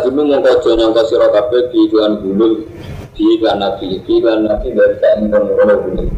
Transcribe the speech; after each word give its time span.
tajimu 0.00 0.24
mongko 0.24 0.48
aja 0.48 0.70
nyangka 0.80 1.02
sira 1.04 1.28
kabeh 1.28 1.68
di 1.68 1.78
iklan 1.84 2.24
gulul 2.24 2.64
di 3.12 3.22
iklan 3.36 3.60
nabi 3.60 4.00
di 4.00 4.12
iklan 4.16 4.48
nabi 4.48 4.72
dari 4.72 4.96
tak 4.96 5.12
ingkang 5.20 5.44
ngono 5.44 5.74
gulul. 5.84 6.08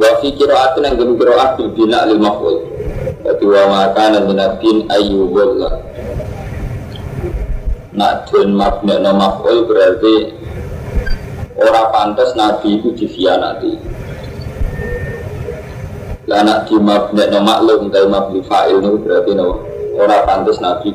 Wa 0.00 0.10
fi 0.24 0.28
qira'atin 0.32 0.88
yang 0.88 0.96
gemi 0.96 1.14
qira'at 1.20 1.60
bil 1.60 1.68
bina 1.76 2.08
lil 2.08 2.16
maf'ul. 2.16 2.56
Dadi 3.28 3.44
wa 3.44 3.62
makanan 3.68 4.24
minabin 4.24 4.88
ayu 4.88 5.28
bolla. 5.28 5.84
Nak 7.92 8.32
den 8.32 8.56
mabna 8.56 9.12
maf'ul 9.12 9.68
berarti 9.68 10.32
ora 11.60 11.92
pantas 11.92 12.32
nabi 12.40 12.80
itu 12.80 12.96
dikhianati. 12.96 13.76
Lah 16.28 16.44
nak 16.44 16.68
di 16.68 16.76
mabna 16.76 17.24
no 17.32 17.40
maklum 17.40 17.88
dari 17.88 18.04
mabni 18.04 18.44
fa'il 18.44 18.84
itu 18.84 19.00
berarti 19.00 19.32
no 19.32 19.64
orang 19.96 20.28
pantas 20.28 20.60
nabi. 20.60 20.92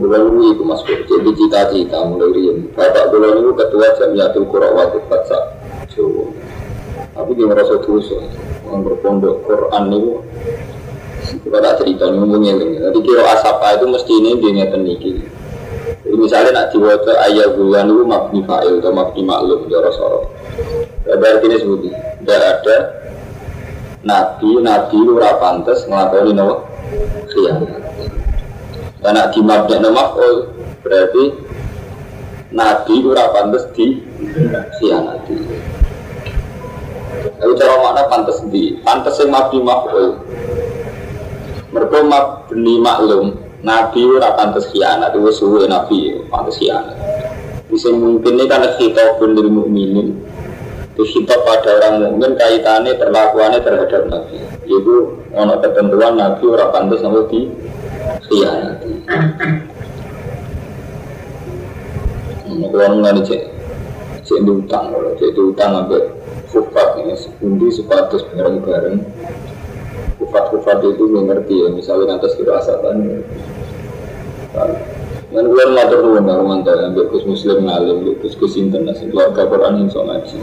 Bulan 0.00 0.32
ini 0.32 0.56
itu 0.56 0.62
mas 0.64 0.80
jadi 0.84 1.30
cita-cita 1.32 2.04
mulai 2.04 2.36
rian. 2.36 2.68
Bapak 2.76 3.08
bulan 3.12 3.40
ini 3.40 3.50
ketua 3.56 3.96
jamiatul 3.96 4.44
Quran 4.52 4.76
waktu 4.76 5.00
baca 5.08 5.38
Jawa. 5.92 6.24
Tapi 7.16 7.30
dia 7.36 7.48
merasa 7.48 7.74
terus 7.80 8.12
orang 8.68 8.80
berpondok 8.84 9.44
Quran 9.48 9.84
itu 9.92 10.12
kita 11.48 11.58
tak 11.64 11.74
cerita 11.80 12.12
ngomongnya 12.12 12.60
ini. 12.60 12.76
Jadi 12.76 12.98
kira 13.00 13.24
asapa 13.24 13.80
itu 13.80 13.88
mesti 13.88 14.12
ini 14.20 14.30
dia 14.36 14.50
ngeten 14.52 14.80
niki. 14.84 15.39
Misalnya 16.04 16.50
nak 16.52 16.66
diwaca 16.70 17.12
ayat 17.26 17.56
bulan 17.56 17.88
itu 17.88 18.04
mabni 18.04 18.40
fa'il 18.44 18.78
atau 18.78 18.92
mabni 18.92 19.22
maklum 19.24 19.66
ya 19.66 19.78
Rasulullah. 19.80 20.28
Berarti 21.10 21.44
ini 21.48 21.56
sebuti 21.58 21.88
Tidak 21.90 22.38
ada 22.38 22.76
Nabi, 24.04 24.50
Nabi 24.60 24.96
itu 25.00 25.12
pantas 25.16 25.80
ngelakoni 25.88 26.32
nawa 26.36 26.56
khianat. 27.32 27.80
Dan 29.00 29.12
nak 29.16 29.32
di 29.32 29.40
mabnya 29.40 29.76
nama 29.80 30.12
oh, 30.12 30.52
Berarti 30.84 31.24
Nabi 32.52 32.94
itu 33.00 33.08
pantas 33.16 33.64
di 33.72 33.86
khianati. 34.76 35.36
Tapi 37.40 37.52
cara 37.56 37.74
mana 37.80 38.04
pantas 38.08 38.44
di 38.52 38.76
Pantas 38.84 39.16
yang 39.16 39.32
mabdi 39.32 39.58
maf'ul. 39.60 40.20
Mereka 41.72 41.98
mabni 42.04 42.74
maklum 42.76 43.39
Nabi 43.60 43.98
itu 44.00 44.16
pantas 44.18 44.68
khianat 44.72 45.12
Itu 45.12 45.30
suwe 45.32 45.68
Nabi 45.68 46.16
pantas 46.32 46.56
khianat 46.56 46.96
Bisa 47.68 47.92
mungkin 47.92 48.40
ini 48.40 48.44
karena 48.50 48.74
kita 48.80 49.20
pun 49.20 49.36
dari 49.36 49.50
mukminin 49.52 50.30
Khitab 51.00 51.40
pada 51.48 51.80
orang 51.80 51.94
mukmin 52.12 52.36
kaitannya 52.36 52.92
perlakuannya 53.00 53.64
terhadap 53.64 54.02
Nabi. 54.12 54.36
Itu 54.68 55.16
ono 55.32 55.54
ketentuan 55.62 56.20
Nabi 56.20 56.44
orang 56.44 56.70
pantas 56.72 57.00
sama 57.00 57.24
di 57.32 57.48
khianati. 58.28 58.92
Kalau 62.50 62.96
mengenai 62.98 63.24
cek 63.24 63.42
cek 64.26 64.40
utang, 64.44 64.92
kalau 64.92 65.10
cek 65.16 65.38
utang 65.38 65.70
sampai 65.80 66.02
kufat 66.50 66.88
ini 67.00 67.14
sepundi 67.16 67.66
sepatus 67.72 68.26
bareng-bareng. 68.34 69.00
Kufat-kufat 70.30 70.78
itu 70.86 71.10
mengerti 71.10 71.58
ya, 71.58 71.74
misalnya 71.74 72.14
atas 72.14 72.38
kira 72.38 72.62
asatan. 72.62 73.26
Dan 75.30 75.46
gue 75.46 75.64
matur 75.74 76.06
nuwun 76.06 76.22
Pak 76.22 76.38
Romanto 76.38 76.70
yang 76.70 76.94
Gus 76.94 77.26
Muslim 77.26 77.66
ngalim, 77.66 78.02
Gus 78.22 78.38
Gus 78.38 78.54
Sinten 78.54 78.86
nasi 78.86 79.10
keluarga 79.10 79.46
Quran 79.46 79.82
yang 79.82 79.90
so 79.90 80.06
ngaji. 80.06 80.38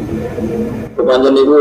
Kepanjang 0.95 1.39
itu 1.39 1.59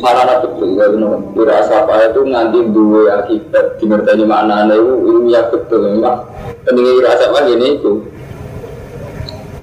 sarana 0.00 0.40
betul, 0.44 0.76
ya 0.76 0.88
benar. 0.88 1.20
Dirasa 1.32 1.84
apa 1.88 2.12
itu 2.12 2.20
nganti 2.28 2.58
dua 2.72 3.24
akibat 3.24 3.80
mana 4.28 4.68
itu 4.72 4.92
ilmiah 5.08 5.48
betul, 5.48 5.80
memang 5.96 6.28
pentingnya 6.68 6.92
dirasa 6.92 7.24
apa 7.32 7.38
gini 7.48 7.66
itu. 7.80 7.92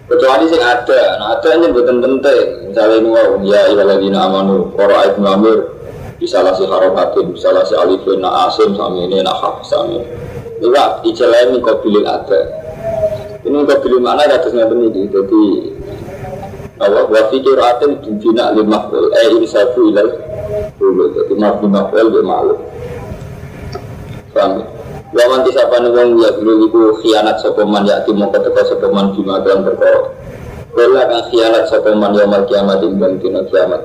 Kecuali 0.06 0.46
sing 0.50 0.62
ada, 0.62 1.02
nah 1.18 1.38
ada 1.38 1.50
yang 1.62 1.74
penting. 1.78 2.74
Misalnya 2.74 2.96
ini 3.00 3.10
wow, 3.10 3.30
ya 3.42 3.62
ibaladina 3.70 4.20
amanu, 4.28 4.70
kora 4.78 5.08
ibn 5.10 5.26
amir, 5.26 5.81
bisa 6.22 6.46
lah 6.46 6.54
si 6.54 6.70
harokatin, 6.70 7.34
bisa 7.34 7.50
lah 7.50 7.66
si 7.66 7.74
alifin, 7.74 8.22
na 8.22 8.46
asim, 8.46 8.78
sami 8.78 9.10
ini, 9.10 9.26
na 9.26 9.34
haf, 9.34 9.66
sami 9.66 10.06
Iwa 10.62 11.02
ijalai 11.02 11.50
min 11.50 11.66
kobilil 11.66 12.06
ada. 12.06 12.40
Ini 13.42 13.66
kobilil 13.66 13.98
mana 13.98 14.30
ada 14.30 14.38
terusnya 14.46 14.70
ini. 14.70 15.10
Jadi 15.10 15.44
Allah 16.78 17.10
wa 17.10 17.22
fikir 17.34 17.58
atin 17.58 17.98
bina 18.22 18.54
lima 18.54 18.86
kul 18.94 19.10
eh 19.10 19.26
ini 19.34 19.50
sabu 19.50 19.90
ilal 19.90 20.22
dulu. 20.78 21.18
Jadi 21.18 21.34
lima 21.34 21.82
kul 21.90 22.06
dia 22.14 22.22
malu. 22.22 22.56
Paham? 24.38 24.62
Wa 25.12 25.24
man 25.34 25.42
tisapane 25.50 25.90
wong 25.90 26.22
ya 26.22 26.30
dulu 26.38 26.70
iku 26.70 26.80
khianat 27.02 27.42
sapa 27.42 27.66
ya 27.82 28.06
timo 28.06 28.30
keteka 28.30 28.62
sapa 28.70 28.86
man 28.94 29.18
bima 29.18 29.42
dalam 29.42 29.66
perkara. 29.66 30.14
Khianat 31.34 31.74
sapa 31.74 31.90
man 31.98 32.14
ya 32.14 32.30
mal 32.30 32.46
kiamat 32.46 32.86
ing 32.86 33.18
kiamat. 33.50 33.82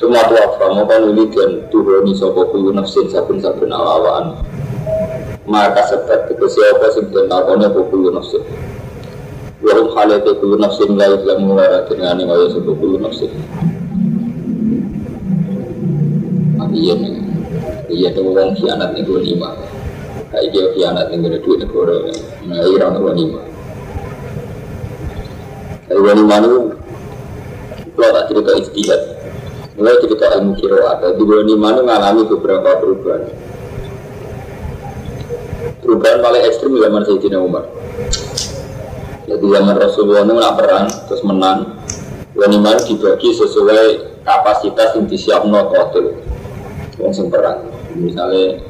Semua 0.00 0.24
tua 0.32 0.48
mau 0.72 0.88
kan 0.88 1.04
uli 1.12 1.28
dan 1.28 1.68
tuhoni 1.68 2.16
sapa 2.16 2.48
kulo 2.48 2.72
nafsin 2.72 3.04
sabun-sabun 3.12 3.68
awaan 3.68 4.32
maka 5.44 5.84
sebab 5.92 6.24
itu 6.32 6.46
siapa 6.48 6.88
sing 6.96 7.12
den 7.12 7.28
lakone 7.28 7.68
kulo 7.68 8.08
nafsu 8.08 8.40
wa 9.60 9.72
hum 9.76 9.92
halate 9.92 10.32
kulo 10.40 10.56
nafsu 10.56 10.88
la 10.96 11.04
ilamu 11.04 11.52
wa 11.52 11.84
dengan 11.84 12.16
ini 12.16 12.24
kaya 12.24 12.48
sebab 12.48 12.74
kulo 12.80 12.96
nafsu 12.96 13.28
iya 16.70 16.94
nih. 16.96 17.12
Iya 17.90 18.08
tuh 18.16 18.30
orang 18.30 18.56
kianat 18.56 18.96
nih 18.96 19.04
gue 19.04 19.20
lima 19.20 19.52
kayak 20.32 20.48
dia 20.48 20.64
kianat 20.80 21.12
nih 21.12 21.20
gue 21.20 21.44
duit 21.44 21.60
negara 21.60 22.08
nah 22.48 22.56
iya 22.56 22.88
orang 22.88 23.20
lima 23.20 23.40
kayak 25.92 25.98
gue 26.00 26.12
lima 26.24 26.34
itu 26.40 26.58
kalau 28.00 28.10
tak 28.16 28.24
cerita 28.32 28.52
istihad 28.64 29.19
mulai 29.80 29.96
cerita 30.04 30.28
ilmu 30.36 30.52
kiroat. 30.60 31.00
Jadi 31.00 31.16
gue 31.24 31.40
lima 31.48 31.72
itu 31.72 31.82
ngalami 31.88 32.22
beberapa 32.28 32.68
perubahan. 32.76 33.22
Perubahan 35.80 36.18
paling 36.20 36.42
ekstrim 36.44 36.76
zaman 36.76 37.02
Sayyidina 37.08 37.38
Umar. 37.40 37.64
Jadi 39.24 39.44
zaman 39.48 39.74
Rasulullah 39.80 40.22
itu 40.28 40.34
perang 40.36 40.86
terus 41.08 41.22
menang. 41.24 41.58
Wanimah 42.36 42.84
dibagi 42.84 43.32
sesuai 43.32 43.84
kapasitas 44.22 45.00
yang 45.00 45.08
disiapkan 45.08 45.64
kotel 45.72 46.20
yang 47.00 47.28
perang. 47.32 47.58
Misalnya 47.96 48.60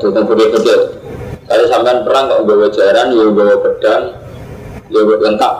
tentang 0.00 0.24
kode-kode 0.24 0.76
kalau 1.50 1.66
sampai 1.66 2.06
perang 2.06 2.30
kok 2.30 2.42
bawa 2.46 2.66
jaran 2.70 3.10
ya 3.10 3.26
bawa 3.26 3.56
pedang 3.58 4.02
ya 4.86 5.00
lengkap 5.02 5.54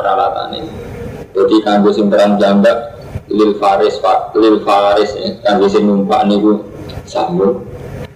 ini 0.54 0.70
jadi 1.34 1.56
kanggo 1.66 1.90
sing 1.90 2.06
perang 2.06 2.38
jambak 2.38 2.99
lil 3.30 3.54
faris 3.56 3.96
lil 4.34 4.58
faris 4.66 5.10
ya 5.14 5.30
kanggo 5.46 5.66
sing 5.70 5.86
numpak 5.86 6.26
niku 6.26 6.66
sambung 7.06 7.62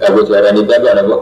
kanggo 0.02 0.20
jaran 0.26 0.58
itu 0.58 0.70
apa 0.74 0.90
apa 0.98 1.16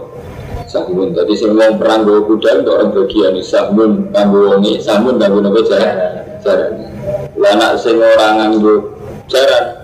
sahmun 0.72 1.12
tadi 1.12 1.36
sing 1.36 1.52
wong 1.52 1.76
perang 1.76 2.08
gue 2.08 2.24
kuda 2.24 2.64
untuk 2.64 2.80
orang 2.80 2.90
bagian 2.96 3.36
sahmun 3.44 4.08
kanggo 4.08 4.56
wongi 4.56 4.80
sahmun 4.80 5.20
kanggo 5.20 5.44
nopo 5.44 5.60
jaran 5.68 6.16
lah 7.36 7.52
nak 7.60 7.76
sing 7.76 8.00
orang 8.00 8.40
nganggo 8.40 8.96
jaran 9.28 9.82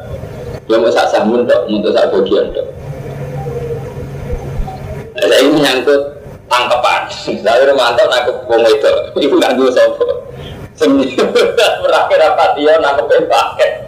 ya 0.69 0.77
mau 0.77 0.93
sak 0.93 1.09
sahmun 1.13 1.49
tok 1.49 1.65
untuk 1.69 1.93
sak 1.97 2.13
bagian 2.13 2.53
tok. 2.53 2.67
Saya 5.19 5.43
ini 5.43 5.65
nyangkut 5.65 6.01
tangkepan. 6.47 7.03
Saya 7.45 7.73
mantau 7.73 8.07
nangkep 8.07 8.37
wong 8.47 8.63
itu 8.73 8.93
ibu 9.25 9.35
nganggo 9.41 9.67
sopo 9.73 10.07
sing 10.79 10.95
berakhir 11.83 12.19
rapat 12.23 12.51
dia 12.55 12.79
nangkep 12.79 13.27
pakai 13.27 13.88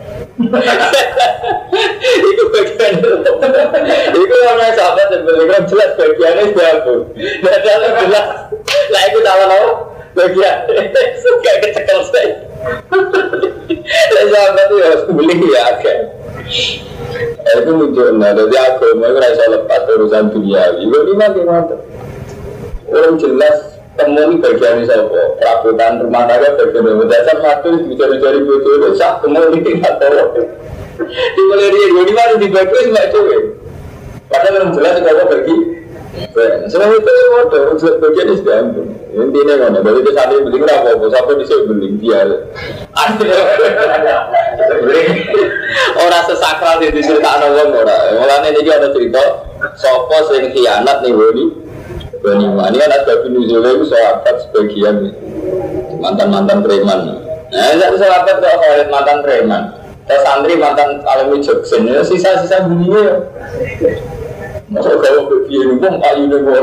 Iku 2.21 2.43
bagian 2.51 2.93
Iku 4.17 4.35
namanya 4.41 4.73
sahabat 4.75 5.07
dan 5.13 5.21
beliau 5.29 5.63
jelas 5.69 5.91
bagiannya 6.01 6.65
aku. 6.81 6.95
Nah 7.45 7.57
dalam 7.61 7.93
jelas. 8.07 8.27
Nah 8.65 9.01
itu 9.09 9.19
tahu 9.21 9.43
tahu 9.47 9.69
bagian. 10.17 10.57
Suka 11.21 11.53
kecekel 11.65 12.01
saya. 12.09 12.35
Nah 13.89 14.25
sahabat 14.33 14.65
itu 14.69 14.77
harus 14.81 15.03
beli 15.13 15.37
ya 15.53 15.61
agak. 15.77 15.99
itu 17.41 17.73
muncul 17.75 18.09
nah 18.17 18.31
jadi 18.35 18.57
agama 18.57 19.05
itu 19.11 19.19
rasa 19.19 19.45
lepas 19.51 19.83
urusan 19.91 20.25
dunia 20.31 20.63
itu 20.79 20.99
lima 21.11 21.27
gimana 21.35 21.75
orang 22.91 23.15
jelas 23.19 23.80
temu 23.99 24.21
ini 24.23 24.37
bagian 24.39 24.87
siapa 24.87 25.23
perabotan 25.39 26.03
rumah 26.03 26.25
tangga 26.31 26.55
bagian 26.55 26.83
dari 26.87 27.07
dasar 27.11 27.37
matu 27.43 27.71
dicari-cari 27.91 28.41
butuh 28.47 28.73
itu 28.79 28.89
sah 28.95 29.19
temu 29.19 29.41
ini 29.51 29.71
nggak 29.83 29.95
tahu 29.99 30.47
di 31.11 31.43
mulai 31.49 31.69
dia 31.73 31.87
di 32.05 32.13
mana 32.13 32.35
dibagi 32.37 32.79
cuma 32.87 33.03
itu 33.09 33.21
padahal 34.31 34.55
orang 34.63 34.71
jelas 34.77 34.97
kalau 35.03 35.27
bagi 35.27 35.59
Semua 36.67 36.91
itu 36.91 37.13
waduh, 37.39 37.79
bagian 37.79 38.35
ini 38.35 38.41
sudah 38.43 38.57
ampun. 38.67 38.87
Intinya 39.15 39.55
kan, 39.63 39.79
dari 39.79 40.03
itu 40.03 40.11
ini 40.11 40.43
beli 40.43 40.59
berapa? 40.59 40.91
Siapa 41.07 41.33
bisa 41.39 41.55
beli 41.71 41.87
dia? 42.03 42.27
Orang 46.03 46.25
sesakral 46.27 46.83
di 46.83 46.99
cerita 46.99 47.39
orang 47.39 47.71
orang. 47.71 48.19
Mulanya 48.19 48.51
ini 48.51 48.71
ada 48.75 48.91
cerita, 48.91 49.23
sopo 49.79 50.19
sering 50.27 50.51
khianat 50.51 50.99
nih 51.07 51.15
Boni. 51.15 51.70
Ini 52.21 52.77
kan 52.77 52.93
ada 52.93 53.15
nuzulnya 53.33 53.71
itu 53.81 53.85
sahabat 53.89 54.37
sebagian 54.45 54.97
mantan-mantan 56.05 56.61
preman. 56.61 57.01
Nah, 57.49 57.67
ini 57.73 57.97
sahabat 57.97 58.37
kalau 58.45 58.85
mantan 58.93 59.19
preman. 59.25 59.63
Terus 60.05 60.23
santri 60.27 60.59
mantan 60.59 61.01
alumni 61.07 61.39
Jogsen, 61.39 61.87
sisa-sisa 62.03 62.67
bunyinya 62.67 63.31
Masa 64.71 64.95
kalau 65.03 65.27
begini, 65.27 65.83
pun 65.83 65.99
ayu 65.99 66.31
gue. 66.31 66.59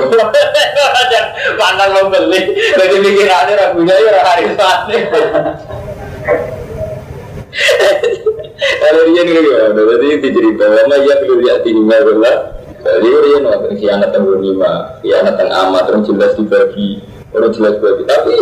Mana 1.60 1.92
mau 1.92 2.08
beli? 2.08 2.56
Jadi 2.56 3.04
pikirannya 3.04 3.60
ragunya 3.60 3.96
ya 4.00 4.24
hari 4.24 4.48
sana. 4.56 4.96
Kalau 8.58 9.02
dia 9.12 9.24
ya, 9.28 9.76
berarti 9.76 10.24
dicerita 10.24 10.66
lama 10.72 10.96
ya 11.04 11.14
perlu 11.20 11.36
lihat 11.44 11.68
ini 11.68 11.84
masalah. 11.84 12.57
Jadi 12.88 13.08
dia 13.12 13.38
nonton 13.44 13.74
kianat 13.76 14.10
yang 14.16 14.24
berlima, 14.24 14.72
kianat 15.04 15.36
yang 15.36 15.52
amat, 15.68 15.84
terus 15.92 16.08
jelas 16.08 16.32
dibagi, 16.40 17.04
orang 17.36 17.52
jelas 17.52 17.74
dibagi. 17.76 18.04
Tapi 18.08 18.36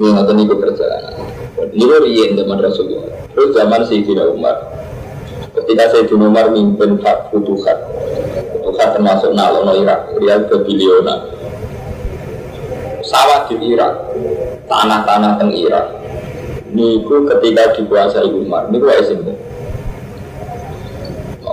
ini 0.00 0.08
nonton 0.16 0.40
itu 0.40 0.54
perjalanan. 0.56 1.12
Ini 1.76 1.84
dia 1.84 2.24
zaman 2.40 2.58
Rasulullah. 2.60 3.12
Terus 3.36 3.50
zaman 3.52 3.80
Sayyidina 3.84 4.24
Umar. 4.32 4.56
Ketika 5.52 5.92
Sayyidina 5.92 6.24
Umar 6.24 6.48
mimpin 6.48 6.96
Futuhat, 7.28 7.78
Futuhat 8.64 8.88
termasuk 8.96 9.36
Nalono 9.36 9.76
Irak, 9.76 10.16
Riyad 10.16 10.48
Babiliona, 10.48 11.20
sawah 13.04 13.44
di 13.48 13.60
Irak, 13.76 13.92
tanah-tanah 14.68 15.36
teng 15.36 15.52
Irak. 15.52 15.86
Niku 16.72 17.28
ketika 17.28 17.72
dikuasai 17.76 18.28
Umar, 18.28 18.68
niku 18.72 18.88
sing 19.04 19.20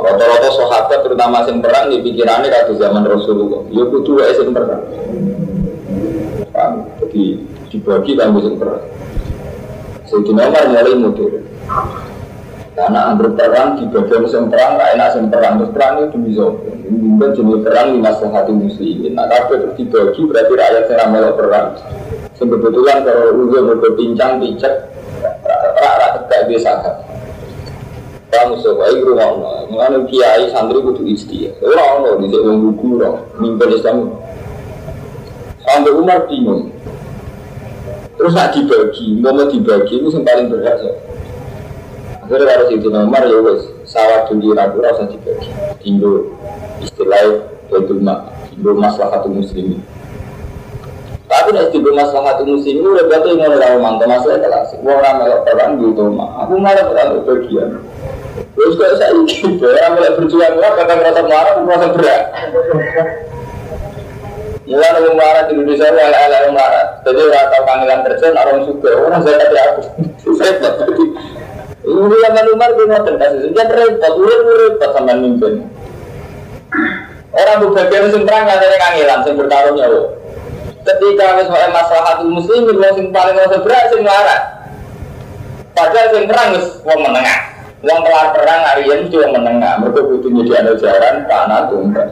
Rata-rata 0.04 0.50
sahabat 0.52 1.00
terutama 1.00 1.48
sing 1.48 1.64
perang 1.64 1.88
di 1.88 2.04
pikirannya 2.04 2.52
kata 2.52 2.76
zaman 2.76 3.08
Rasulullah. 3.08 3.64
Ya 3.72 3.88
kudu 3.88 4.20
wae 4.20 4.36
sing 4.36 4.52
perang. 4.52 4.84
Jadi 7.00 7.24
dibagi 7.72 8.12
kanggo 8.20 8.40
sing 8.44 8.60
perang. 8.60 8.84
Sayyidina 10.12 10.52
Umar 10.52 10.64
mulai 10.68 10.96
modern. 11.00 11.44
Karena 12.74 13.00
anggur 13.14 13.38
perang 13.38 13.78
di 13.80 13.86
bagian 13.86 14.26
musim 14.26 14.50
perang, 14.50 14.82
gak 14.82 14.98
enak 14.98 15.08
musim 15.14 15.26
perang 15.30 15.54
terus 15.62 15.72
perang 15.72 15.94
itu 16.04 16.18
bisa. 16.26 16.46
Mungkin 16.90 17.30
jenis 17.38 17.62
perang 17.64 17.88
di 17.96 18.00
masalah 18.02 18.32
hati 18.44 18.52
muslimin. 18.52 19.14
Nah, 19.14 19.30
tapi 19.30 19.62
terus 19.62 19.78
dibagi 19.78 20.22
berarti 20.26 20.54
rakyat 20.58 20.86
yang 20.90 21.00
ramai 21.00 21.32
perang. 21.38 21.68
Sebetulnya 22.36 23.06
kalau 23.08 23.46
udah 23.46 23.78
berbincang 23.78 24.42
picek, 24.42 24.74
rakyat 25.80 26.28
tegak 26.28 26.42
biasa 26.50 27.13
Kamu 28.34 28.58
sebaik 28.66 29.06
rumah 29.06 29.30
Allah, 29.30 29.56
mengenai 29.70 30.10
kiai 30.10 30.50
santri 30.50 30.82
kudu 30.82 31.06
istiya. 31.06 31.54
Orang 31.62 32.02
Allah 32.02 32.12
di 32.18 32.34
sini 32.34 32.54
buku 32.66 32.98
orang, 32.98 33.22
mimpin 33.38 33.78
Islam. 33.78 34.10
Sampai 35.62 35.94
Umar 35.94 36.26
bingung. 36.26 36.74
Terus 38.18 38.34
nak 38.34 38.58
dibagi, 38.58 39.22
mau 39.22 39.38
dibagi 39.38 40.02
itu 40.02 40.10
yang 40.10 40.26
paling 40.26 40.50
berhak. 40.50 40.82
Akhirnya 42.24 42.56
harus 42.56 42.70
itu 42.72 42.88
nomor 42.88 43.20
ya 43.20 43.38
wes 43.44 43.68
sawah 43.84 44.26
dulu 44.32 44.56
ragu 44.58 44.80
rasa 44.82 45.06
dibagi. 45.12 45.54
Tinggal 45.84 46.32
istilah 46.82 47.20
itu 47.70 47.94
mak, 48.00 48.34
tinggal 48.50 48.74
masalah 48.80 49.20
satu 49.20 49.30
muslim. 49.30 49.78
Tapi 51.28 51.50
nek 51.52 51.70
tinggal 51.76 51.94
masalah 52.00 52.34
satu 52.34 52.48
muslim 52.48 52.80
udah 52.82 53.06
berarti 53.12 53.30
mau 53.36 53.52
orang 53.52 53.74
mantap 53.78 54.08
masalah 54.08 54.40
kelas. 54.40 54.72
Gua 54.80 54.94
orang 55.04 55.14
melok 55.20 55.42
perang 55.46 55.72
gitu 55.84 56.04
mak. 56.16 56.32
Aku 56.48 56.54
malah 56.58 56.84
terlalu 56.88 57.18
bagian. 57.28 57.70
Terus 58.54 58.74
kalau 58.78 58.96
saya 59.02 59.12
ingin, 59.18 59.58
ya 59.58 59.88
mulai 59.90 60.14
berjuang 60.14 60.56
lah, 60.62 60.72
kata 60.78 60.94
merasa 60.94 61.22
marah, 61.26 61.54
merasa 61.66 61.88
berat. 61.90 62.24
Mulai 64.64 64.90
nunggu 64.94 65.12
marah 65.18 65.44
di 65.50 65.52
Indonesia, 65.58 65.90
ala 65.90 66.18
ala 66.30 66.38
marah. 66.54 66.86
Jadi 67.02 67.20
orang 67.20 67.48
tahu 67.50 67.64
kangelan 67.66 68.00
kerja, 68.06 68.28
orang 68.32 68.60
suka, 68.70 68.92
orang 68.94 69.22
zakat 69.26 69.50
ya 69.50 69.62
aku. 69.74 69.82
Saya 70.38 70.54
ini 71.84 72.16
zaman 72.24 72.46
Umar 72.56 72.70
gue 72.80 72.88
ngotot 72.88 73.16
kasus 73.20 73.52
jadi 73.52 73.74
repot, 73.76 74.14
udah 74.16 74.56
repot 74.56 74.90
sama 74.96 75.14
mimpin. 75.20 75.68
Orang 77.36 77.58
berbagai 77.60 78.08
musim 78.08 78.24
perang 78.24 78.48
katanya 78.48 78.78
kangelan, 78.80 79.20
sing 79.28 79.36
bertarung 79.36 79.76
ya. 79.76 79.88
Ketika 80.84 81.26
misalnya 81.44 81.70
masalah 81.76 82.04
hati 82.08 82.26
muslim, 82.28 82.72
yang 82.72 83.12
paling 83.12 83.36
rasa 83.36 83.58
berat 83.60 83.84
sing 83.92 84.02
marah. 84.04 84.42
Padahal 85.76 86.08
sing 86.16 86.24
perang 86.24 86.50
wong 86.88 87.00
menengah. 87.04 87.53
Wong 87.84 88.00
kelar 88.00 88.32
perang 88.32 88.62
hari 88.64 88.88
ini 88.88 89.12
cuma 89.12 89.36
menengah. 89.36 89.84
Mereka 89.84 90.08
butuh 90.08 90.32
jadi 90.40 90.52
ada 90.64 90.74
jalan 90.80 91.16
tanah 91.28 91.68
tumpah. 91.68 92.08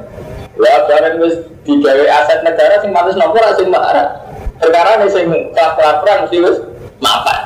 Ya 0.60 0.84
bareng 0.84 1.16
wis 1.24 1.36
digawe 1.64 2.06
aset 2.12 2.44
negara 2.44 2.84
sing 2.84 2.92
matus 2.92 3.16
nopo 3.16 3.40
sing 3.56 3.72
marah. 3.72 4.20
Perkara 4.60 5.00
nih 5.00 5.08
sing 5.08 5.32
kelar 5.56 6.04
perang 6.04 6.28
mesti 6.28 6.38
wis 6.44 6.58
maafan. 7.00 7.42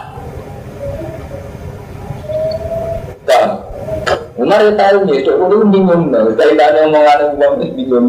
Kan, 3.30 3.62
Umar 4.42 4.62
ya 4.62 4.74
tahu 4.74 5.06
nih, 5.06 5.22
itu 5.22 5.32
bingung 5.70 6.10
nih. 6.10 6.34
Dari 6.34 6.54
tanya 6.58 6.90
omongan 6.90 7.38
uang 7.38 7.54
itu 7.62 7.74
bingung. 7.78 8.06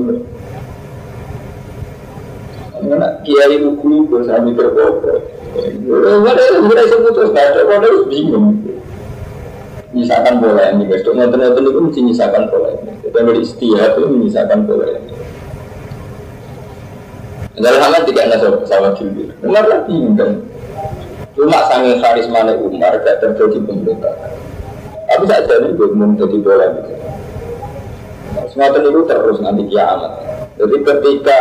Karena 2.77 3.09
kiai 3.21 3.57
buku 3.61 3.87
itu 4.05 4.17
sambil 4.25 4.53
berbohong. 4.57 5.21
Umar 5.93 6.37
itu 6.41 6.57
sudah 6.65 6.85
sebut 6.89 7.13
terus 7.13 7.31
nggak 7.37 7.47
ada, 7.53 7.77
terus 7.85 8.05
bingung. 8.09 8.65
Misalkan 9.97 10.45
bola 10.45 10.77
ini 10.77 10.85
guys, 10.85 11.01
cok 11.01 11.17
nonton-nonton 11.17 11.73
itu 11.73 11.81
mesti 11.81 12.01
misalkan 12.05 12.53
bola 12.53 12.69
ini. 12.77 12.93
Kita 13.01 13.19
beristiadat 13.25 13.97
itu 13.97 14.07
menyisakan 14.13 14.69
bola 14.69 14.85
ini. 14.93 15.13
Dalam 17.57 17.81
hal 17.81 18.05
tidak 18.05 18.29
ada 18.29 18.61
pesawat 18.61 19.01
jubir. 19.01 19.33
Umar 19.41 19.65
lah 19.65 19.89
bingung. 19.89 20.45
Cuma 21.33 21.65
sangat 21.73 22.05
karisma 22.05 22.45
Umar 22.61 23.01
gak 23.01 23.25
terjadi 23.25 23.57
pemberontakan. 23.65 24.37
Tapi 25.09 25.25
saya 25.25 25.49
jadi 25.49 25.73
belum 25.73 26.21
jadi 26.21 26.37
bola 26.45 26.67
gitu. 26.77 26.93
Semacam 28.53 28.83
itu 28.93 29.01
terus 29.09 29.41
nanti 29.41 29.65
kiamat. 29.73 30.13
Jadi 30.61 30.77
ketika 30.85 31.41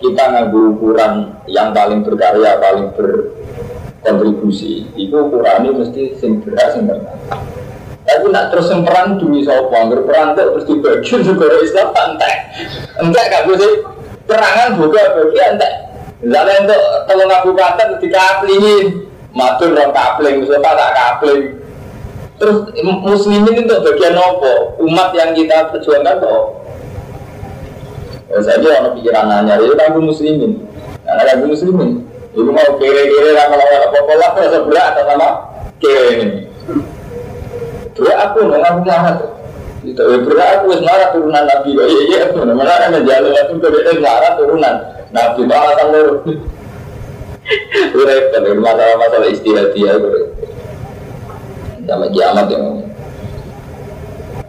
kita 0.00 0.24
ngambil 0.32 0.76
ukuran 0.76 1.36
yang 1.44 1.76
paling 1.76 2.00
berkarya, 2.04 2.56
paling 2.56 2.88
berkontribusi, 2.96 4.88
itu 4.96 5.16
ukurannya 5.16 5.76
mesti 5.76 6.16
sing 6.16 6.40
sing 6.44 6.84
Tapi 8.06 8.26
nak 8.30 8.54
terus 8.54 8.70
yang 8.70 8.86
perang 8.86 9.18
demi 9.18 9.42
sopo, 9.42 9.74
anggar 9.74 10.06
perang 10.06 10.38
terus 10.38 10.62
dibagi 10.62 11.26
negara 11.26 11.56
Islam 11.58 11.88
entek, 11.90 12.36
entek 13.02 13.24
gak 13.34 13.44
bisa 13.50 13.68
perangan 14.30 14.78
juga 14.78 15.02
bagi 15.10 15.38
entek. 15.42 15.72
Misalnya 16.22 16.54
untuk 16.64 16.82
tolong 17.10 17.32
aku 17.34 17.50
kata 17.52 17.82
ketika 17.98 18.18
kaplingin, 18.18 19.10
matur 19.34 19.74
orang 19.74 19.92
kapling, 19.92 20.34
misalnya 20.40 20.64
tak 20.64 20.92
kapling, 20.94 21.42
Terus 22.36 22.68
muslimin 22.84 23.64
itu 23.64 23.74
bagian 23.80 24.16
apa? 24.16 24.76
Umat 24.84 25.08
yang 25.16 25.32
kita 25.32 25.72
perjuangkan 25.72 26.20
kok. 26.20 26.44
Ya, 28.28 28.38
saya 28.44 28.60
orang 28.60 28.92
pikiran 29.00 29.24
nanya, 29.24 29.56
itu 29.56 29.72
kan 29.72 29.96
muslimin. 29.96 30.60
Karena 31.00 31.22
kan 31.24 31.36
muslimin. 31.48 32.04
Itu 32.36 32.44
mau 32.52 32.76
kere-kere 32.76 33.32
lama 33.32 33.56
lama 33.56 33.76
apa-apa 33.88 34.12
lah, 34.20 34.30
rasa 34.36 34.58
berat 34.68 34.92
sama 35.00 35.28
kere 35.80 36.04
ini. 36.20 36.28
Dua 37.96 38.12
aku 38.28 38.38
nggak 38.44 38.60
ngaku 38.60 38.80
marah. 38.84 39.16
Itu 39.86 40.02
berat 40.28 40.48
aku 40.60 40.64
marah 40.84 41.08
turunan 41.16 41.44
Nabi. 41.48 41.70
Oh 41.76 41.88
iya 41.88 42.02
iya, 42.28 42.44
mana 42.52 42.72
ada 42.76 43.00
jalan 43.00 43.32
itu 43.32 43.54
kode 43.56 43.92
marah 44.04 44.32
turunan 44.36 44.74
Nabi 45.10 45.40
malah 45.48 45.74
sama. 45.80 46.00
Itu 47.46 47.98
repot, 48.02 48.42
masalah-masalah 48.58 49.28
istihad 49.30 49.70
dia 49.70 49.94
itu 49.94 50.34
sama 51.86 52.10
kiamat 52.10 52.50
yang 52.50 52.82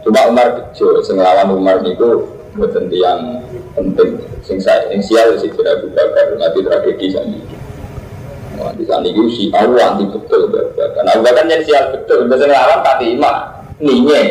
cuma 0.02 0.20
Umar 0.26 0.48
kecil 0.58 0.98
sing 1.06 1.22
Umar 1.22 1.78
itu 1.86 2.26
buatan 2.58 2.90
yang 2.90 3.46
penting 3.78 4.18
sing 4.42 4.58
sih 4.58 5.48
tidak 5.54 5.86
buka 5.86 6.02
karena 6.18 6.46
tragedi 6.50 7.06
sani 7.14 7.38
Wah, 8.58 8.74
di 8.74 8.82
sana 8.82 9.06
itu 9.06 9.30
si 9.30 9.54
Abu 9.54 9.78
anti 9.78 10.04
betul 10.10 10.50
karena 10.50 11.10
Abu 11.14 11.22
kan 11.22 11.46
yang 11.46 11.62
sial 11.62 11.94
betul 11.94 12.26
biasa 12.26 12.44
ngelawan 12.50 12.80
tapi 12.82 13.14
imam 13.14 13.36
ninye 13.78 14.22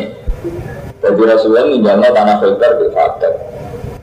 Jadi 0.98 1.24
Rasulullah 1.24 1.70
meninggalnya 1.70 2.10
tanah 2.10 2.36
Khaybar 2.42 2.72
di 2.82 2.90
Fatah. 2.90 3.34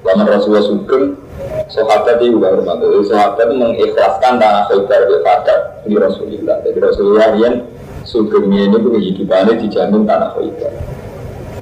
Lama 0.06 0.22
Rasulullah 0.30 0.62
sugeng, 0.62 1.18
sahabat 1.66 2.22
itu 2.22 2.38
juga 2.38 2.54
hormat. 2.54 2.78
Jadi 2.80 3.02
sahabat 3.10 3.44
itu 3.50 3.54
mengikhlaskan 3.58 4.32
tanah 4.38 4.62
Khaybar 4.70 5.00
di 5.10 5.16
Fatah 5.26 5.58
di 5.82 5.94
Rasulullah. 5.98 6.56
Jadi 6.62 6.78
Rasulullah 6.78 7.28
yang 7.34 7.66
sugengnya 8.06 8.70
ini 8.70 8.78
kehidupannya 8.78 9.52
dijamin 9.58 10.06
tanah 10.06 10.38
Khaybar. 10.38 10.72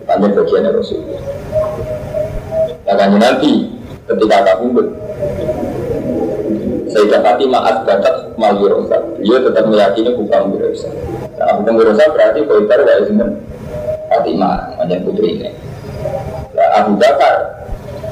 Tanya 0.05 0.29
bagian 0.37 0.69
Rasulullah. 0.69 1.23
Nah 2.85 2.95
kan 2.99 3.09
nanti 3.17 3.53
ketika 4.05 4.39
kabundut 4.53 4.93
Sayyidah 6.93 7.21
Fatimah 7.25 7.63
Asbatat 7.73 8.37
Malwirosa 8.37 8.97
Dia 9.25 9.41
tetap 9.41 9.65
meyakini 9.67 10.13
bukan 10.13 10.53
Wirosa 10.53 10.89
Nah 11.41 11.57
bukan 11.59 11.73
Wirosa 11.75 12.05
berarti 12.13 12.45
Khaybar 12.45 12.79
gak 12.85 12.99
izin 13.09 13.19
Fatimah, 14.13 14.77
macam 14.77 14.99
putri 15.09 15.41
ini. 15.41 15.49
Nah, 16.53 16.69
Abu 16.85 17.01
Bakar 17.01 17.65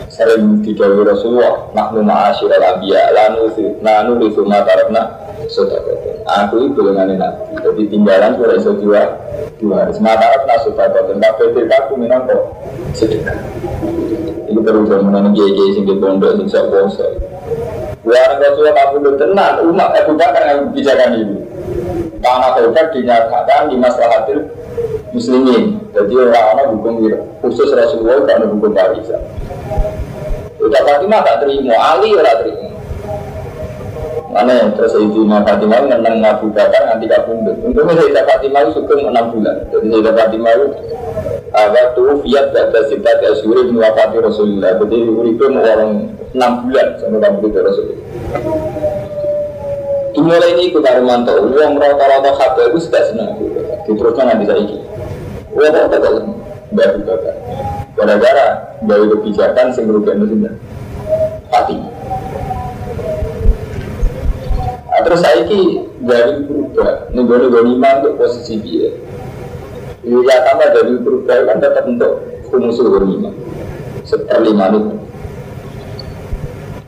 sering 0.09 0.65
didawai 0.65 1.13
Rasulullah, 1.13 1.69
nahnu 1.77 2.01
ma'asyir 2.01 2.49
al-abiyya, 2.57 3.13
lanu 3.13 3.53
nanu 3.85 4.17
lisu 4.25 4.43
matarabna, 4.49 5.13
sodakotin. 5.53 6.25
Aku 6.25 6.73
itu 6.73 6.81
dengan 6.81 7.13
nabi, 7.21 7.53
jadi 7.61 7.83
tinggalan 7.93 8.33
sudah 8.41 8.57
iso 8.57 8.73
dua 8.81 9.03
hari. 9.61 9.93
Matarabna 10.01 10.55
sodakotin, 10.65 11.21
tapi 11.21 11.53
tidak 11.53 11.79
aku 11.85 11.93
minang 12.01 12.25
kok 12.25 12.43
sedekah. 12.97 13.37
Ini 14.51 14.59
perlu 14.67 14.89
zaman 14.89 15.31
kiai-kiai 15.37 15.77
sing 15.77 15.85
di 15.87 15.95
pondok 16.01 16.43
sing 16.43 16.49
sak 16.51 16.67
Warang 18.01 18.41
Rasulullah 18.41 18.77
kabul 18.81 19.13
tenang, 19.21 19.61
umat 19.69 19.93
Abu 19.93 20.17
Bakar 20.17 20.43
yang 20.49 20.73
bijakan 20.73 21.21
ini. 21.21 21.37
Tanah 22.25 22.57
Khaybar 22.57 22.97
dinyatakan 22.97 23.69
di 23.69 23.77
maslahatil 23.77 24.41
muslimin. 25.13 25.85
Jadi 25.93 26.13
orang-orang 26.17 26.69
hukum 26.81 26.95
khusus 27.45 27.69
Rasulullah 27.77 28.25
karena 28.25 28.47
hukum 28.49 28.73
Parisa. 28.73 29.21
Udah 30.61 30.81
Fatimah 30.85 31.21
tak 31.25 31.45
terima, 31.45 31.77
Ali 31.77 32.17
ora 32.17 32.33
terima. 32.41 32.70
Mana 34.31 34.71
terus 34.79 34.95
Sayyidina 34.95 35.43
Fatimah 35.43 35.91
menang 35.91 36.23
Abu 36.23 36.55
Bakar 36.55 36.87
nanti 36.87 37.11
kabundut. 37.11 37.59
Untungnya 37.67 37.99
Sayyidah 37.99 38.25
Fatimah 38.31 38.61
itu 38.63 38.71
sukung 38.79 39.03
6 39.03 39.35
bulan. 39.35 39.57
Jadi 39.75 39.87
Sayyidah 39.91 40.15
Fatimah 40.15 40.53
itu 40.55 40.67
ada 41.51 41.83
tuh 41.99 42.23
fiat 42.23 42.55
dan 42.55 42.71
sitat 42.87 43.19
asyuri 43.27 43.75
mewafati 43.75 44.23
Rasulullah. 44.23 44.79
Jadi 44.79 44.97
itu 45.03 45.43
orang 45.51 46.15
6 46.31 46.63
bulan 46.63 46.87
sampai 47.03 47.19
kabundut 47.19 47.59
Rasulullah. 47.59 47.99
Dimulai 50.11 50.59
ini 50.59 50.75
ikut 50.75 50.83
Armanto, 50.83 51.35
uang 51.51 51.79
rata-rata 51.79 52.31
khabar 52.35 52.67
itu 52.71 52.79
sudah 52.83 53.03
senang. 53.11 53.35
Diteruskan 53.87 54.27
nanti 54.31 54.47
saya 54.47 54.59
ini. 54.63 54.79
Uang 55.55 55.75
rata-rata 55.75 56.23
baru 56.71 56.99
bakar. 57.03 57.35
Gara-gara 57.99 58.47
dari 58.87 59.07
kebijakan 59.11 59.75
sing 59.75 59.91
merugikan 59.91 60.23
itu 60.23 60.39
Nah, 65.01 65.09
terus 65.09 65.25
saya 65.25 65.49
ini 65.49 65.81
dari 66.05 66.45
berubah, 66.45 67.09
nego-nego 67.17 67.65
lima 67.65 68.05
untuk 68.05 68.21
posisi 68.21 68.61
dia. 68.61 68.93
Ya 70.05 70.37
tambah 70.45 70.77
dari 70.77 70.93
berubah 71.01 71.41
kan 71.49 71.57
tetap 71.57 71.89
untuk 71.89 72.21
kumusul 72.53 72.93
berlima, 72.93 73.33
seperlima 74.05 74.69
itu. 74.69 75.01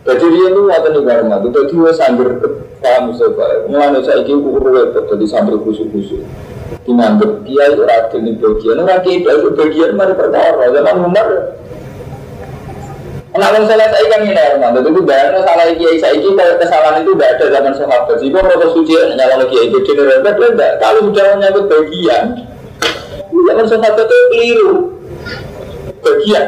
Jadi 0.04 0.26
dia 0.28 0.46
itu 0.52 0.60
ada 0.68 0.88
negara 0.92 1.24
mati, 1.24 1.56
jadi 1.56 1.72
dia 1.72 1.92
sambil 1.96 2.36
paham 2.84 3.16
sebab 3.16 3.72
mulai 3.72 4.04
saya 4.04 4.28
ini 4.28 4.44
repot 4.60 5.08
jadi 5.08 5.26
sambil 5.32 5.56
kusuk-kusuk. 5.64 6.20
Dimanggap 6.84 7.48
dia 7.48 7.64
itu 7.72 7.80
radil 7.80 8.20
di 8.28 8.32
bagian, 8.36 8.84
kita 9.08 9.30
itu 9.40 9.48
bagian 9.56 9.96
mari 9.96 10.12
perkara, 10.12 10.68
zaman 10.68 11.00
Umar. 11.00 11.28
Nah, 13.32 13.48
kalau 13.48 13.64
salah 13.64 13.88
saya 13.88 14.06
kan 14.12 14.28
ini 14.28 14.36
Herman, 14.36 14.76
jadi 14.76 14.92
itu 14.92 15.00
bayangnya 15.08 15.40
salah 15.40 15.64
kiai 15.72 15.96
saya 15.96 16.20
kalau 16.20 16.54
kesalahan 16.60 17.00
itu 17.00 17.16
tidak 17.16 17.30
ada 17.32 17.46
zaman 17.48 17.72
sahabat. 17.80 18.16
Jika 18.20 18.38
proses 18.44 18.70
suci 18.76 18.92
nyala 19.16 19.44
kiai 19.48 19.72
itu 19.72 19.78
general, 19.88 20.20
tidak. 20.20 20.70
Kalau 20.76 21.00
sudah 21.08 21.24
menyangkut 21.40 21.64
bagian, 21.64 22.24
zaman 23.32 23.64
sahabat 23.64 24.04
itu 24.04 24.16
keliru. 24.36 24.72
Bagian, 26.04 26.46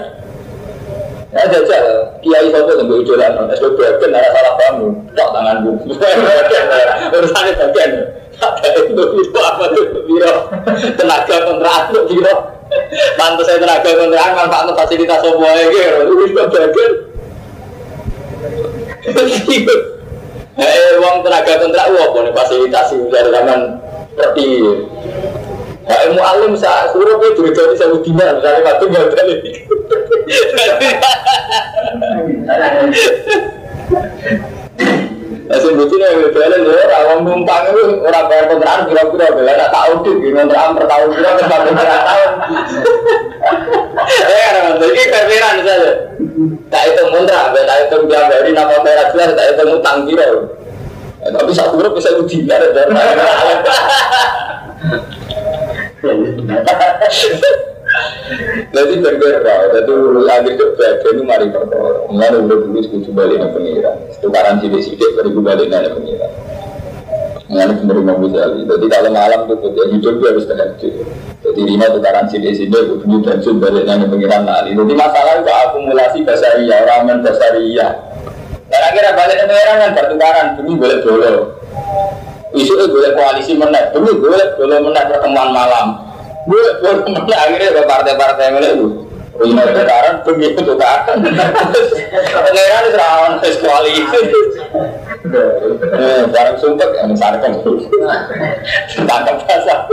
Ya 1.34 1.42
jajal, 1.50 1.86
kiai 2.22 2.46
sopo 2.54 2.78
yang 2.78 2.94
idola 2.94 3.26
non, 3.34 3.50
es 3.50 3.58
bagian 3.58 4.14
ada 4.14 4.30
salah 4.30 4.54
kamu, 4.54 4.86
tak 5.18 5.28
tanganku. 5.34 5.70
Urusannya 7.10 7.52
bagian, 7.64 7.90
ada 8.38 8.68
itu 8.86 9.02
itu 9.18 9.38
apa 9.42 9.64
tuh 9.72 10.04
biro, 10.06 10.34
tenaga 10.94 11.36
kontrak 11.48 11.90
tuh 11.90 12.06
biro. 12.06 12.53
Mantu 13.14 13.42
saya 13.44 13.60
tenaga 13.60 13.86
kontrak, 13.86 14.34
manfaat 14.34 14.72
fasilitas 14.74 15.20
sopo 15.22 15.44
aja, 15.44 15.68
itu 16.04 16.14
bagian. 16.28 16.92
Eh, 20.54 20.98
uang 21.02 21.26
tenaga 21.26 21.54
kontrak, 21.60 21.86
wah, 21.92 22.08
boleh 22.14 22.32
fasilitas 22.32 22.94
dari 23.10 23.30
zaman 23.30 23.60
seperti 24.14 24.46
Ya 25.84 26.08
ilmu 26.08 26.16
alim 26.16 26.56
sa 26.56 26.88
suruh 26.96 27.20
itu 27.20 27.44
jadi 27.52 27.76
saya 27.76 27.92
dinar 28.00 28.40
misalnya 28.40 28.64
waktu 28.64 28.88
nggak 28.88 29.04
ada 32.48 32.88
Langsung 35.44 35.76
bucin 35.76 36.00
yang 36.00 36.32
belen 36.32 36.64
ya, 36.64 37.04
orang 37.04 37.20
numpang 37.20 37.68
itu 37.68 38.00
orang 38.00 38.24
bayar 38.32 38.48
kontrakan 38.48 38.88
kira-kira 38.88 39.28
belen 39.36 39.60
tak 39.60 39.76
tahu 39.76 39.92
tuh 40.00 40.16
kontrakan 40.32 40.72
per 40.72 40.88
tahun 40.88 41.08
kira 41.12 41.30
per 41.36 41.46
tahun 41.52 41.64
kira 41.76 42.00
tahun. 42.00 42.30
Ya 44.24 44.48
kan, 44.48 44.80
jadi 44.80 45.02
perberan 45.12 45.56
saja. 45.60 45.90
Tak 46.72 46.82
itu 46.88 47.02
kontrak, 47.12 47.44
tak 47.52 47.76
itu 47.84 47.96
jam 48.08 48.24
dari 48.32 48.56
nama 48.56 48.80
merah 48.80 49.12
jelas, 49.12 49.36
tak 49.36 49.52
itu 49.52 49.62
utang 49.68 50.08
kira. 50.08 50.24
Tapi 51.24 51.52
satu 51.52 51.76
grup 51.76 51.92
bisa 51.96 52.12
dinar 52.24 52.62
dan 52.72 52.88
jadi 58.74 58.94
bergerak, 58.98 59.60
jadi 59.70 59.90
urus 59.90 60.26
akhir 60.26 60.58
itu 60.58 60.64
itu 60.74 61.22
mari 61.22 61.46
perkara. 61.46 62.10
Mengenai 62.10 62.42
udah 62.42 62.58
dulu 62.66 62.80
setuju 62.82 63.10
balik 63.14 63.38
dengan 63.38 63.50
pengiran. 63.54 63.96
Tukaran 64.18 64.54
sidik-sidik 64.58 65.10
baru 65.14 65.38
balik 65.38 65.66
dengan 65.70 65.94
pengiran. 65.94 66.32
Mengenai 67.46 67.76
penerima 67.78 68.12
Ghazali. 68.18 68.60
Jadi 68.66 68.86
kalau 68.90 69.10
malam 69.14 69.40
tuh 69.46 69.70
ya 69.76 69.84
hidup 69.94 70.14
dia 70.18 70.28
harus 70.34 70.46
terhenti. 70.48 70.90
Jadi 71.44 71.60
lima 71.60 71.86
tukaran 71.92 72.26
sidik-sidik, 72.26 72.82
bunyi 73.04 73.16
dan 73.22 73.38
sub 73.44 73.60
balik 73.60 73.84
dengan 73.84 74.08
pengiran 74.10 74.42
lali. 74.42 74.70
Jadi 74.74 74.94
masalah 74.96 75.34
itu 75.44 75.52
akumulasi 75.52 76.18
basaria, 76.24 76.76
ramen 76.88 77.20
basaria. 77.22 77.88
Dan 78.72 78.80
akhirnya 78.80 79.12
balik 79.14 79.34
dengan 79.38 79.48
pengiran 79.52 79.76
kan 79.76 79.90
bertukaran, 79.92 80.46
demi 80.58 80.72
boleh 80.74 80.98
dulu. 81.04 81.34
Isu 82.54 82.72
itu 82.74 82.86
boleh 82.86 83.10
koalisi 83.18 83.52
menang, 83.58 83.92
demi 83.92 84.14
boleh 84.14 84.56
boleh 84.56 84.78
menang 84.82 85.06
pertemuan 85.10 85.50
malam. 85.52 86.03
Gue 86.44 86.64
gue 86.80 87.36
akhirnya 87.36 87.68
ada 87.72 87.82
partai-partai 87.88 88.44
yang 88.52 88.60
itu. 88.60 88.88
Ini 89.34 89.50
tukaran, 89.66 90.22
begitu 90.22 90.60
tukaran. 90.62 91.18
Pengiran 92.30 92.82
itu 92.86 92.98
rawan 93.00 93.32
koalisi. 93.42 94.20
Barang 96.30 96.56
sumpah 96.62 96.88
yang 96.94 97.10
misalkan 97.10 97.58
tangkap 99.08 99.36
basah. 99.42 99.90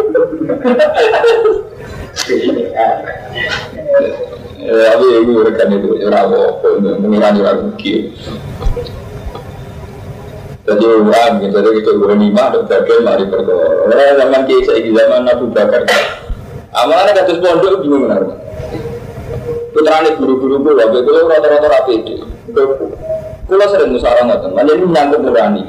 Tapi 4.62 5.06
ini 5.10 5.34
rekan 5.42 5.74
itu, 5.74 5.90
rawo, 6.06 6.62
mengira 7.02 7.34
juga 7.34 7.58
rugi. 7.58 8.14
Jadi 10.62 10.86
uang, 10.86 11.34
jadi 11.42 11.70
kita 11.82 11.92
gue 11.98 12.14
lima, 12.14 12.54
ada 12.54 12.62
bagian 12.70 13.02
mari 13.02 13.26
perkara. 13.26 13.90
Orang 13.90 14.22
zaman 14.22 14.42
kiai 14.46 14.94
zaman 14.94 15.26
Abu 15.26 15.50
Bakar. 15.50 15.82
Amalannya 16.72 17.12
kados 17.20 17.44
pondok 17.44 17.84
bingung 17.84 18.08
benar. 18.08 18.24
Putra 19.76 20.04
ini 20.04 20.16
guru-guru 20.16 20.72
tapi 20.76 21.04
gue 21.04 21.28
rata-rata 21.28 21.68
rapi 21.68 21.94
itu. 22.00 22.24
Kulo 23.48 23.66
sering 23.68 23.92
musyawarah 23.92 24.24
ngoten, 24.24 24.56
mana 24.56 24.72
ini 24.72 24.88
menyangkut 24.88 25.20
nurani. 25.20 25.64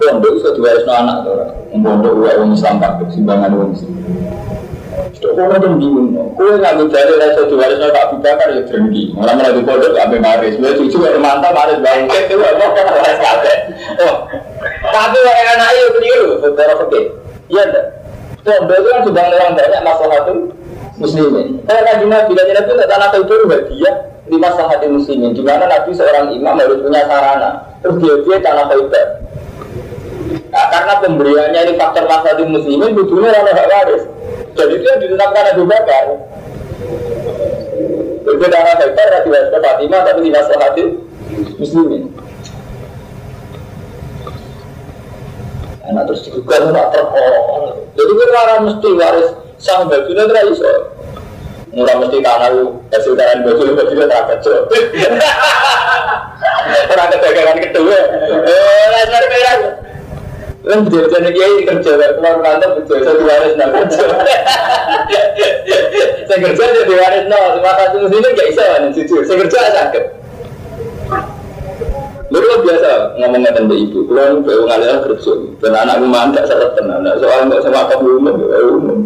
Pondok 0.00 0.32
itu 0.40 0.48
diwaris 0.56 0.88
no 0.88 0.92
anak 0.96 1.16
tuh, 1.28 1.36
pondok 1.76 2.12
gue 2.16 2.30
orang 2.32 2.56
Islam 2.56 2.80
pak, 2.80 3.04
simbangan 3.12 3.52
orang 3.52 3.76
Islam. 3.76 3.92
Sudah 5.20 5.60
bingung, 5.76 6.16
tak 7.92 8.16
Bakar 8.24 8.48
ya 8.56 8.64
pondok 9.60 9.92
gue 10.56 10.70
cucu 10.80 10.98
ada 11.04 11.20
mantap 11.20 11.52
maris 11.52 11.84
bangkit. 11.84 12.32
Oh, 14.00 14.16
tapi 14.88 15.16
orang 15.20 15.48
anak 15.52 15.68
oke. 16.80 17.00
Iya? 17.52 17.99
Pondok 18.40 18.76
itu 18.80 18.88
kan 18.88 19.00
sudah 19.04 19.22
orang 19.28 19.52
banyak 19.52 19.80
itu 19.84 20.34
muslimin. 20.96 21.48
Saya 21.68 21.80
kan 21.84 21.96
cuma 22.00 22.24
bila 22.24 22.42
nabi 22.44 22.70
itu 22.72 22.84
tanah 22.88 23.08
itu 23.12 23.34
hadiah 23.48 23.94
di 24.28 24.36
masalah 24.40 24.80
muslimin. 24.88 25.30
Di 25.36 25.42
mana 25.44 25.64
nabi 25.68 25.90
seorang 25.92 26.32
imam 26.32 26.56
harus 26.56 26.80
punya 26.80 27.04
sarana. 27.04 27.50
Terus 27.84 27.96
dia 28.00 28.14
dia 28.24 28.36
tanah 28.40 28.64
itu. 28.72 29.02
Nah, 30.50 30.66
karena 30.70 30.94
pemberiannya 31.02 31.60
ini 31.66 31.72
faktor 31.78 32.04
masalah 32.06 32.42
muslimin, 32.46 32.96
butuhnya 32.96 33.28
orang 33.34 33.56
hak 33.56 33.68
waris. 33.68 34.04
Jadi 34.56 34.74
yang 34.82 34.98
ditetapkan 34.98 35.44
Abu 35.54 35.64
Bakar. 35.68 36.04
Umar 38.20 38.52
ra 38.52 39.18
diwaris 39.24 39.50
Fatimah 39.50 40.00
tapi 40.06 40.20
di 40.22 40.30
maslahatin 40.30 40.88
muslimin. 41.56 42.12
Anak 45.90 46.06
terus 46.06 46.22
juga 46.30 46.70
tak 46.70 46.86
terpotong. 46.94 47.82
Jadi 47.98 48.12
kita 48.14 48.54
mesti 48.62 48.88
waris 48.94 49.28
sang 49.58 49.90
bajunya 49.90 50.22
tidak 50.30 50.54
iso. 50.54 50.70
Murah 51.70 52.02
mesti 52.02 52.18
tanah 52.18 52.50
lu 52.50 52.82
hasil 52.90 53.14
tanah 53.14 53.46
baju 53.46 53.62
lu 53.62 53.72
baju 53.74 53.94
tak 54.06 54.22
kecil. 54.34 54.58
Orang 56.90 57.08
kedagangan 57.14 57.58
kedua. 57.62 57.98
Eh, 58.46 58.84
lasar 58.90 59.24
merah. 59.26 59.58
Kan 60.60 60.84
betul-betul 60.84 61.24
nih 61.24 61.32
kiai 61.32 61.64
kerja, 61.64 61.92
keluar 62.20 62.36
kantor 62.44 62.84
betul 62.84 63.00
saya 63.00 63.16
diwaris 63.16 63.52
nggak 63.56 63.70
kerja. 63.74 64.04
Saya 66.30 66.46
kerja 66.46 66.62
jadi 66.62 66.86
diwaris 66.86 67.26
nol, 67.26 67.58
semangat 67.58 67.90
itu 67.90 68.06
sini 68.06 68.28
nggak 68.30 68.48
bisa 68.54 68.64
jujur. 68.94 69.20
Saya 69.26 69.36
kerja 69.42 69.60
sakit. 69.72 70.04
Lalu 72.30 72.46
kan 72.46 72.60
biasa 72.62 72.90
ngomong 73.18 73.42
ngeten 73.42 73.66
mbak 73.66 73.78
ibu, 73.90 73.98
kalau 74.06 74.22
nu 74.30 74.40
bawa 74.46 74.62
ngalir 74.70 75.02
kerja, 75.02 75.32
dan 75.58 75.72
anakku 75.82 76.06
mandak 76.06 76.46
seret 76.46 76.78
tenan, 76.78 77.02
soalnya 77.18 77.42
nggak 77.50 77.62
sama 77.66 77.90
kamu 77.90 78.22
umum, 78.22 78.36
ya 78.38 78.58
umum. 78.70 78.98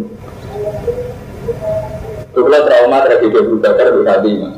Kalau 2.37 2.61
trauma 2.69 2.97
tragedi 3.01 3.37
Abu 3.41 3.57
Bakar 3.57 3.89
berarti 3.97 4.31
mah. 4.37 4.53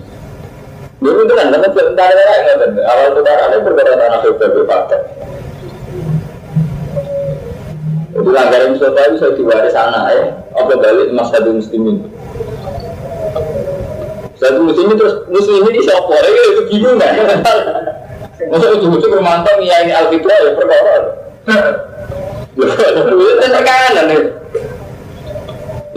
Dulu 1.00 1.20
itu 1.24 1.34
kan, 1.40 1.48
karena 1.48 1.70
tentara 1.72 2.24
yang 2.28 2.44
nggak 2.44 2.86
awal 2.92 3.08
tentara 3.16 3.42
ada 3.48 3.58
perkara 3.64 3.92
anak 4.04 4.28
Abu 4.28 4.62
Bakar. 4.68 5.02
Jadi 8.18 8.30
langgaran 8.34 8.70
Mustafa 8.76 9.00
itu 9.08 9.16
saya 9.22 9.32
diwaris 9.40 9.78
anak 9.80 10.04
ya, 10.12 10.24
apa 10.60 10.74
balik 10.76 11.08
Mas 11.16 11.32
Hadi 11.32 11.56
Muslimin. 11.56 12.04
Satu 14.38 14.60
muslimin 14.62 15.00
terus 15.02 15.26
muslimin 15.34 15.74
di 15.74 15.82
sopo, 15.82 16.14
ya 16.14 16.30
itu 16.30 16.62
bingung 16.70 17.02
kan? 17.02 17.14
Masa 18.38 18.70
ujung-ujung 18.78 19.10
bermantau 19.18 19.58
ya 19.66 19.82
ini 19.82 19.90
Alkitab 19.98 20.30
ya 20.30 20.52
perkara. 20.54 20.96
Itu 22.54 23.46
tekanan 23.50 24.06
nih. 24.14 24.22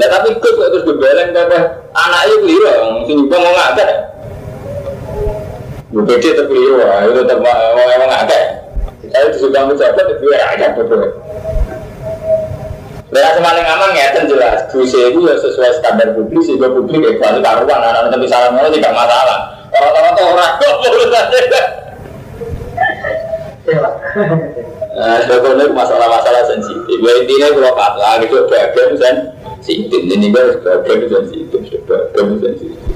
Ya 0.01 0.07
tapi 0.09 0.33
ikut 0.33 0.53
kok 0.57 0.69
terus 0.73 0.85
berbeleng 0.89 1.37
kata 1.37 1.85
anak 1.93 2.23
itu 2.33 2.37
keliru, 2.41 2.73
mungkin 2.97 3.15
juga 3.29 3.37
mau 3.37 3.53
ngakak. 3.53 3.91
Bukti 5.93 6.15
itu 6.17 6.43
keliru, 6.49 6.81
itu 6.81 7.21
tetap 7.21 7.39
mau 7.45 7.85
emang 7.85 8.09
ngakak. 8.09 8.45
Saya 9.13 9.67
menjabat 9.69 10.07
itu 10.09 10.25
ya 10.33 10.41
ada 10.57 10.67
betul. 10.81 11.21
Nah, 13.11 13.35
semaling 13.35 13.67
aman 13.67 13.91
ngeten 13.91 14.31
jelas. 14.31 14.71
Dosa 14.71 15.11
itu 15.11 15.19
ya 15.27 15.35
sesuai 15.35 15.83
standar 15.83 16.15
publik 16.15 16.47
sehingga 16.47 16.71
publik 16.71 17.19
ikhlas 17.19 17.43
karuan 17.43 17.83
anak-anak 17.83 18.15
tapi 18.15 18.27
mau 18.55 18.71
tidak 18.71 18.93
masalah. 18.95 19.39
Orang-orang 19.75 20.13
tuh 20.15 20.25
orang 20.31 20.51
kok 20.63 20.75
Nah, 24.91 25.19
sebetulnya 25.25 25.71
masalah-masalah 25.71 26.43
sensitif. 26.51 26.99
Ya 26.99 27.13
intinya 27.23 27.47
kalau 27.55 27.73
fatwa 27.79 28.11
gitu 28.21 28.37
bagian 28.51 28.91
sensitif. 28.99 30.01
Ini 30.11 30.29
kan 30.35 30.47
bagian 30.61 31.09
sensitif, 31.09 31.61
bagian 31.87 32.37
sensitif. 32.43 32.95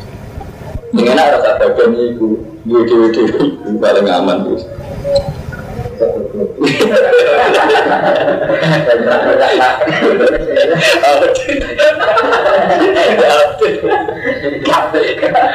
Dengan 0.94 1.18
rasa 1.18 1.58
bagian 1.58 1.90
itu, 1.94 2.38
itu 2.66 3.22
paling 3.78 4.06
aman 4.10 4.46
terus. 4.46 4.64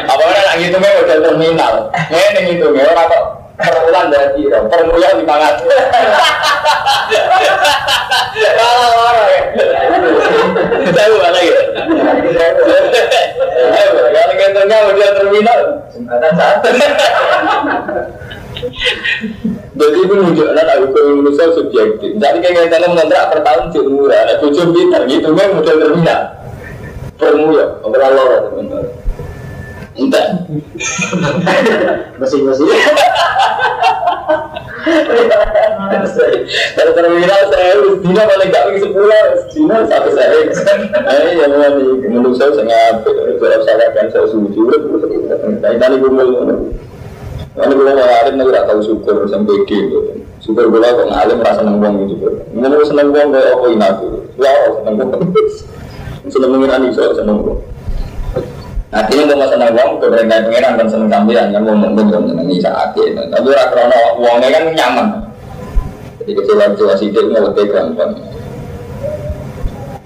Apa 0.09 0.23
orang 0.23 0.45
lagi 0.47 0.63
itu 0.71 0.77
udah 0.79 1.17
terminal, 1.19 1.73
ini 2.09 2.55
itu 2.55 2.65
orang 2.71 3.07
kok 3.09 3.23
permulaan 3.59 4.07
dari 4.07 4.47
permulaan 4.47 5.19
di 5.19 5.25
mangat. 5.27 5.55
Kalau 8.39 8.87
orang 9.03 9.27
ya, 9.27 9.41
tahu 10.95 11.15
mana 11.19 11.39
ya? 11.43 11.57
Kalau 14.15 14.33
kentongnya 14.39 14.77
udah 14.87 15.09
terminal, 15.19 15.59
jembatan 15.91 16.31
satu. 16.39 16.69
Jadi 19.79 19.97
itu 20.03 20.13
menunjukkan 20.13 20.79
hukum 20.83 21.03
Indonesia 21.23 21.45
subjektif. 21.55 22.11
Jadi 22.19 22.37
kayak 22.43 22.67
kita 22.67 22.87
mengontrak 22.87 23.31
per 23.31 23.39
tahun 23.43 23.71
cek 23.71 23.85
murah, 23.87 24.19
ada 24.27 24.35
tujuh 24.43 24.71
bintang 24.75 25.07
gitu 25.07 25.31
kan 25.35 25.51
model 25.55 25.77
terminal. 25.79 26.21
Permuya, 27.19 27.65
ngobrol 27.83 28.11
lor 28.15 28.31
Entah. 29.99 30.27
Masing-masing. 32.17 32.69
Kalau 36.79 36.91
terminal 36.95 37.41
saya 37.51 37.73
dina 37.99 38.23
paling 38.25 38.49
gak 38.49 38.63
lagi 38.71 38.79
sepuluh, 38.79 39.25
dina 39.51 39.77
satu 39.85 40.09
saya. 40.15 40.49
Eh, 40.49 41.35
yang 41.35 41.51
mana? 41.51 41.77
Menurut 41.83 42.39
saya 42.39 42.55
sangat, 42.55 43.03
kalau 43.03 43.59
saya 43.67 43.85
kan 43.93 44.07
saya 44.09 44.25
sujud, 44.31 44.79
tapi 45.61 45.75
tadi 45.77 45.95
gue 45.99 46.11
mau 46.11 46.47
Lalu 47.59 47.73
gue 47.75 47.91
mau 47.91 48.07
ngalim 48.07 48.33
nih 48.39 48.45
gak 48.55 48.65
tahu 48.71 48.79
syukur 48.79 49.15
sampai 49.27 49.67
gitu. 49.67 49.99
Syukur 50.39 50.71
gue 50.71 50.79
kok 50.79 51.07
ngalim 51.11 51.43
merasa 51.43 51.59
seneng 51.59 51.83
bang 51.83 51.95
gitu. 52.07 52.27
Ngomong 52.55 52.87
seneng 52.87 53.09
bang 53.11 53.27
kayak 53.35 53.51
apa 53.51 53.65
ini 53.67 53.83
aku. 53.83 54.07
Ya 54.39 54.53
seneng 54.79 54.95
bang. 54.95 55.09
Seneng 56.31 56.49
nih 56.55 56.91
soal 56.95 57.11
seneng 57.19 57.37
bang. 57.43 57.59
Nah 58.89 59.05
ini 59.05 59.21
mau 59.29 59.45
seneng 59.45 59.69
bang, 59.77 59.89
gue 60.01 60.09
pengen 60.09 60.41
pengiran 60.49 60.73
kan 60.81 60.87
seneng 60.89 61.09
sampean 61.13 61.53
kan 61.53 61.61
mau 61.61 61.77
ngomong 61.77 62.09
kan 62.09 62.25
seneng 62.25 62.49
saat 62.57 62.89
itu. 62.97 63.21
Tapi 63.21 63.47
orang 63.53 63.69
krono 63.69 63.99
uangnya 64.17 64.47
kan 64.49 64.63
nyaman. 64.73 65.07
Jadi 66.17 66.31
kecewa-kecewa 66.33 66.93
sidik 66.97 67.25
mau 67.29 67.53
gampang. 67.53 68.17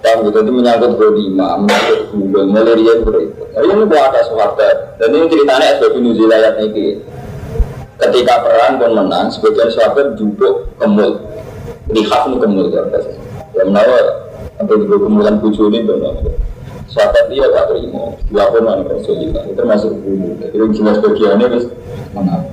Paham 0.03 0.27
gitu, 0.27 0.39
itu 0.43 0.51
menyangkut 0.51 0.99
godima, 0.99 1.55
menyangkut 1.63 2.11
gula, 2.11 2.41
mulai 2.43 2.75
dia 2.75 2.93
berikut. 3.07 3.47
Nah, 3.55 3.63
ini 3.63 3.83
buat 3.87 4.03
ada 4.11 4.21
sahabat, 4.27 4.99
dan 4.99 5.15
ini 5.15 5.31
ceritanya 5.31 5.79
SBB 5.79 5.95
Nuzul 6.03 6.27
ayat 6.27 6.59
ini. 6.59 6.99
Ketika 7.95 8.43
perang 8.43 8.83
pun 8.83 8.91
menang, 8.99 9.31
sebagian 9.31 9.71
sahabat 9.71 10.19
duduk 10.19 10.75
kemul, 10.75 11.23
lihat 11.87 12.27
kemul 12.35 12.67
ya, 12.67 12.83
yang 13.55 13.71
menawa 13.71 14.27
sampai 14.59 14.75
di 14.75 14.85
kemulan 14.91 15.35
tujuh 15.39 15.71
ini 15.71 15.87
benar. 15.87 16.13
Sahabat 16.93 17.25
dia 17.33 17.49
tak 17.49 17.73
terima, 17.73 18.13
mana 18.29 18.85
Rasulullah, 18.85 19.41
itu 19.49 19.57
termasuk 19.57 19.91
dulu. 20.05 20.37
Jadi 20.45 20.65
jelas 20.77 20.97
bagiannya 21.01 21.45
terus 21.49 21.65
menang. 22.13 22.45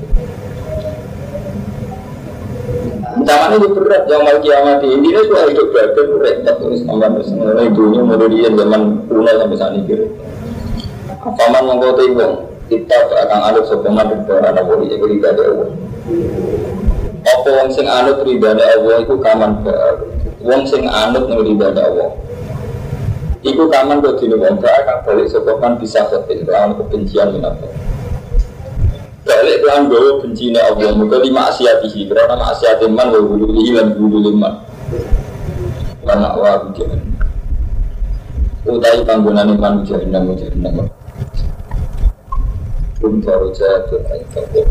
Ancaman 3.20 3.52
itu 3.60 3.68
berat, 3.76 4.08
yang 4.08 4.24
mau 4.24 4.38
kiamat 4.40 4.80
ini 4.80 5.12
sudah 5.12 5.44
hidup 5.52 5.68
badan 5.76 6.08
repot 6.24 6.56
terus 6.56 6.80
tambah 6.88 7.08
mulai 7.36 7.68
dunia 7.68 8.00
mulai 8.00 8.32
dia 8.32 8.48
zaman 8.48 8.82
kuno 9.12 9.28
sampai 9.28 9.58
saat 9.60 9.76
ini. 9.76 10.08
Paman 11.20 11.62
mongko 11.68 12.00
tinggal 12.00 12.48
kita 12.72 12.96
akan 12.96 13.60
sokongan 13.68 14.08
di 14.08 14.16
bawah 14.24 14.46
anak 14.46 14.64
wali 14.64 14.88
itu 14.88 15.04
tidak 15.04 15.36
ada 15.36 15.42
Allah. 15.52 15.68
Apa 17.20 17.48
wong 17.60 17.68
sing 17.76 17.84
anut 17.84 18.24
ridane 18.24 18.64
Allah 18.64 18.96
itu 19.04 19.14
kaman 19.20 19.52
baru. 19.66 20.06
Wong 20.40 20.62
sing 20.64 20.88
anut 20.88 21.28
ridane 21.28 21.76
Allah. 21.76 22.10
Iku 23.40 23.72
kaman 23.72 24.04
kok 24.04 24.20
dene 24.20 24.36
wong 24.36 24.60
akan 24.60 24.96
balik 25.08 25.32
sokongan 25.32 25.80
bisa 25.80 26.04
setin 26.12 26.44
lawan 26.44 26.76
kebencian 26.76 27.32
minapa. 27.32 27.64
Balik 29.24 29.64
kelan 29.64 29.88
gawa 29.88 30.20
bencine 30.20 30.60
Allah 30.60 30.92
muga 30.92 31.24
di 31.24 31.32
maksiatihi 31.32 32.04
karena 32.08 32.36
maksiat 32.36 32.84
iman 32.84 33.08
wa 33.08 33.20
huluhi 33.24 33.72
lan 33.72 33.96
hulu 33.96 34.28
iman. 34.36 34.54
Karena 36.04 36.36
wa 36.36 36.68
hujan. 36.68 37.00
Utai 38.68 39.00
panggonan 39.08 39.56
iman 39.56 39.88
jahannam 39.88 40.36
jahannam. 40.36 40.92
Rum 43.00 43.24
jaroja 43.24 43.88
tutai 43.88 44.20
kabur. 44.36 44.68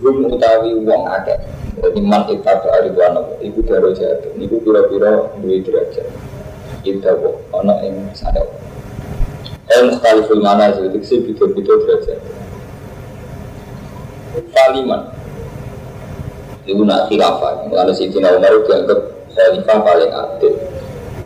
Rum 0.00 0.32
utawi 0.32 0.80
uang 0.80 1.04
akeh. 1.12 1.36
Jadi 1.76 2.00
man 2.00 2.24
ikat 2.24 2.64
dari 2.64 2.88
wana 2.96 3.20
ibu 3.44 3.60
jaroja 3.68 4.16
itu. 4.16 4.28
Ibu 4.48 4.64
pura-pura 4.64 5.28
duit 5.44 5.68
derajat. 5.68 6.25
Kok 6.94 7.58
anak 7.64 7.78
yang 7.82 7.96
sadar. 8.14 8.46
Eh 9.66 9.80
mukhtaliful 9.90 10.38
mana 10.38 10.70
sih? 10.78 10.86
Diksi 10.86 11.26
bidul-bidul 11.26 11.82
derajat. 11.82 12.20
Faliman 14.52 15.08
Itu 16.68 16.82
nak 16.84 17.08
khilafah 17.08 17.70
Karena 17.70 17.92
Sayyidina 17.94 18.36
Umar 18.36 18.52
dianggap 18.66 19.00
khalifah 19.32 19.76
paling 19.80 20.12
adil 20.12 20.54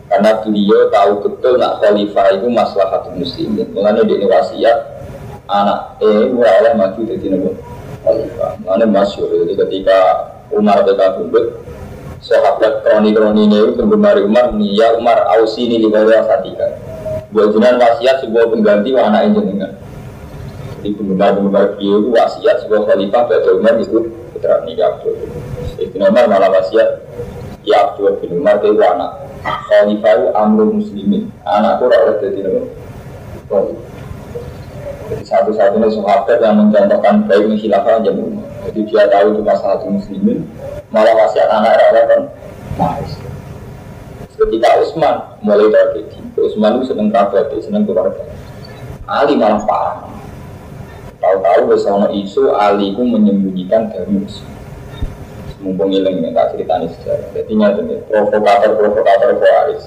Karena 0.07 0.29
beliau 0.43 0.87
tahu 0.91 1.11
betul 1.27 1.59
nak 1.59 1.83
khalifah 1.83 2.25
itu 2.39 2.47
masalah 2.47 3.03
muslimin 3.15 3.67
Mengenai 3.75 4.07
di 4.07 4.25
wasiat 4.27 4.79
Anak 5.51 5.99
eh 5.99 6.31
mulai 6.31 6.63
oleh 6.63 6.73
maju 6.79 6.99
dari 7.03 7.27
nabi 7.27 7.51
khalifah 8.05 8.51
Mengenai 8.63 8.87
masyur 8.87 9.27
Jadi 9.27 9.53
ketika 9.59 9.97
Umar 10.51 10.83
beka 10.87 11.19
bundut 11.19 11.59
Sahabat 12.21 12.85
kroni-kroni 12.85 13.49
ini 13.49 13.73
penggemar 13.73 14.21
Umar 14.21 14.53
Ya 14.61 14.93
Umar 14.93 15.25
Ausi 15.33 15.65
ini 15.65 15.81
di 15.81 15.89
bawah 15.89 16.21
satika 16.29 16.77
Buat 17.33 17.57
jenengan 17.57 17.81
wasiat 17.81 18.21
sebuah 18.21 18.45
pengganti 18.53 18.93
anak 18.93 19.33
jenengan 19.33 19.73
Di 20.85 20.93
penggemar-penggemar 20.93 21.81
beliau 21.81 22.05
itu 22.05 22.09
wasiat 22.13 22.61
sebuah 22.61 22.93
khalifah 22.93 23.25
pada 23.25 23.49
Umar 23.57 23.77
itu 23.81 24.09
putra 24.33 24.65
nikah 24.65 24.97
Abdul. 24.97 25.13
Ibn 25.77 25.99
Umar 26.09 26.25
malah 26.25 26.49
wasiat 26.49 26.89
ya 27.61 27.93
Abdul 27.93 28.17
bin 28.17 28.41
Umar 28.41 28.57
itu 28.57 28.73
anak 28.81 29.11
khalifah 29.41 30.13
itu 30.17 30.27
amrul 30.33 30.73
muslimin. 30.81 31.29
Anakku 31.45 31.85
rawat 31.85 32.21
jadi 32.21 32.49
nama. 32.49 32.65
Jadi 35.11 35.27
satu-satunya 35.27 35.91
sahabat 35.91 36.39
yang 36.39 36.55
mencontohkan 36.55 37.27
baik 37.27 37.59
khilafah 37.59 37.99
aja 37.99 38.15
Jadi 38.63 38.79
dia 38.87 39.03
tahu 39.11 39.35
itu 39.35 39.41
masalah 39.43 39.83
muslimin, 39.83 40.47
malah 40.87 41.11
wasiat 41.19 41.51
anak 41.51 41.75
rawat 41.75 42.05
kan. 42.07 42.21
Nice. 42.79 43.19
Ketika 44.39 44.79
Utsman 44.79 45.35
mulai 45.43 45.67
tragedi, 45.67 46.15
Utsman 46.39 46.79
itu 46.79 46.95
seneng 46.95 47.11
kerabat, 47.11 47.51
seneng 47.59 47.83
keluarga. 47.83 48.23
Ali 49.03 49.35
malah 49.35 49.59
parah. 49.67 50.07
Tahu-tahu 51.19 51.61
bersama 51.67 52.07
isu 52.15 52.55
Ali 52.55 52.95
itu 52.95 53.03
menyembunyikan 53.03 53.91
dari 53.91 54.07
musuh. 54.07 54.47
Mumpung 55.61 55.93
ilang 55.93 56.17
ini 56.17 56.33
tak 56.33 56.57
ceritanya 56.57 56.87
sejarah. 56.89 57.29
Jadi 57.37 57.51
nyata 57.53 57.81
provokator-provokator 58.09 59.29
Khawarij. 59.37 59.81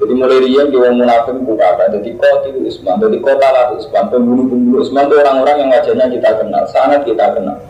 Jadi 0.00 0.16
mulai 0.16 0.40
dia 0.48 0.64
di 0.64 0.76
orang 0.80 0.96
munafik 0.96 1.36
buka 1.44 1.76
apa. 1.76 1.92
Jadi 1.92 2.16
kota 2.16 2.48
itu 2.48 2.64
Usman, 2.64 2.96
jadi 3.04 3.20
kota 3.20 3.46
lah 3.52 3.76
Usman, 3.76 4.08
pembunuh-pembunuh 4.08 4.80
Usman 4.80 5.12
itu 5.12 5.20
orang-orang 5.20 5.56
yang 5.60 5.68
wajahnya 5.76 6.06
kita 6.08 6.30
kenal, 6.40 6.64
sangat 6.72 7.04
kita 7.04 7.36
kenal. 7.36 7.60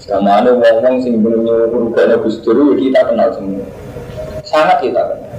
Sama 0.00 0.40
ada 0.40 0.56
ngomong 0.56 1.04
sing 1.04 1.20
bunuh 1.20 1.68
ruganya 1.68 2.16
Gus 2.24 2.40
Dur 2.40 2.56
ya 2.56 2.78
kita 2.78 3.00
kenal 3.10 3.28
semua, 3.36 3.68
sangat 4.48 4.80
kita 4.80 5.02
kenal. 5.02 5.30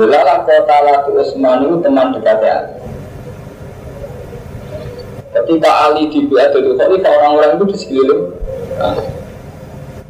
Belalah 0.00 0.48
kota 0.48 0.76
Latu 0.80 1.10
Usman 1.20 1.68
itu 1.68 1.76
teman 1.84 2.16
dekatnya 2.16 2.52
Ali. 2.56 2.72
Ketika 5.36 5.70
Ali 5.84 6.08
di 6.08 6.24
itu, 6.24 6.58
kok 6.72 6.88
orang-orang 7.04 7.60
itu 7.60 7.64
di 7.68 7.76
sekeliling. 7.76 8.22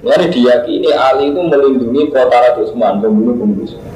Nah, 0.06 0.14
ini 0.14 0.26
diyakini 0.30 0.90
Ali 0.94 1.34
itu 1.34 1.40
melindungi 1.42 2.14
kota 2.14 2.38
Latu 2.38 2.70
Usman, 2.70 3.02
pembunuh-pembunuh 3.02 3.95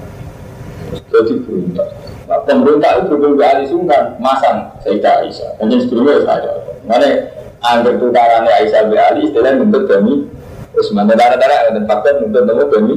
jadi 1.11 1.35
berontak. 1.42 1.88
Nah, 2.31 2.38
pemberontak 2.46 3.03
itu 3.03 3.07
berhubung 3.11 3.42
Ali 3.42 3.66
Sungkan, 3.66 4.14
masang 4.23 4.70
Sayyidah 4.87 5.27
Aisyah. 5.27 5.51
Mungkin 5.59 5.79
sebelumnya 5.83 6.23
saya 6.23 6.51
Mana 6.87 7.07
angker 7.59 7.99
tukarannya 7.99 8.51
Aisyah 8.55 8.87
bin 8.87 8.99
Ali, 9.03 9.20
istilah 9.27 9.59
nuntut 9.59 9.90
demi 9.90 10.31
Usman. 10.79 11.11
Dan 11.11 11.18
darah-darah 11.18 11.75
dan 11.75 11.85
fakta 11.90 12.23
nuntut 12.23 12.46
demi 12.46 12.96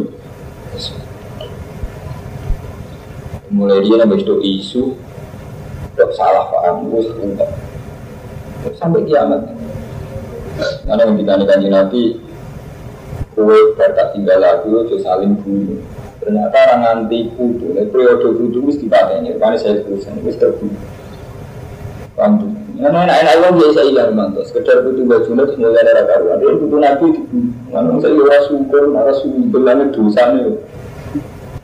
Mulai 3.53 3.85
dia 3.85 4.01
nambah 4.01 4.17
itu 4.17 4.35
isu, 4.41 4.97
tidak 5.93 6.09
salah 6.17 6.49
paham, 6.49 6.89
terus 6.89 7.13
enggak. 7.21 7.53
Sampai 8.81 9.05
kiamat. 9.05 9.45
Mana 10.89 11.05
yang 11.05 11.21
kita 11.21 11.37
nikah 11.37 11.57
Nabi, 11.61 12.17
kue 13.37 13.57
berkat 13.77 14.17
tinggal 14.17 14.41
lagi, 14.41 14.97
saling 15.05 15.37
bunuh. 15.45 15.92
Ternyata 16.23 16.55
orang 16.55 16.81
anti 16.87 17.27
kudu, 17.35 17.75
nah, 17.75 17.83
periode 17.91 18.27
kudu 18.39 18.59
mesti 18.63 18.87
dipateni, 18.87 19.35
karena 19.35 19.59
saya 19.59 19.83
tulisan, 19.83 20.15
mesti 20.23 20.39
terbunuh. 20.39 20.79
Paham 22.15 22.63
Nah, 22.73 22.89
enak 22.89 23.21
enak 23.21 23.33
uang 23.37 23.53
dia 23.61 23.69
saya 23.69 23.85
ilang 23.85 24.17
mantu. 24.17 24.41
Sekedar 24.49 24.81
kudu 24.81 25.05
baju 25.05 25.29
terus 25.29 25.53
mulai 25.61 25.85
ada 25.85 26.09
karuan. 26.09 26.41
Dia 26.41 26.57
kudu 26.57 26.75
nabi. 26.81 27.07
Mana 27.69 28.01
saya 28.01 28.17
ora 28.17 28.39
syukur, 28.49 28.89
ora 28.89 29.13
syukur, 29.13 29.61
langit 29.61 29.93
dosa 29.93 30.33
nih. 30.33 30.57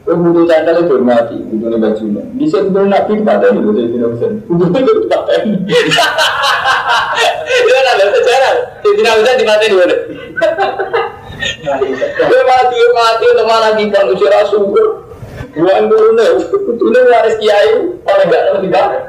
Kau 0.06 0.16
butuh 0.16 0.46
canda 0.46 0.74
itu 0.78 0.86
hormati, 0.86 1.38
butuh 1.50 1.68
nih 1.74 1.80
baju 1.82 2.04
nih. 2.14 2.26
Bisa 2.38 2.58
kudu 2.62 2.86
nabi 2.86 3.12
dipateni, 3.26 3.58
butuh 3.58 3.82
itu 3.90 3.98
bisa. 3.98 4.28
Kudu 4.46 4.64
itu 4.70 4.92
dipateni. 5.10 5.56
Itu 7.50 7.70
kan 7.74 7.86
ada 7.90 8.06
sejarah. 8.14 8.54
Tidak 8.86 9.14
bisa 9.18 9.32
dipateni 9.34 9.74
boleh. 9.76 10.00
Gue 12.20 12.42
mati, 12.48 12.78
mati, 12.98 13.26
untuk 13.30 13.46
malah 13.46 13.72
kita 13.78 14.00
usia 14.10 14.42
syukur. 14.50 15.06
Buang 15.50 15.90
dulu 15.90 16.14
nih, 16.14 16.46
itu 16.46 16.86
waris 17.10 17.36
kiai, 17.42 17.74
oleh 18.06 18.26
gak 18.30 18.44
lebih 18.58 18.70
banyak. 18.70 19.04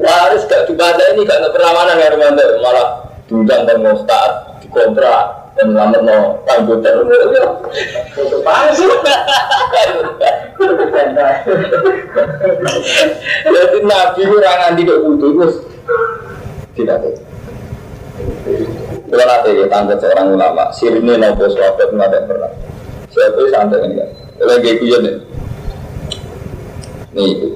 Waris 0.00 0.42
gak 0.48 0.64
dibaca 0.68 1.04
ini 1.12 1.24
gak 1.28 1.52
perlawanan 1.52 2.00
ya 2.00 2.12
Romanto, 2.12 2.44
malah 2.60 2.88
diundang 3.28 3.64
dan 3.64 3.80
mau 3.80 3.96
start, 4.00 4.60
dikontrak, 4.64 5.54
dan 5.56 5.72
ngelamar 5.72 6.00
mau 6.04 6.22
komputer. 6.44 7.04
Palsu. 8.44 8.88
Jadi 13.48 13.78
Nabi 13.80 14.22
kurang 14.28 14.58
nanti 14.60 14.84
kok 14.84 15.00
butuh, 15.08 15.30
terus 15.36 15.56
tidak. 16.76 17.00
Kalau 19.10 19.26
nanti 19.26 19.58
ya 19.58 19.66
tangga 19.66 19.98
seorang 19.98 20.38
ulama, 20.38 20.70
sirine 20.70 21.18
nopo 21.18 21.50
sahabat 21.50 21.90
nggak 21.90 22.08
ada 22.14 22.18
pernah. 22.30 22.52
Siapa 23.10 23.42
santai 23.50 23.90
kan? 23.98 24.08
Lagi 24.38 24.70
kuyon 24.78 25.02
nih. 25.02 25.16
Nih 27.10 27.26
itu, 27.34 27.48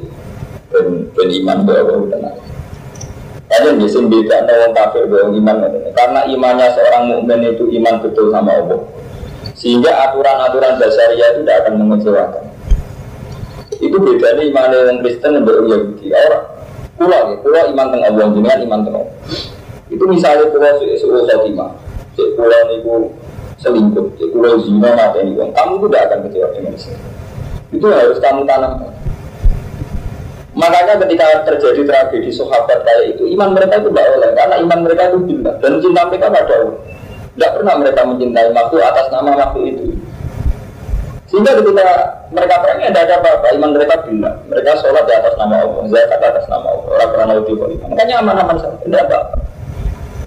ben, 0.75 1.07
ben 1.15 1.29
iman 1.31 1.59
bahwa 1.63 2.11
tenang. 2.11 2.39
Di 3.55 3.87
sini 3.87 4.11
beda 4.11 4.51
orang 4.51 4.75
kafir 4.75 5.07
bahwa 5.07 5.31
iman 5.31 5.57
karena 5.95 6.21
imannya 6.27 6.67
seorang 6.75 7.03
mukmin 7.07 7.55
itu 7.55 7.71
iman 7.79 8.03
betul 8.03 8.35
sama 8.35 8.51
Allah. 8.51 8.83
Sehingga 9.55 10.11
aturan-aturan 10.11 10.83
dasariah 10.83 11.39
itu 11.39 11.47
tidak 11.47 11.63
akan 11.63 11.75
mengecewakan. 11.87 12.45
Itu 13.79 13.95
bedanya 14.03 14.43
iman 14.43 14.75
orang 14.75 14.99
Kristen 15.07 15.39
dan 15.39 15.47
orang 15.47 15.71
Yahudi. 15.71 16.07
Orang 16.11 16.45
pulau 16.99 17.23
ya, 17.31 17.37
pulau 17.39 17.65
iman 17.71 17.87
tentang 17.95 18.03
Allah, 18.11 18.27
dengan 18.35 18.59
iman 18.67 18.79
tentang 18.83 19.03
Allah. 19.07 19.15
Itu 19.93 20.05
misalnya 20.09 20.49
pulau 20.49 20.81
suul 20.97 21.29
khotimah, 21.29 21.71
cek 22.17 22.29
pulau 22.41 22.61
niku 22.73 22.95
selingkuh, 23.61 24.07
cek 24.17 24.29
pulau 24.33 24.57
zina 24.65 24.97
mata 24.97 25.21
ini 25.21 25.37
kamu 25.37 25.73
itu 25.77 25.87
tidak 25.93 26.03
akan 26.09 26.19
kecewa 26.29 26.49
dengan 26.57 26.73
itu. 26.73 26.93
Itu 27.75 27.87
harus 27.91 28.19
kamu 28.23 28.41
tanamkan. 28.49 28.93
Makanya 30.55 30.95
ketika 31.03 31.27
terjadi 31.51 31.83
tragedi 31.83 32.31
sahabat 32.31 32.87
kayak 32.87 33.19
itu, 33.19 33.27
iman 33.35 33.59
mereka 33.59 33.83
itu 33.83 33.91
tidak 33.91 34.07
oleh, 34.15 34.31
karena 34.39 34.55
iman 34.63 34.79
mereka 34.87 35.03
itu 35.11 35.19
bila 35.19 35.53
dan 35.59 35.73
cinta 35.83 36.03
mereka 36.07 36.27
pada 36.31 36.55
Allah. 36.55 36.79
Tidak 37.35 37.51
pernah 37.59 37.75
mereka 37.83 38.01
mencintai 38.07 38.49
makhluk 38.55 38.83
atas 38.87 39.07
nama 39.11 39.31
makhluk 39.35 39.67
itu. 39.67 39.85
Sehingga 41.27 41.59
ketika 41.59 41.83
mereka 42.31 42.63
perang 42.63 42.79
tidak 42.79 43.11
ada 43.11 43.15
apa-apa, 43.19 43.47
iman 43.59 43.71
mereka 43.75 43.95
bila. 44.07 44.31
Mereka 44.47 44.71
sholat 44.79 45.03
di 45.03 45.13
atas 45.19 45.35
nama 45.35 45.67
Allah, 45.67 45.83
zakat 45.91 46.21
atas 46.23 46.47
nama 46.47 46.67
Allah, 46.71 46.87
orang 46.95 47.09
pernah 47.11 47.27
naudhi 47.35 47.75
Makanya 47.91 48.15
aman-aman 48.23 48.57
saja, 48.63 48.79
tidak 48.87 49.03
apa-apa. 49.11 49.37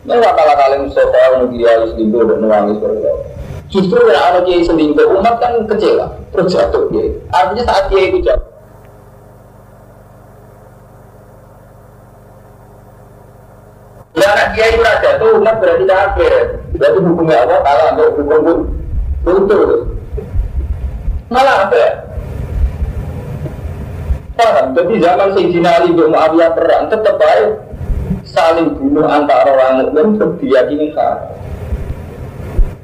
Memang 0.08 0.34
kalah 0.39 0.56
kalian 0.56 0.88
Mustafa 0.88 1.20
yang 1.20 1.52
dia 1.52 1.84
selingkuh 1.84 2.24
dan 2.32 2.39
nangis 2.48 2.80
itu. 2.80 3.12
Justru 3.67 4.00
kalau 4.00 4.24
anak 4.32 4.48
kiai 4.48 4.63
selingkuh, 4.63 5.20
umat 5.20 5.36
kan 5.43 5.67
kecewa, 5.67 6.08
terus 6.32 6.56
jatuh 6.56 6.88
dia. 6.96 7.12
Artinya 7.28 7.63
saat 7.67 7.91
dia 7.91 8.08
itu 8.08 8.24
jatuh. 8.24 8.52
Ya 14.15 14.28
anak 14.32 14.48
kiai 14.56 14.72
itu 14.72 14.80
raja 14.80 15.10
tuh 15.20 15.30
umat 15.43 15.56
berarti 15.60 15.84
kafir. 15.84 16.34
Berarti 16.80 17.00
hukumnya 17.04 17.43
Allah 17.43 17.60
kalah 17.67 17.88
untuk 17.91 18.10
hukum 18.15 18.39
pun 18.39 18.58
runtuh. 19.28 19.91
Malah 21.28 21.67
apa 21.67 21.76
ya? 21.76 21.91
Paham? 24.39 24.65
Jadi 24.72 24.93
zaman 25.04 25.28
Sayyidina 25.36 25.70
Ali 25.84 25.91
bin 25.91 26.15
Muawiyah 26.15 26.56
perang 26.56 26.88
tetap 26.88 27.20
baik 27.20 27.66
saling 28.38 28.69
bunuh 28.78 29.10
antara 29.10 29.50
orang 29.50 29.89
mukmin 29.89 30.21
terus 30.21 30.38
diyakini 30.38 30.93
haram. 30.93 31.34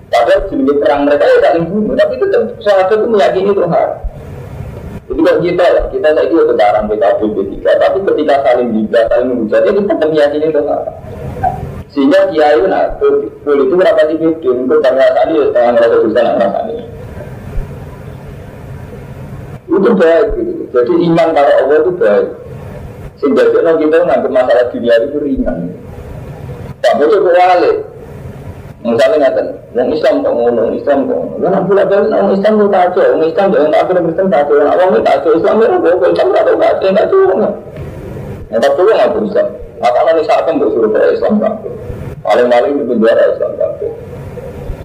Padahal 0.10 0.50
jenis 0.50 0.78
perang 0.82 1.06
mereka 1.06 1.26
ya 1.30 1.38
saling 1.46 1.66
bunuh, 1.70 1.94
tapi 1.94 2.18
itu 2.18 2.26
sahabat 2.66 2.90
itu 2.90 3.06
meyakini 3.06 3.50
itu. 3.54 3.62
Jadi 5.04 5.20
kalau 5.20 5.40
kita 5.44 5.66
lah, 5.68 5.86
kita 5.94 6.08
saya 6.16 6.26
itu 6.26 6.42
tentara 6.48 6.80
PKB 6.90 7.22
B3, 7.36 7.56
tapi 7.76 7.98
ketika 8.08 8.36
saling 8.42 8.70
juga 8.72 9.00
saling 9.12 9.28
menghujat, 9.30 9.62
ya 9.62 9.72
kita 9.78 9.90
tetap 9.94 10.10
meyakini 10.10 10.46
itu 10.50 10.62
haram. 10.66 10.96
Sehingga 11.94 12.20
kiai 12.34 12.58
nah, 12.66 12.90
boleh 12.98 13.64
itu 13.70 13.76
berapa 13.78 14.02
di 14.10 14.16
video, 14.18 14.52
untuk 14.58 14.82
karena 14.82 15.14
tadi 15.14 15.38
ya 15.38 15.46
setengah 15.54 15.72
ngerasa 15.78 15.96
dosa 16.02 16.20
nak 16.26 16.36
ngerasani. 16.42 16.76
Itu 19.70 19.90
baik 19.94 20.28
gitu. 20.38 20.64
Jadi 20.74 20.94
iman 21.10 21.28
para 21.38 21.52
Allah 21.62 21.78
itu 21.78 21.92
baik. 21.94 22.28
Sehingga 23.24 23.44
kita 23.56 23.98
nganggap 24.04 24.32
masalah 24.36 24.68
dunia 24.68 25.00
itu 25.00 25.18
ringan. 25.24 25.72
Tak 26.84 27.00
boleh 27.00 27.20
kewale. 27.24 27.72
Misalnya 28.84 29.32
ngatain, 29.32 29.48
orang 29.72 29.90
Islam 29.96 30.14
kok 30.20 30.34
ngono, 30.36 30.64
Islam 30.76 31.08
kok 31.08 31.16
ngono. 31.16 31.36
Lah 31.40 31.64
pula 31.64 31.88
balik 31.88 32.36
Islam 32.36 32.54
kok 32.60 32.68
kacau, 32.68 33.04
orang 33.16 33.32
Islam 33.32 33.48
jangan 33.56 33.72
tak 33.72 33.88
ada 33.88 34.00
Kristen 34.04 34.28
kacau, 34.28 34.54
orang 34.60 34.72
awam 34.76 35.00
kacau, 35.00 35.32
Islam 35.40 35.56
itu 35.64 35.88
kok 35.88 36.12
Islam 36.12 36.28
kacau 36.36 36.56
kacau, 36.60 36.90
kacau. 36.92 37.20
Yang 38.52 38.60
tak 38.60 38.72
perlu 38.76 38.92
nggak 38.92 39.16
Islam. 39.24 39.48
Maka 39.80 40.00
nanti 40.04 40.24
saat 40.28 40.44
kan 40.44 40.56
bersuruh 40.60 40.92
ke 40.92 41.00
Islam 41.16 41.34
kacau. 41.40 41.72
Paling-paling 42.28 42.72
di 42.76 42.84
penjara 42.92 43.24
Islam 43.32 43.52
kacau. 43.56 43.90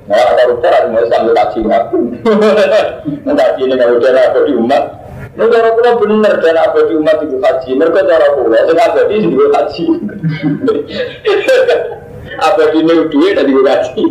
Nah, 0.08 0.16
ada 0.24 0.42
rupanya 0.46 0.76
ada 0.78 0.98
Islam 1.02 1.20
itu 1.26 1.60
ngaku. 1.66 1.98
Nanti 3.26 3.60
ini 3.66 3.74
kalau 3.76 3.98
udah 3.98 4.40
di 4.46 4.52
umat, 4.56 4.82
Ini 5.38 5.54
cara 5.54 5.70
kula 5.70 6.02
bener 6.02 6.34
dan 6.42 6.58
abadi 6.58 6.98
umat 6.98 7.22
itu 7.22 7.38
haji. 7.38 7.70
Mereka 7.78 8.00
cara 8.10 8.26
kula 8.34 8.58
sing 8.66 8.74
abadi 8.74 9.14
sing 9.22 9.30
digo 9.30 9.46
haji. 9.54 9.84
abadi 12.50 12.78
ini 12.82 12.94
duit 13.06 13.32
dan 13.38 13.46
digo 13.46 13.62
haji. 13.62 14.04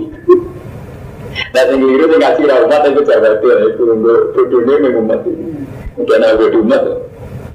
Nah 1.52 1.64
sing 1.68 1.78
keliru 1.84 2.06
sing 2.16 2.22
haji 2.24 2.42
ra 2.48 2.64
umat 2.64 2.82
itu 2.88 3.02
jabat 3.04 3.44
itu 3.44 3.84
untuk 3.92 4.32
bodone 4.40 4.74
ning 4.80 4.94
umat 5.04 5.20
itu. 5.28 5.52
Mungkin 6.00 6.24
abadi 6.24 6.58
umat 6.64 6.84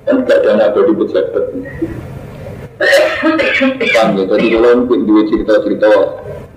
kan 0.05 0.17
gak 0.29 0.45
ada 0.45 0.69
abadi 0.69 0.93
pejabat. 0.93 1.45
Paham 2.83 4.19
ya, 4.19 4.25
jadi 4.27 4.47
kalau 4.59 4.71
mungkin 4.83 5.07
dua 5.07 5.23
cerita-cerita 5.31 5.87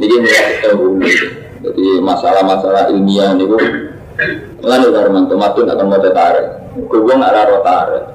ini 0.01 0.25
kita 0.25 0.73
tahu 0.73 0.97
Jadi 1.61 1.83
masalah-masalah 2.01 2.89
ilmiah 2.89 3.37
ini 3.37 3.45
Lalu 4.65 4.87
karena 4.89 5.19
tematun 5.29 5.69
akan 5.69 5.85
mau 5.85 6.01
tertarik 6.01 6.64
Gue 6.75 7.15
nggak 7.15 7.31
raro 7.31 7.63
tarik. 7.63 8.05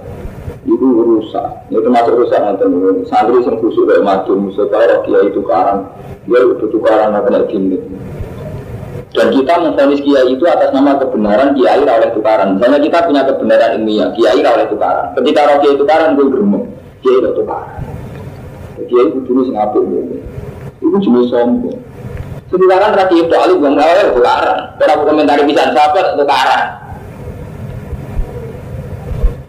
Itu 0.68 0.84
rusak. 0.84 1.72
Itu 1.72 1.80
termasuk 1.80 2.12
rusak 2.20 2.40
nanti. 2.44 2.68
Santri 3.08 3.40
yang 3.40 3.56
khusus 3.64 3.88
kayak 3.88 4.04
madun. 4.04 4.52
Misalnya 4.52 5.00
dia 5.08 5.20
itu 5.24 5.40
karang. 5.48 5.88
Dia 6.28 6.38
itu 6.44 6.66
tukaran 6.68 7.16
apa 7.16 7.32
kayak 7.32 7.48
gini. 7.48 7.80
Dan 9.10 9.34
kita 9.34 9.58
memfonis 9.58 9.98
kiai 10.06 10.38
itu 10.38 10.44
atas 10.46 10.70
nama 10.70 10.94
kebenaran 11.00 11.58
kiai 11.58 11.82
oleh 11.82 12.14
tukaran. 12.14 12.60
Misalnya 12.60 12.78
kita 12.78 12.98
punya 13.10 13.22
kebenaran 13.26 13.82
ilmiah, 13.82 14.14
kiai 14.14 14.38
oleh 14.38 14.66
tukaran. 14.70 15.18
Ketika 15.18 15.40
roh 15.50 15.58
kiai 15.58 15.74
tukaran, 15.80 16.14
gue 16.14 16.30
gerumuk. 16.30 16.64
Kiai 17.02 17.18
itu 17.18 17.30
tukaran. 17.34 17.82
Kiai 18.86 19.04
itu 19.10 19.18
dulu 19.26 19.40
sing 19.50 19.56
apik 19.58 19.82
Itu 20.78 20.96
jenis 21.02 21.26
sombong. 21.26 21.78
Sekarang 22.50 22.92
rakyat 22.94 23.10
itu 23.14 23.34
alih 23.34 23.56
gue 23.58 23.70
nggak 23.74 24.14
tukaran. 24.14 24.58
Kalau 24.78 24.94
komentari 25.02 25.42
bisa 25.42 25.74
sahabat 25.74 26.14
tukaran. 26.14 26.79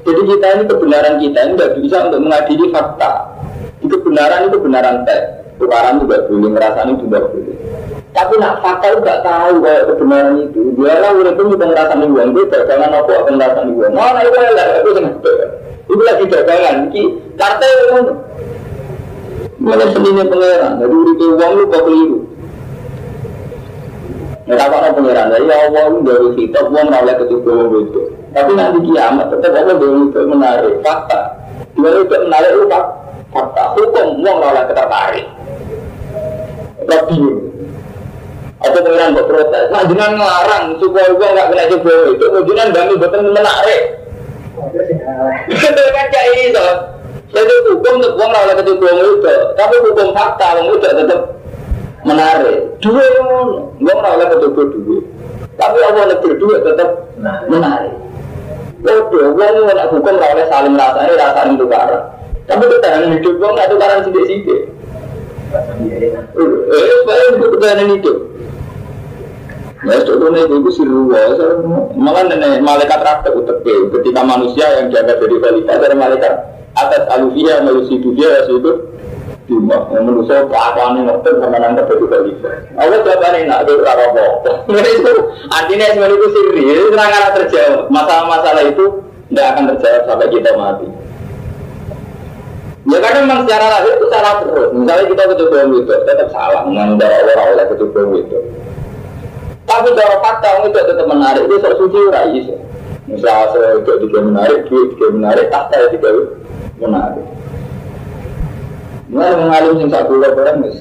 Jadi 0.02 0.22
kita 0.26 0.46
ini 0.58 0.64
kebenaran 0.66 1.16
kita 1.22 1.40
ini 1.46 1.52
nggak 1.54 1.72
bisa 1.78 1.98
untuk 2.10 2.20
mengadili 2.26 2.66
fakta. 2.74 3.12
Itu 3.86 3.96
kebenaran 4.02 4.50
itu 4.50 4.58
kebenaran 4.58 4.96
teks. 5.06 5.42
Tukaran 5.62 6.02
juga 6.02 6.26
boleh, 6.26 6.50
ngerasani 6.58 6.94
juga 6.98 7.18
boleh. 7.22 7.54
Tapi 8.12 8.34
nak 8.42 8.66
fakta 8.66 8.86
itu 8.90 9.00
nggak 9.06 9.22
tahu 9.22 9.54
kayak 9.62 9.84
kebenaran 9.94 10.36
itu. 10.42 10.62
Dia 10.74 10.94
lah 10.98 11.12
udah 11.14 11.34
pun 11.38 11.48
kita 11.54 11.66
ngerasani 11.70 12.06
uang 12.10 12.30
itu 12.34 12.42
dagangan 12.50 12.92
apa 12.98 13.12
akan 13.14 13.34
ngerasani 13.38 13.72
uang. 13.78 13.92
Mana 13.94 14.20
itu 14.26 14.38
lah 14.42 14.68
itu 14.82 14.90
sengaja. 14.98 15.34
Itu 15.86 16.02
lagi 16.02 16.24
dagangan. 16.26 16.76
Ki 16.90 17.04
kartu 17.38 17.66
itu 17.70 18.02
Mana 19.62 19.86
seninya 19.94 20.26
pangeran. 20.26 20.72
Jadi 20.82 20.96
udah 20.98 21.30
uang 21.38 21.52
lu 21.54 21.64
kok 21.70 21.82
keliru. 21.86 22.20
Nggak 24.50 24.66
apa-apa 24.66 24.90
pangeran. 24.98 25.28
Ya 25.46 25.56
Allah 25.70 25.84
lu 25.94 25.98
dari 26.02 26.30
kitab 26.42 26.74
uang 26.74 26.88
rawleh 26.90 27.16
ketika 27.22 27.54
itu. 27.78 28.02
Tapi 28.32 28.52
nanti 28.56 28.80
kiamat 28.88 29.28
tetap 29.28 29.52
Allah 29.60 29.76
itu 29.76 30.20
menarik 30.24 30.80
fakta. 30.80 31.20
Dia 31.76 31.90
itu 32.00 32.16
menarik 32.16 32.52
itu 32.56 32.66
fakta. 33.32 33.64
Hukum 33.76 34.08
uang 34.24 34.38
lawan 34.40 34.64
tertarik. 34.72 35.28
Lebih. 36.88 37.24
Atau 38.62 38.80
pengiran 38.88 39.18
berprotes. 39.18 39.68
Nah 39.74 39.84
jangan 39.84 40.12
ngelarang 40.16 40.66
supaya 40.80 41.12
uang 41.12 41.32
nggak 41.36 41.48
kena 41.52 41.64
coba 41.76 41.94
itu. 42.08 42.26
Jangan 42.48 42.68
kami 42.72 42.94
betul 42.96 43.22
menarik. 43.36 43.84
Itu 45.52 45.84
kan 45.92 46.08
kayak 46.08 46.56
so. 46.56 46.66
Jadi 47.32 47.54
hukum 47.68 47.94
untuk 48.00 48.14
uang 48.16 48.32
lawan 48.32 48.56
ketika 48.64 48.90
itu. 48.96 49.36
Tapi 49.60 49.76
hukum 49.84 50.08
fakta 50.16 50.48
uang 50.56 50.68
itu 50.72 50.88
tetap 50.88 51.22
menarik. 52.08 52.58
Dua 52.80 53.06
uang 53.76 54.00
lawan 54.00 54.28
ketika 54.40 54.64
dua. 54.72 55.00
Tapi 55.60 55.78
Allah 55.84 56.04
lebih 56.16 56.32
dua 56.40 56.56
tetap 56.64 56.90
menarik. 57.52 58.11
Bodoh, 58.82 59.38
wong 59.38 59.70
nak 59.70 59.94
hukum 59.94 60.18
ora 60.18 60.34
oleh 60.34 60.46
saling 60.50 60.74
rasane 60.74 61.14
ra 61.14 61.38
saling 61.38 61.56
tukaran. 61.58 62.02
Tapi 62.50 62.64
ketahanan 62.66 63.14
hidup 63.18 63.36
wong 63.38 63.54
nak 63.54 63.70
tukaran 63.70 64.02
sithik-sithik. 64.06 64.62
Eh, 66.34 67.00
bae 67.06 67.26
ketahanan 67.38 67.94
hidup. 67.94 68.18
Nah, 69.82 69.98
contohnya 70.06 70.46
itu 70.46 70.70
siru 70.78 71.10
malah 71.98 72.22
nenek 72.30 72.62
malaikat 72.62 73.02
raktek 73.02 73.34
uteke 73.34 73.90
ketika 73.98 74.22
manusia 74.22 74.78
yang 74.78 74.94
jaga 74.94 75.18
dari 75.18 75.42
khalifah 75.42 75.78
dari 75.82 75.96
malaikat 75.98 76.34
atas 76.78 77.04
alufia 77.10 77.66
melusi 77.66 77.98
dia 78.14 78.46
itu 78.46 78.91
cuma 79.52 79.84
manusia 79.92 80.48
kelakuan 80.48 80.96
yang 80.96 81.12
ngerti 81.12 81.30
sama 81.44 81.58
nanti 81.60 81.84
dari 81.84 82.06
khalifah. 82.08 82.56
Allah 82.80 83.00
jawabannya 83.04 83.40
nak 83.52 83.60
itu 83.68 83.74
apa 83.84 84.04
Itu 84.96 85.14
artinya 85.52 85.86
sebenarnya 85.92 86.16
itu 86.16 86.28
siri. 86.32 86.64
Itu 86.72 86.88
akan 86.96 87.32
terjawab. 87.36 87.84
Masalah-masalah 87.92 88.64
itu 88.64 88.86
tidak 89.28 89.46
akan 89.52 89.64
terjawab 89.76 90.02
sampai 90.08 90.28
kita 90.32 90.50
mati. 90.56 90.88
Ya 92.82 92.98
karena 92.98 93.20
memang 93.28 93.40
secara 93.44 93.66
lahir 93.68 93.94
itu 94.00 94.08
salah 94.08 94.34
terus. 94.40 94.70
Misalnya 94.72 95.06
kita 95.12 95.24
kecoba 95.36 95.58
itu 95.68 95.94
tetap 96.08 96.28
salah 96.32 96.62
mengenai 96.64 97.12
Allah 97.12 97.46
oleh 97.52 97.66
kecoba 97.76 98.00
itu. 98.16 98.38
Tapi 99.68 99.88
cara 100.00 100.16
fakta 100.24 100.50
itu 100.64 100.80
tetap 100.80 101.08
menarik 101.12 101.44
itu 101.46 101.56
sok 101.60 101.76
suci 101.76 102.00
rai. 102.08 102.40
Misalnya 103.12 103.46
saya 103.52 104.00
juga 104.00 104.20
menarik, 104.24 104.72
duit 104.72 104.96
juga 104.96 105.08
menarik, 105.12 105.52
tahta 105.52 105.92
juga 105.92 106.10
menarik. 106.80 107.26
Mulai 109.12 109.36
mengalim 109.36 109.76
sing 109.76 109.90
sak 109.92 110.08
kula 110.08 110.32
barang 110.32 110.64
wis 110.64 110.80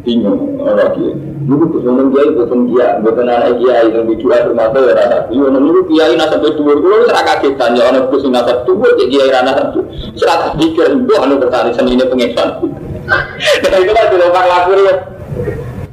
bingung 0.00 0.56
ora 0.64 0.96
kiye. 0.96 1.12
Niku 1.44 1.76
nang 1.84 2.08
kiai 2.08 2.32
boten 2.32 2.72
kiai, 2.72 3.04
boten 3.04 3.28
anak 3.28 3.60
kiai 3.60 3.92
rumah 3.92 4.72
tuh 4.72 4.96
ora 4.96 5.04
tak. 5.12 5.28
Yo 5.28 5.52
niku 5.52 5.84
kiai 5.92 6.16
nasab 6.16 6.40
dhuwur 6.40 6.80
kula 6.80 7.04
wis 7.04 7.12
ora 7.12 7.22
kagetan 7.28 7.76
ya 7.76 7.92
ana 7.92 8.08
kus 8.08 8.24
nasab 8.32 8.64
dhuwur 8.64 8.96
ya 8.96 9.04
kiai 9.12 9.28
ra 9.28 9.44
nasab. 9.44 9.76
Wis 9.76 10.24
ora 10.24 10.34
tak 10.40 10.52
pikir 10.56 10.88
mbok 11.04 11.20
anu 11.20 11.36
bertani 11.36 11.76
senine 11.76 12.04
pengesan. 12.08 12.48
Nah 13.06 13.78
itu 13.78 13.92
lah 13.94 14.04
dulu 14.10 14.26
kang 14.34 14.46
laku 14.48 14.72
ya. 14.80 14.94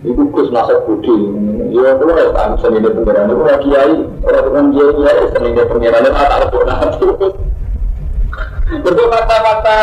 Iku 0.07 0.23
kus 0.31 0.47
nasab 0.55 0.87
budi. 0.87 1.15
Yo 1.75 1.83
kula 1.99 2.11
ora 2.15 2.31
tak 2.31 2.63
senine 2.63 2.87
pengeran 2.95 3.27
niku 3.27 3.43
ora 3.43 3.59
kiai, 3.59 3.95
ora 4.23 4.39
tukang 4.39 4.71
kiai 4.71 5.03
ya 5.03 5.11
senine 5.35 5.61
pengeran 5.67 6.07
tak 6.07 6.31
tak 6.31 6.95
terus. 6.95 7.35
Betul 8.81 9.05
kata-kata 9.13 9.77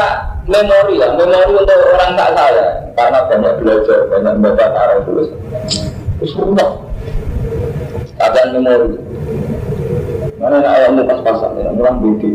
memori 0.51 0.99
ya, 0.99 1.15
memori 1.15 1.53
untuk 1.55 1.79
orang 1.95 2.19
tak 2.19 2.35
saya 2.35 2.91
karena 2.99 3.19
banyak 3.31 3.55
belajar, 3.63 3.99
banyak 4.11 4.35
membaca 4.41 4.67
Arab 4.75 5.07
tulis. 5.07 5.31
Terus 6.19 6.35
rumah, 6.35 6.83
keadaan 8.19 8.59
memori. 8.59 8.99
Mana 10.41 10.65
nak 10.65 10.73
ayammu 10.73 11.05
pas-pasan 11.05 11.61
ya, 11.61 11.71
murah 11.71 11.95
budi. 12.01 12.33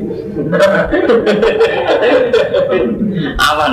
Aman. 3.41 3.71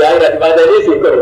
Dari 0.00 0.36
masa 0.38 0.62
ini 0.62 0.78
syukur. 0.86 1.14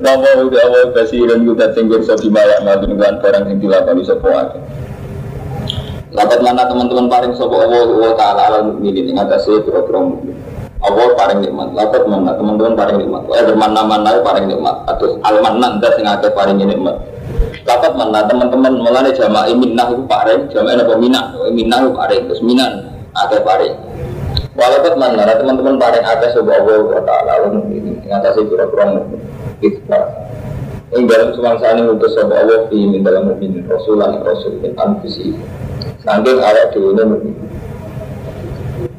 Nama 0.00 0.28
udah 0.40 0.62
awal 0.72 0.96
basiran 0.96 1.44
kita 1.44 1.76
tinggal 1.76 2.00
so 2.00 2.16
dimaya 2.16 2.64
madun 2.64 2.96
kan 2.96 3.20
barang 3.20 3.44
yang 3.44 3.60
dilakoni 3.60 4.00
sopo 4.08 4.32
aja. 4.32 4.56
Lapat 6.16 6.40
mana 6.40 6.64
teman-teman 6.64 7.12
paling 7.12 7.36
sopo 7.36 7.60
Allah 7.60 7.84
Allah 7.84 8.12
Taala 8.16 8.42
alam 8.48 8.64
mukminin 8.72 9.12
atase 9.20 9.60
pira-pira 9.68 10.00
mukmin. 10.00 10.32
Allah 10.80 11.12
paling 11.12 11.44
nikmat. 11.44 11.68
Lapat 11.76 12.08
mana 12.08 12.32
teman-teman 12.40 12.72
paling 12.72 12.96
nikmat. 13.04 13.22
Eh 13.36 13.42
bermana-mana 13.52 14.10
paling 14.24 14.44
nikmat. 14.48 14.76
Atau 14.88 15.20
almanan 15.20 15.76
das 15.84 15.92
sing 16.00 16.08
akeh 16.08 16.32
paling 16.32 16.56
nikmat. 16.56 16.96
Lapat 17.68 17.92
mana 17.92 18.24
teman-teman 18.24 18.80
mulane 18.80 19.12
jamaah 19.12 19.52
minnah 19.52 19.92
itu 19.92 20.04
paring, 20.08 20.48
jamaah 20.48 20.82
apa 20.82 20.94
minah, 20.96 21.24
minah 21.52 21.78
itu 21.84 21.92
paring, 21.94 22.22
terus 22.32 22.40
minan 22.40 22.72
akeh 23.12 23.44
paring. 23.44 23.91
Walaupun 24.52 25.00
mana 25.00 25.32
teman-teman 25.32 25.80
paling 25.80 26.04
akeh 26.04 26.28
sopo 26.36 26.52
Allah 26.52 27.00
Taala 27.08 27.48
mukminin 27.56 28.04
ing 28.04 28.12
atase 28.12 28.44
pira-pira 28.44 28.84
mukmin 28.84 29.24
ikhlas 29.64 30.12
Yang 30.92 31.02
dalam 31.08 31.28
semangsa 31.32 31.72
ini 31.72 31.88
untuk 31.88 32.12
sama 32.12 32.36
Allah 32.36 32.68
min 32.68 33.00
dalam 33.00 33.32
mu'min 33.32 33.64
Rasulan 33.64 34.20
Rasul 34.20 34.60
min 34.60 34.76
anfusi 34.76 35.32
Sangking 36.04 36.36
ayat 36.44 36.76
dulu 36.76 36.92
mu'min 37.00 37.32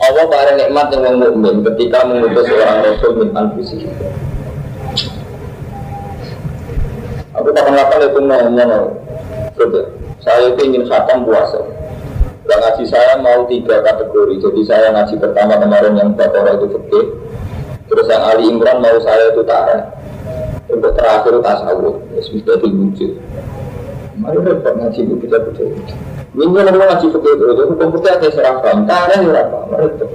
Allah 0.01 0.25
paling 0.25 0.57
nikmat 0.57 0.87
yang 0.89 1.21
mukmin 1.21 1.55
ketika 1.69 2.01
mengutus 2.01 2.49
seorang 2.49 2.79
Rasul 2.81 3.11
min 3.21 3.29
anfusi 3.37 3.85
Aku 7.37 7.49
tak 7.53 7.65
kenapa 7.69 7.93
itu 8.01 8.19
ngomong 8.25 8.85
Saya 10.25 10.49
itu 10.49 10.61
ingin 10.65 10.89
khatam 10.89 11.29
puasa 11.29 11.72
yang 12.43 12.59
ngaji 12.59 12.83
saya 12.87 13.13
mau 13.23 13.47
tiga 13.47 13.79
kategori 13.79 14.35
Jadi 14.39 14.61
saya 14.67 14.91
ngaji 14.91 15.15
pertama 15.15 15.55
kemarin 15.59 15.93
yang 15.95 16.09
Bakara 16.11 16.59
itu 16.59 16.67
fikih 16.75 17.05
Terus 17.87 18.05
yang 18.11 18.23
Ali 18.23 18.51
Imran 18.51 18.83
mau 18.83 18.97
saya 18.99 19.31
itu 19.31 19.41
tarah 19.47 20.03
untuk 20.73 20.91
terakhir 20.97 21.35
tasawuf 21.43 21.95
sudah 22.23 22.55
diwujud 22.63 23.11
mari 24.17 24.37
repot 24.41 24.73
ngaji 24.77 24.99
bu 25.09 25.15
kita 25.21 25.37
betul 25.41 25.69
ini 26.33 26.53
yang 26.57 26.73
ngaji 26.73 27.05
betul 27.11 27.33
itu 27.33 27.43
itu 27.45 27.73
komputer 27.77 28.11
ada 28.17 28.29
serafam 28.33 28.85
tanah 28.89 29.19
ya 29.21 29.41
apa 29.43 29.59
mari 29.69 29.85
itu 29.89 30.05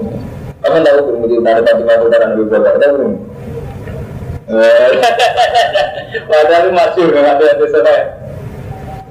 kamu 0.59 0.79
tahu 0.83 0.99
bermudi 1.07 1.37
dari 1.39 1.63
tadi 1.63 1.83
mau 1.87 2.07
nabi 2.11 2.43
bapak 2.47 2.73
ada 2.79 2.87
belum 2.97 3.15
Padahal 6.25 6.73
masih 6.73 7.05
nggak 7.05 7.37
ada 7.37 7.45
yang 7.45 7.59
selesai. 7.69 8.01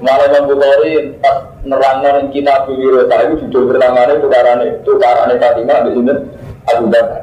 Malah 0.02 0.26
Imam 0.34 0.50
Bukhari 0.50 1.14
pas 1.22 1.46
nerangkan 1.68 2.32
kita 2.32 2.64
biru 2.64 3.04
saya 3.04 3.28
itu 3.28 3.44
judul 3.46 3.76
pertamanya 3.76 4.16
tukarannya 4.16 4.80
tukarannya 4.88 5.36
Fatimah 5.36 5.78
di 5.84 5.90
sini 5.92 6.12
Abu 6.68 6.84
Bakar. 6.88 7.22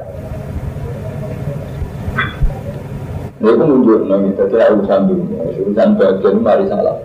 Ini 3.36 3.52
itu 3.52 3.64
muncul 3.68 3.98
nih, 4.08 4.32
jadi 4.32 4.72
urusan 4.72 5.00
dunia, 5.12 5.44
urusan 5.60 5.88
bagian 6.00 6.34
mari 6.40 6.64
salah. 6.72 6.96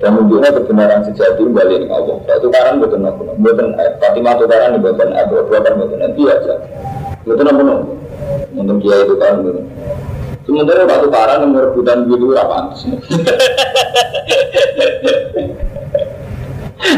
Dan 0.00 0.16
menunjuknya 0.16 0.52
kebenaran 0.52 1.00
sejati 1.08 1.44
balik 1.48 1.84
dengan 1.84 1.96
Allah. 1.96 2.16
Saya 2.28 2.38
tukaran 2.44 2.80
bukan 2.80 3.08
aku, 3.08 3.22
bukan 3.40 3.66
Fatimah 4.00 4.36
tukaran 4.36 4.76
bukan 4.84 5.08
Abu 5.16 5.32
Bakar 5.48 5.72
bukan 5.80 5.96
nanti 5.96 6.22
aja. 6.28 6.54
Bukan 7.24 7.46
apa 7.48 7.62
untuk 8.56 8.76
kiai 8.84 9.04
itu 9.04 9.14
kan 9.16 9.34
gitu. 9.44 9.60
Sementara 10.50 10.82
waktu 10.82 11.06
parah 11.14 11.38
nomor 11.38 11.70
rebutan 11.70 12.10
gitu 12.10 12.34
apa 12.34 12.74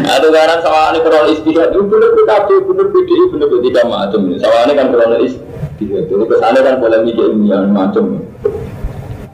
Atau 0.09 0.33
karena 0.33 0.57
sama 0.65 0.97
ini 0.97 1.05
krono 1.05 1.29
istihad 1.29 1.69
itu 1.77 1.85
bener 1.85 2.17
tapi 2.25 2.65
bener 2.65 2.87
beda 2.89 3.15
bener 3.29 3.47
beda 3.53 3.61
tiga 3.61 3.83
macam 3.85 4.21
ini. 4.25 4.41
Sama 4.41 4.65
ini 4.65 4.73
kan 4.73 4.89
krono 4.89 5.21
istihad 5.21 6.09
itu 6.09 6.25
ke 6.25 6.37
sana 6.41 6.65
kan 6.65 6.81
polemik 6.81 7.13
ilmiah 7.13 7.69
macam. 7.69 8.25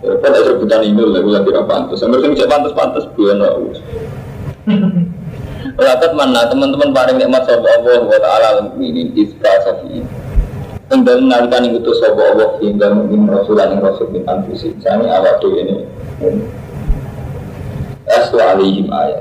Kan 0.03 0.35
ada 0.35 0.51
rebutan 0.51 0.83
ini 0.83 0.99
lah, 0.99 1.23
gue 1.23 1.33
lagi 1.39 1.55
pantas. 1.63 2.03
Sampai 2.03 2.19
sing 2.19 2.35
cek 2.35 2.51
pantas 2.51 2.75
pantas 2.75 3.07
biar 3.15 3.39
nggak. 3.39 3.55
Rapat 5.79 6.11
mana 6.19 6.51
teman-teman 6.51 6.91
paling 6.91 7.23
nikmat 7.23 7.47
sobat 7.47 7.87
Allah 7.87 8.03
wa 8.03 8.19
taala 8.19 8.67
ini 8.83 9.15
iska 9.15 9.63
safi 9.63 10.03
Tinggal 10.89 11.21
nalikan 11.21 11.69
itu 11.69 11.93
sobo 12.01 12.25
Allah 12.25 12.57
hingga 12.65 12.97
mungkin 12.97 13.29
rasulan 13.29 13.77
yang 13.77 13.85
rasul 13.85 14.09
bin 14.09 14.25
anfusi. 14.25 14.73
Misalnya 14.73 15.21
awak 15.21 15.37
tuh 15.45 15.53
ini. 15.53 15.85
Asu 18.09 18.41
alihim 18.41 18.89
ayat. 18.89 19.21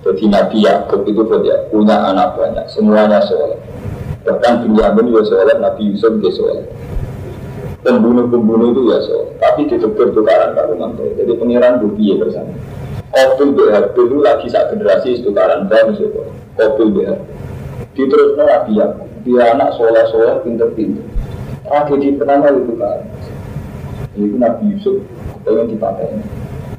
Jadi 0.00 0.32
Nabi 0.32 0.64
Yakub 0.64 1.04
itu 1.04 1.20
punya 1.68 1.96
anak 2.08 2.40
banyak, 2.40 2.64
semuanya 2.72 3.20
soleh. 3.20 3.60
Bahkan 4.24 4.64
Binyamin 4.64 5.12
juga 5.12 5.28
soleh, 5.28 5.60
Nabi 5.60 5.92
Yusuf 5.92 6.16
juga 6.16 6.32
soleh. 6.32 6.64
Pembunuh-pembunuh 7.84 8.72
itu 8.72 8.88
ya 8.88 8.98
soleh. 9.04 9.36
Tapi 9.36 9.68
ditegur 9.68 10.08
tukaran 10.16 10.56
Kalimantan. 10.56 11.20
Jadi 11.20 11.36
pengiran 11.36 11.84
bukti 11.84 12.16
ya 12.16 12.16
bersama. 12.16 12.56
Kobil 13.12 13.52
BHB 13.60 13.96
itu 14.08 14.16
lagi 14.24 14.46
saat 14.48 14.72
generasi 14.72 15.20
tukaran. 15.20 15.68
Misalnya 15.68 16.24
Kobil 16.56 16.88
BHB. 16.96 17.20
Diterusnya 17.92 18.44
Nabi 18.48 18.72
Yakub 18.80 19.09
dia 19.26 19.54
anak 19.54 19.76
soleh 19.76 20.04
soleh 20.08 20.40
pinter-pinter. 20.42 21.04
Tragedi 21.66 22.18
pertama 22.18 22.50
itu 22.50 22.74
kan 22.80 22.98
itu 24.18 24.36
Nabi 24.36 24.74
Yusuf 24.74 24.96
pengen 25.46 25.70
dipakai. 25.70 26.18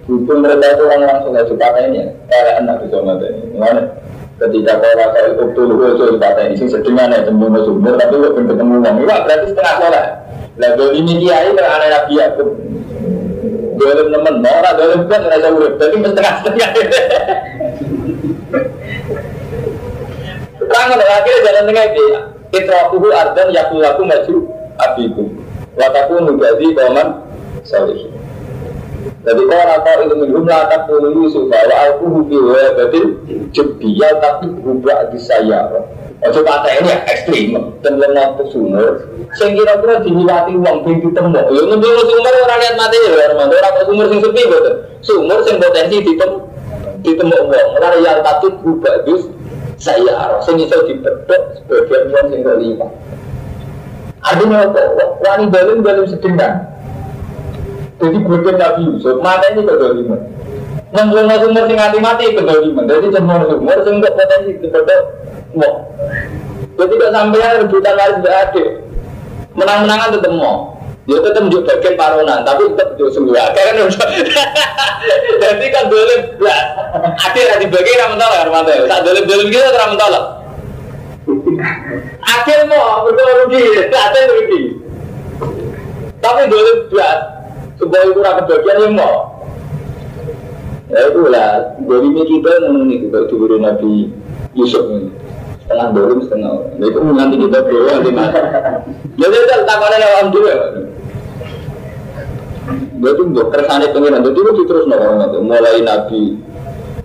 Hukum 0.09 0.41
mereka 0.41 0.75
itu 0.75 0.83
orang-orang 0.89 1.19
soleh 1.21 1.43
dipatainya 1.45 2.03
Kayak 2.25 2.65
anak 2.65 2.75
bisa 2.81 2.97
ini 3.05 3.53
Mana? 3.53 3.83
Ketika 4.41 4.81
kau 4.81 4.93
rasa 4.97 5.19
itu 5.29 5.43
dulu 5.53 5.73
itu 5.93 6.03
dipakai 6.17 6.57
Sing 6.57 6.67
sedingan 6.73 7.13
ya 7.13 7.21
temu 7.21 7.45
sumber 7.61 7.93
Tapi 8.01 8.17
gue 8.17 8.33
pengen 8.33 8.49
ketemu 8.49 8.73
orang 8.81 8.95
Itu 8.97 9.05
berarti 9.05 9.45
setengah 9.53 9.75
soleh 9.77 10.05
Lalu 10.57 10.85
ini 10.99 11.11
kiai 11.23 11.49
anak 11.53 11.89
Nabi 11.89 12.13
Yakub. 12.19 12.49
Dolim 13.81 14.07
temen, 14.13 14.35
mau 14.43 14.51
orang 14.61 14.75
dolim 14.77 15.01
kan 15.07 15.21
ngerasa 15.25 15.47
urip 15.53 15.73
Jadi 15.79 15.95
setengah-setengah 16.01 16.69
Terang 20.81 20.97
akhirnya 20.97 21.45
jalan 21.45 21.63
tengah 21.69 21.87
dia. 21.93 22.19
Itrakuhu 22.57 23.07
ardan 23.13 23.53
yakulaku 23.53 24.01
maju 24.01 24.35
abikum. 24.81 25.27
Wataku 25.77 26.25
nugadi 26.25 26.73
kauman 26.73 27.21
salih. 27.61 28.09
Jadi 29.21 29.41
kalau 29.45 29.77
atau 29.77 30.01
itu 30.01 30.15
minum 30.17 30.49
latak 30.49 30.89
puluh 30.89 31.13
Yusuf 31.13 31.45
bahwa 31.53 31.77
aku 31.85 32.05
hubi 32.09 32.33
wa 32.41 32.73
batin 32.73 33.13
jebiya 33.53 34.17
tapi 34.17 34.49
berubah 34.49 35.13
di 35.13 35.21
saya. 35.21 35.69
Ojo 36.25 36.41
kata 36.41 36.69
ini 36.81 36.89
ya 36.89 36.97
ekstrim, 37.05 37.49
tenggelam 37.85 38.33
waktu 38.33 38.49
sumur. 38.49 39.05
Saya 39.37 39.53
kira-kira 39.53 40.01
dihilati 40.01 40.57
uang 40.57 40.77
pintu 40.81 41.13
temu. 41.13 41.37
Ya 41.37 41.61
ngambil 41.61 42.01
sumur 42.09 42.33
orang 42.45 42.57
lihat 42.61 42.75
mati 42.77 42.97
ya, 42.97 43.25
orang 43.37 43.53
orang 43.53 43.85
sumur 43.85 44.05
sing 44.09 44.19
sepi 44.25 44.41
betul. 44.49 44.75
Sumur 45.05 45.37
sing 45.45 45.61
potensi 45.61 45.97
ditemu 46.01 46.37
ditemu 47.05 47.37
uang. 47.45 47.67
Lalu 47.77 47.97
yang 48.01 48.25
tapi 48.25 48.49
berubah 48.57 49.05
saya 49.81 50.13
arah 50.13 50.39
sing 50.45 50.61
iso 50.61 50.77
dipedhek 50.85 51.41
sebagian 51.57 52.13
wong 52.13 52.25
sing 52.29 52.41
kelima 52.45 52.87
artinya 54.21 54.69
apa 54.69 54.81
wani 55.25 55.45
dalim 55.49 55.81
dalim 55.81 56.05
sedendang 56.05 56.69
jadi 57.97 58.17
bukan 58.21 58.55
Nabi 58.61 58.81
Yusuf 58.93 59.17
mana 59.25 59.45
ini 59.53 59.65
kedoliman 59.65 60.21
Nanggung 60.91 61.23
sumur 61.25 61.63
sing 61.65 61.77
mati 61.81 61.97
mati 61.97 62.29
kedoliman 62.29 62.85
jadi 62.85 63.09
semua 63.09 63.41
sumur 63.49 63.77
sing 63.81 63.93
gak 64.05 64.13
potensi 64.13 64.51
dipedhek 64.61 65.01
wong 65.57 65.75
jadi 66.77 66.93
gak 67.01 67.13
sampai 67.17 67.57
rebutan 67.65 67.93
lain 67.97 68.15
tidak 68.21 68.37
ada 68.37 68.65
menang-menangan 69.57 70.13
tetap 70.13 70.31
mau 70.37 70.70
Ya 71.09 71.17
tetap 71.17 71.49
menjadi 71.49 71.65
bagian 71.65 71.95
paronan, 71.97 72.45
tapi 72.45 72.61
tetap 72.77 72.93
menjadi 72.93 73.09
semua. 73.09 73.49
Kan 73.57 73.73
jadi 75.41 75.65
kan 75.73 75.85
dolim, 75.89 76.21
lah. 76.37 76.61
Akhir 77.17 77.57
di 77.57 77.67
bagian 77.73 77.97
ramen 78.05 78.21
tolak, 78.21 78.39
ramen 78.45 78.61
tolak. 78.69 78.85
Saat 78.85 79.01
dolim 79.09 79.25
dolim 79.25 79.47
kita 79.49 79.73
ramen 79.81 79.97
tolak. 79.97 80.25
Akhir 82.21 82.59
mau 82.69 83.05
betul 83.05 83.29
rugi, 83.45 83.89
akhir 83.89 84.23
rugi. 84.29 84.63
Tapi 86.21 86.41
dolim 86.53 86.77
belas, 86.93 87.17
sebuah 87.81 88.01
itu 88.05 88.19
rakyat 88.21 88.45
bagian 88.45 88.77
yang 88.85 88.93
mau. 88.93 89.15
Ya 90.91 91.07
itulah, 91.09 91.49
dolimnya 91.81 92.23
kita 92.29 92.51
mengenai 92.67 93.09
kita 93.09 93.19
diberi 93.31 93.57
Nabi 93.57 94.11
Yusuf 94.53 94.85
ini 94.91 95.20
setengah 95.71 95.87
dolim 95.95 96.19
setengah 96.27 96.51
orang. 96.51 96.83
Itu 96.83 96.99
nanti 97.15 97.35
kita 97.39 97.57
berdoa 97.63 97.95
di 98.03 98.11
mana? 98.11 98.39
Jadi 99.15 99.35
itu 99.39 99.55
takannya 99.63 99.97
lewat 100.03 100.25
dua. 100.35 100.55
Berarti 103.01 103.21
untuk 103.23 103.47
kersane 103.55 103.87
pengiran. 103.95 104.21
Itu 104.27 104.63
terus 104.67 104.85
orang 104.91 105.31
itu. 105.31 105.39
Mulai 105.39 105.79
Nabi 105.79 106.21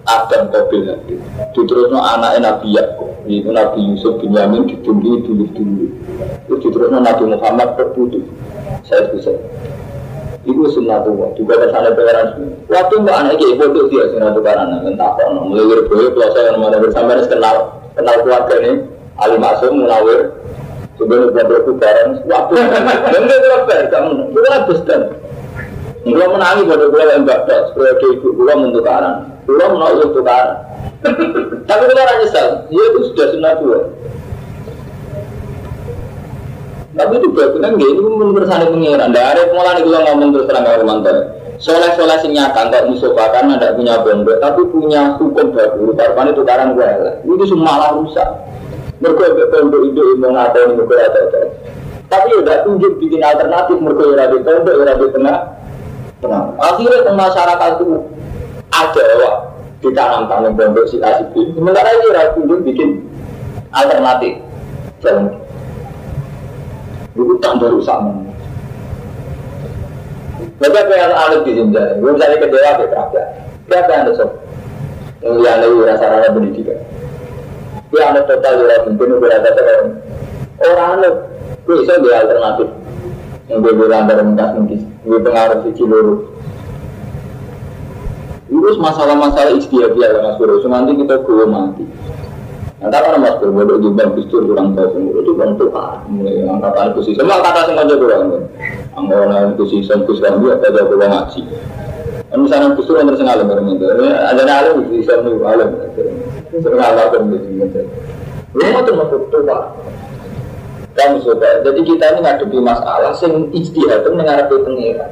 Adam 0.06 0.42
Kobil 0.50 0.82
nanti 0.86 1.14
terus 1.54 1.90
anak 1.94 2.42
Nabi 2.42 2.68
Yakub. 2.74 3.10
Itu 3.26 3.50
Nabi 3.54 3.78
Yusuf 3.94 4.18
bin 4.18 4.34
Yamin 4.34 4.66
ditunggu 4.70 5.22
dulu 5.22 5.46
dulu 5.50 5.86
terus 6.58 6.88
no 6.90 6.98
Nabi 7.02 7.24
Muhammad 7.30 7.78
terputus. 7.78 8.26
Saya 8.86 9.10
bisa 9.14 9.34
itu 10.46 10.62
sunnatullah 10.70 11.34
juga 11.34 11.58
kersane 11.58 11.90
pengiran 11.98 12.26
waktu 12.70 12.94
mbak 13.02 13.16
anak 13.18 13.34
kayak 13.42 13.54
bodoh 13.58 13.84
dia 13.90 14.04
sunnatullah 14.14 14.52
karena 14.54 14.76
entah 14.86 15.08
apa 15.12 15.22
mulai 15.42 15.66
berbohong 15.66 16.14
kalau 16.14 16.30
saya 16.32 16.54
mana 16.54 16.78
bersama 16.78 17.18
kenal 17.26 17.56
kenal 17.98 18.16
keluarga 18.22 18.54
ini. 18.62 18.96
Ali 19.16 19.36
Masum 19.40 19.80
Munawir. 19.80 20.28
Sebenarnya 20.96 21.32
pondokku 21.32 21.72
bareng. 21.76 22.24
Waktu 22.24 22.52
dan 22.56 23.22
dia 23.28 23.38
terus 23.44 23.88
kamu 23.92 24.10
itu 24.32 24.38
kan 24.48 24.62
besar 24.64 25.00
Kulo 26.06 26.22
menangi 26.30 26.62
pada 26.70 26.86
kulo 26.86 27.02
yang 27.02 27.26
bapak, 27.26 27.74
supaya 27.74 27.98
ke 27.98 28.06
ibu 28.14 28.30
kulo 28.38 28.52
mentukaran. 28.62 29.26
Kulo 29.42 29.74
menolak 29.74 30.14
tukaran. 30.14 30.54
Tapi 31.66 31.82
kulo 31.82 31.98
orang 31.98 32.18
nyesal, 32.22 32.48
dia 32.70 32.84
itu 32.94 33.00
sudah 33.10 33.26
sunnah 33.34 33.52
tua. 33.58 33.78
Tapi 36.96 37.12
itu 37.20 37.28
bagus 37.28 37.60
kan 37.60 37.76
ini 37.76 38.00
pun 38.00 38.32
bersanding 38.32 38.72
pengiran. 38.72 39.12
Dari 39.12 39.52
pengelolaan 39.52 39.84
kulo 39.84 39.98
ngomong 40.00 40.28
terus 40.32 40.48
terang 40.48 40.64
ke 40.64 40.80
Romanto. 40.80 41.12
Soleh-soleh 41.56 42.20
sing 42.20 42.36
nyata, 42.36 42.68
kok 42.68 42.84
musuh 42.88 43.16
kan 43.16 43.48
ada 43.48 43.72
punya 43.72 44.00
pondok, 44.04 44.36
tapi 44.44 44.60
punya 44.68 45.16
hukum 45.16 45.56
baru. 45.56 45.92
Rupanya 45.92 46.32
tukaran 46.36 46.76
gue 46.76 46.84
lah. 46.84 47.14
Ini 47.24 47.44
semua 47.48 47.64
malah 47.76 47.90
rusak. 47.96 48.28
Mereka 49.00 49.48
pondok 49.52 49.82
itu 49.88 50.04
mau 50.20 50.32
ngatain 50.36 50.72
mereka 50.76 50.94
ada 51.12 51.20
Tapi 52.06 52.28
udah 52.44 52.56
tunjuk 52.64 52.92
bikin 53.00 53.20
alternatif 53.24 53.76
mereka 53.80 54.02
yang 54.04 54.20
ada 54.20 54.36
pondok, 54.40 54.74
yang 54.76 54.88
ada 54.88 55.06
tengah. 55.12 55.38
Tenang. 56.16 56.46
Akhirnya 56.60 57.12
masyarakat 57.12 57.70
itu 57.76 57.86
ada 58.72 59.04
wak 59.20 59.34
ditanam 59.84 60.22
tanam 60.28 60.52
pondok 60.56 60.84
si 60.88 60.96
kasih 61.00 61.28
Sementara 61.32 61.92
ini 61.92 62.08
ragu 62.12 62.40
bikin 62.64 63.04
alternatif. 63.72 64.44
Itu 67.16 67.34
tambah 67.40 67.72
rusak 67.72 67.96
mana. 67.96 68.32
Mereka 70.60 70.80
pengen 70.88 71.12
alat 71.16 71.40
di 71.48 71.52
sini, 71.56 71.72
gue 71.72 72.10
misalnya 72.12 72.36
ke 72.40 72.48
dewa 72.48 72.70
ke 72.76 72.84
kerajaan. 72.92 73.28
Berapa 73.66 73.90
yang 73.92 74.12
sob? 74.16 74.30
Yang 75.24 75.48
ada 75.48 75.66
rasa-rasa 75.96 76.28
pendidikan. 76.32 76.78
Dia 77.88 78.02
ada 78.12 78.20
total 78.28 78.68
ya 78.68 78.84
mungkin 78.84 79.16
udah 79.16 79.32
ada 79.40 79.50
orang 80.60 80.88
ada, 81.00 81.08
gue 81.64 81.74
bisa 81.80 81.96
alternatif. 81.96 82.68
Yang 83.48 83.58
gue 83.64 83.72
bilang 83.80 84.04
dari 84.08 84.22
mengkas 84.24 84.50
mungkin 84.56 84.80
gue 85.06 85.18
pengaruh 85.22 85.62
si 85.62 85.70
Ciluru 85.78 86.14
itu 88.46 88.70
masalah-masalah 88.82 89.54
istiadat 89.54 89.94
ya 89.94 90.18
mas 90.22 90.36
Bro 90.38 90.58
nanti 90.66 90.98
kita 90.98 91.14
gue 91.22 91.46
mati 91.46 91.84
Tak 92.76 93.16
mas 93.16 93.40
berbodoh 93.40 93.80
juga 93.80 94.04
Gus 94.12 94.28
Dur 94.28 94.52
kurang 94.52 94.76
tahu 94.76 94.92
semua 94.92 95.16
itu 95.24 95.32
bang 95.32 95.50
tuh 95.56 95.72
ah, 95.72 95.96
angkatan 96.04 96.92
semua 97.00 97.40
kata 97.40 97.72
semua 97.72 97.88
aja 97.88 97.94
kurang 97.96 98.20
kan. 98.28 98.42
Angkatan 99.00 99.56
kursi 99.56 99.80
sem 99.80 100.04
Gus 100.04 100.20
Dur 100.20 100.60
dia 100.60 100.60
ada 100.60 100.84
kurang 100.84 101.08
ngaji. 101.08 101.40
Kan 102.28 102.38
misalnya 102.44 102.76
Gus 102.76 102.84
Dur 102.84 103.00
yang 103.00 103.08
tersengal 103.08 103.40
bermain 103.48 103.80
itu, 103.80 103.84
ada 104.12 104.42
alim 104.44 104.84
kursi 104.84 105.08
sem 105.08 105.24
itu 105.24 105.40
alim. 105.40 105.68
Sering 106.52 106.80
alim 106.84 107.06
bermain 107.16 107.64
itu. 107.64 107.80
Lu 108.52 108.80
tuh 108.84 108.92
masuk 108.92 109.20
tuh 109.32 109.40
pak. 109.48 109.62
Kamu 110.96 111.20
coba, 111.20 111.60
jadi 111.60 111.80
kita 111.84 112.04
ini 112.16 112.20
ngadepi 112.24 112.56
masalah 112.56 113.12
sing 113.12 113.52
ijtihad 113.52 114.00
itu 114.00 114.16
mengharapi 114.16 114.56
pengira. 114.64 115.04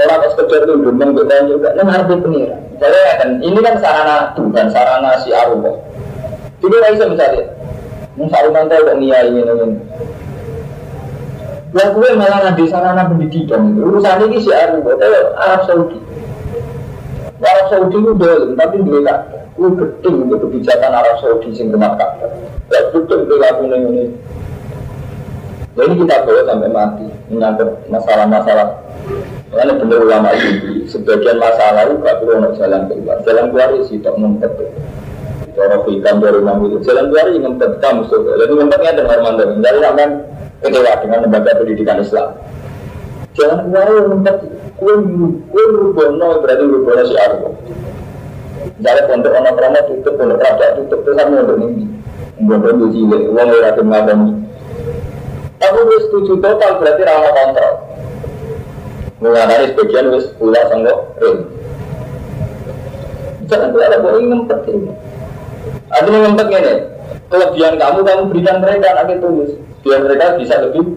Orang 0.00 0.32
sekedar 0.32 0.64
itu 0.64 0.80
demam 0.80 1.12
kita 1.12 1.44
juga 1.44 1.76
mengharapi 1.76 2.24
pengira. 2.24 2.56
Jadi 2.80 2.98
kan 3.20 3.30
ini 3.44 3.58
kan 3.60 3.76
sarana 3.84 4.32
bukan 4.32 4.66
sarana 4.72 5.20
si 5.20 5.28
arwah. 5.28 5.76
Jadi 6.60 6.74
nggak 6.76 6.92
bisa 6.92 7.04
misalnya, 7.08 7.44
misalnya 8.20 8.50
nanti 8.52 8.84
kok 8.84 8.98
niat 9.00 9.24
ini 9.32 9.40
ini. 9.40 9.66
Ya 11.70 11.84
gue 11.94 12.08
malah 12.18 12.50
di 12.52 12.64
sarana 12.66 13.06
pendidikan 13.06 13.72
itu 13.72 13.80
urusan 13.86 14.26
ini 14.26 14.42
si 14.42 14.50
Arab, 14.50 14.82
Arab 15.38 15.60
Saudi. 15.70 15.98
Arab 17.40 17.66
Saudi 17.70 17.96
itu 17.96 18.12
boleh, 18.12 18.58
tapi 18.58 18.76
tak. 19.06 19.18
Gue 19.54 19.70
gedeng 19.76 20.26
untuk 20.26 20.48
kebijakan 20.48 20.92
Arab 20.98 21.16
Saudi 21.22 21.52
sing 21.54 21.70
kemat 21.70 21.94
kakak. 21.94 22.32
Ya 22.74 22.80
betul 22.90 23.28
laku 23.38 23.70
ini. 23.70 24.10
Ya 25.78 25.82
ini 25.86 25.94
kita 26.02 26.26
bawa 26.26 26.42
sampai 26.44 26.70
mati 26.74 27.06
menyangkut 27.30 27.70
masalah-masalah. 27.86 28.68
Karena 29.50 29.72
benar 29.78 29.98
ulama 30.02 30.30
itu 30.34 30.86
sebagian 30.86 31.38
masalah 31.38 31.86
itu 31.86 31.98
gak 32.02 32.18
perlu 32.22 32.50
jalan 32.54 32.82
keluar. 32.86 33.16
Jalan 33.26 33.44
keluar 33.50 33.68
itu 33.74 33.98
tidak 33.98 34.14
mumpet. 34.18 34.52
Cara 35.60 35.76
ikan 35.76 36.24
dari 36.24 36.40
itu 36.40 36.78
jalan 36.88 37.12
keluar 37.12 37.26
ini 37.28 37.44
ngempet 37.44 37.70
kamu 37.84 38.08
sudah. 38.08 38.32
Jadi 38.32 38.52
ngempetnya 38.56 38.96
dengan. 38.96 39.60
Dari 39.60 39.78
sampai 39.84 40.08
kecewa 40.64 40.92
dengan 41.04 41.18
lembaga 41.28 41.52
pendidikan 41.60 42.00
Islam. 42.00 42.32
Jalan 43.36 43.68
ini 43.68 44.00
ngempet. 44.08 44.36
Kue 44.80 44.96
kue 45.52 45.64
rubono 45.76 46.40
berarti 46.40 46.64
rubono 46.64 47.02
si 47.04 47.12
Argo. 47.20 47.52
Jadi 48.80 49.00
pondok 49.04 49.36
anak 49.36 49.60
ramah 49.60 49.84
tutup, 49.84 50.16
pondok 50.16 50.40
raja 50.40 50.80
tutup 50.80 51.04
itu 51.04 51.12
sama 51.12 51.44
untuk 51.44 51.60
ini. 51.68 51.84
Pondok 52.40 52.72
itu 52.80 52.86
cilik, 52.96 53.22
uang 53.28 53.46
ngelakuin 53.52 53.86
ngabani. 53.92 54.28
Tapi 55.60 55.80
wis 55.92 56.02
setuju 56.08 56.40
total 56.40 56.80
berarti 56.80 57.02
ramah 57.04 57.32
kontrol. 57.36 57.74
Mengenai 59.20 59.68
sebagian 59.76 60.06
wis 60.16 60.32
pula 60.40 60.64
sanggup 60.72 61.12
ring. 61.20 61.44
Jangan 63.52 63.68
keluar 63.76 63.92
ada 63.92 64.00
boleh 64.00 64.24
ngempet 64.24 64.60
ini. 64.72 65.09
Artinya 65.90 66.18
ngempet 66.26 66.46
ini, 66.54 66.74
kelebihan 67.26 67.74
kamu 67.78 67.98
kamu 68.06 68.22
berikan 68.30 68.56
mereka 68.62 68.86
anak 68.94 69.18
tulis, 69.18 69.50
biar 69.82 70.00
mereka 70.06 70.38
bisa 70.38 70.54
lebih 70.62 70.94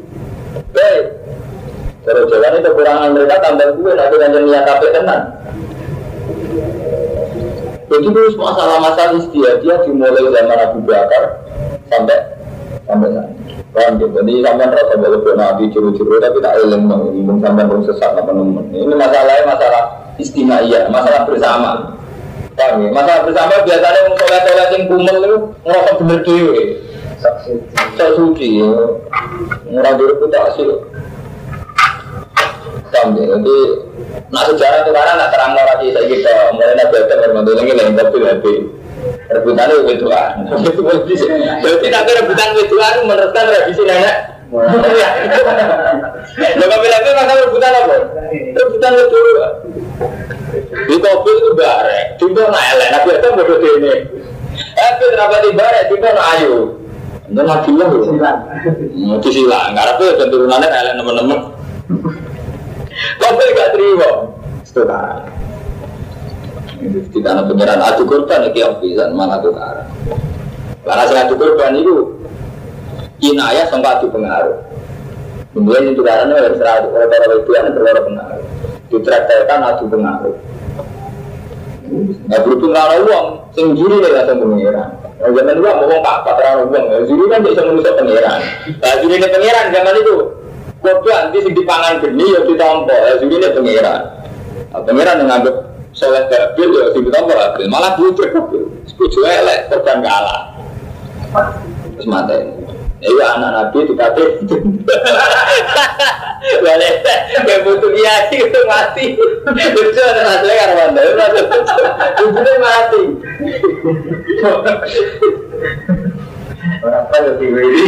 baik. 0.74 1.06
Kalau 2.04 2.28
jalan 2.28 2.60
itu 2.60 2.68
kekurangan 2.68 3.10
mereka 3.16 3.36
tambah 3.40 3.68
gue, 3.80 3.92
nanti 3.96 4.16
nanti 4.20 4.38
niat 4.44 4.64
tapi 4.68 4.88
tenan. 4.92 5.22
Jadi 7.94 8.08
terus 8.10 8.34
masalah-masalah 8.36 9.22
istiadat 9.22 9.62
dia 9.62 9.76
dimulai 9.86 10.18
zaman 10.18 10.60
Abu 10.66 10.80
Bakar 10.82 11.24
sampai 11.94 12.18
sampai 12.90 13.10
sana. 13.14 13.32
Paham 13.74 13.98
gitu? 13.98 14.14
Jadi 14.22 14.34
sampai 14.46 14.70
rasa 14.70 14.94
boleh 15.02 15.34
nabi 15.34 15.64
curu-curu 15.74 16.22
tapi 16.22 16.38
tak 16.42 16.62
ilmu 16.62 16.90
dong. 16.90 17.04
Ini 17.14 17.34
sampai 17.42 17.64
belum 17.66 17.84
sesat 17.90 18.12
apa 18.14 18.32
nomor. 18.34 18.66
Ini 18.70 18.94
masalahnya 18.94 19.50
masalah 19.50 19.84
istimewa, 20.22 20.80
masalah 20.94 21.22
bersama. 21.26 21.72
Paham 22.54 22.86
ya? 22.86 22.90
Masalah 22.94 23.22
bersama 23.26 23.54
biasanya 23.66 24.02
sing 24.74 24.90
kumel 24.90 25.18
itu 25.22 25.38
ngerasa 25.62 25.92
bener 26.02 26.20
dewe. 26.26 26.82
Sak 27.22 28.10
suci 28.18 28.58
ya. 28.58 28.74
Ngurang 29.70 30.02
reputasi. 30.02 30.66
Paham 33.04 33.20
ya? 33.20 33.26
Jadi 33.38 33.58
nah 34.34 34.44
sejarah 34.50 34.86
itu 34.86 34.92
karena 34.94 35.14
nak 35.14 35.30
terang 35.30 35.54
lagi 35.54 35.94
saya 35.94 36.06
kita 36.10 36.32
mulai 36.58 36.74
nabi 36.74 36.96
Adam 36.98 37.18
bermantul 37.22 37.54
lagi 37.58 37.74
lain 37.74 37.94
tapi 37.98 38.18
lebih 38.18 38.58
rebutan 39.30 39.70
itu 39.70 39.84
betulan. 39.84 40.32
Jadi 41.66 41.86
nak 41.92 42.08
rebutan 42.08 42.50
betulan 42.56 42.94
meneruskan 43.06 43.46
revisi 43.52 43.84
nenek. 43.84 44.18
Coba 46.34 46.76
bilang 46.78 47.04
masalah 47.04 47.44
rebutan 47.44 47.72
apa? 47.74 47.96
Rebutan 48.32 48.92
betulan. 48.96 49.54
Di 50.64 50.96
mobil 51.02 51.36
itu 51.42 51.52
barek, 51.58 52.06
tiba 52.22 52.44
nak 52.50 52.64
elek, 52.78 52.90
nabi 52.94 53.10
itu 53.18 53.30
bodoh 53.34 53.58
ini. 53.58 53.94
Tapi 54.74 55.04
kenapa 55.14 55.36
di 55.42 55.52
barek, 55.54 55.84
tiba 55.90 56.10
nak 56.14 56.28
ayu. 56.38 56.56
Itu 57.24 57.42
nabi 57.42 57.72
lah 57.80 57.88
loh. 57.90 58.06
Itu 59.22 59.30
sila, 59.32 59.72
nggak 59.74 59.96
tuh 59.98 60.28
turunannya 60.28 60.68
elek 60.70 60.94
teman-teman. 61.00 61.40
Mobil 63.20 63.48
gak 63.58 63.70
terima. 63.74 64.10
Setara. 64.64 65.24
Tidak 66.84 67.32
ada 67.32 67.48
pengiran 67.48 67.80
adu 67.80 68.04
korban 68.04 68.44
itu 68.52 68.60
yang 68.60 68.76
bisa 68.84 69.08
mana 69.16 69.40
tuh 69.40 69.56
karena. 69.56 69.88
Karena 70.84 71.04
saya 71.08 71.22
adu 71.24 71.36
korban 71.40 71.80
itu 71.80 72.12
inayah 73.24 73.66
sampai 73.72 73.98
adu 73.98 74.12
pengaruh. 74.12 74.58
Kemudian 75.56 75.96
itu 75.96 76.02
karena 76.04 76.34
harus 76.34 76.60
serah 76.60 76.84
orang-orang 76.84 77.40
itu 77.40 77.52
yang 77.56 77.72
pengaruh. 78.04 78.44
Ditraktirkan 78.92 79.60
adu 79.64 79.86
pengaruh. 79.88 80.36
Nah 82.32 82.40
berhubung 82.40 82.72
rara 82.72 82.96
uang, 83.04 83.28
sing 83.52 83.76
juri 83.76 84.00
nih 84.00 84.12
langsung 84.16 84.40
pengiran. 84.40 84.90
Nah, 85.20 85.30
zaman 85.36 85.56
uang 85.60 85.76
ngomong 85.84 86.04
apa 86.04 86.30
terlalu 86.40 86.64
uang, 86.72 86.86
nah, 86.88 87.02
juri 87.04 87.24
kan 87.28 87.40
bisa 87.44 87.62
menulis 87.64 87.92
pengiran. 88.00 88.40
Nah 88.80 88.94
juri 89.04 89.16
ini 89.20 89.28
pengiran 89.28 89.66
zaman 89.68 89.94
itu, 90.00 90.16
kok 90.80 91.04
nanti 91.04 91.38
sing 91.44 91.54
dipangan 91.54 91.94
geni 92.00 92.26
ya 92.32 92.40
ditompo, 92.48 92.96
ya 92.96 93.14
juri 93.20 93.36
ini 93.36 93.48
pengiran. 93.52 94.02
Nah, 94.72 94.82
pengiran 94.88 95.20
yang 95.20 95.28
nganggep 95.28 95.56
soleh 95.92 96.24
gabil 96.32 96.70
ya 96.72 96.86
sing 96.96 97.02
ditompo 97.04 97.32
gabil, 97.36 97.66
malah 97.68 97.92
butuh. 98.00 98.32
Setuju 98.88 99.20
elek, 99.28 99.68
korban 99.68 100.00
kalah. 100.00 100.42
Terus 102.00 102.08
mati. 102.08 102.63
Iya 103.04 103.26
anak 103.36 103.52
nabi 103.52 103.78
dikasih 103.92 104.28
Boleh, 106.44 106.94
kayak 107.48 107.64
butuh 107.64 107.92
kiai 107.96 108.36
itu 108.36 108.62
mati. 108.68 109.16
Lucu 109.48 110.02
ada 110.04 110.22
hasilnya 110.28 110.56
karena 110.60 110.86
mana? 110.92 111.02
Lucunya 112.20 112.54
mati. 112.60 113.02
Apa 116.84 117.18
lebih 117.24 117.48
ini? 117.48 117.84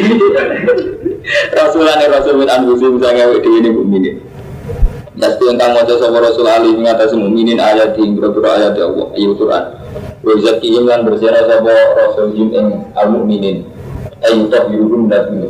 Rasulan 1.51 1.99
ya 1.99 2.07
Rasul 2.15 2.39
bin 2.39 2.47
Anbusi 2.47 2.87
misalnya 2.87 3.27
di 3.35 3.49
ini 3.59 3.69
bumi 3.75 3.97
ini. 3.99 4.11
Pasti 5.15 5.43
tentang 5.47 5.75
wajah 5.75 5.95
sama 5.99 6.19
Rasul 6.23 6.47
Ali 6.47 6.75
mengatasi 6.75 7.15
mukminin 7.15 7.59
ayat 7.59 7.95
di 7.95 8.03
beberapa 8.19 8.55
ayat 8.55 8.75
ya 8.75 8.87
Allah, 8.87 9.07
ayat 9.15 9.31
Quran. 9.35 9.63
Wajah 10.23 10.55
kiim 10.63 10.83
yang 10.87 11.03
bersihnya 11.07 11.43
sama 11.43 11.75
Rasul 11.95 12.35
yang 12.35 12.87
al 12.95 13.07
mukminin 14.25 14.49
ayu 14.49 14.49
tak 14.49 14.63
yurun 14.73 15.03
dan 15.09 15.23
ini 15.33 15.49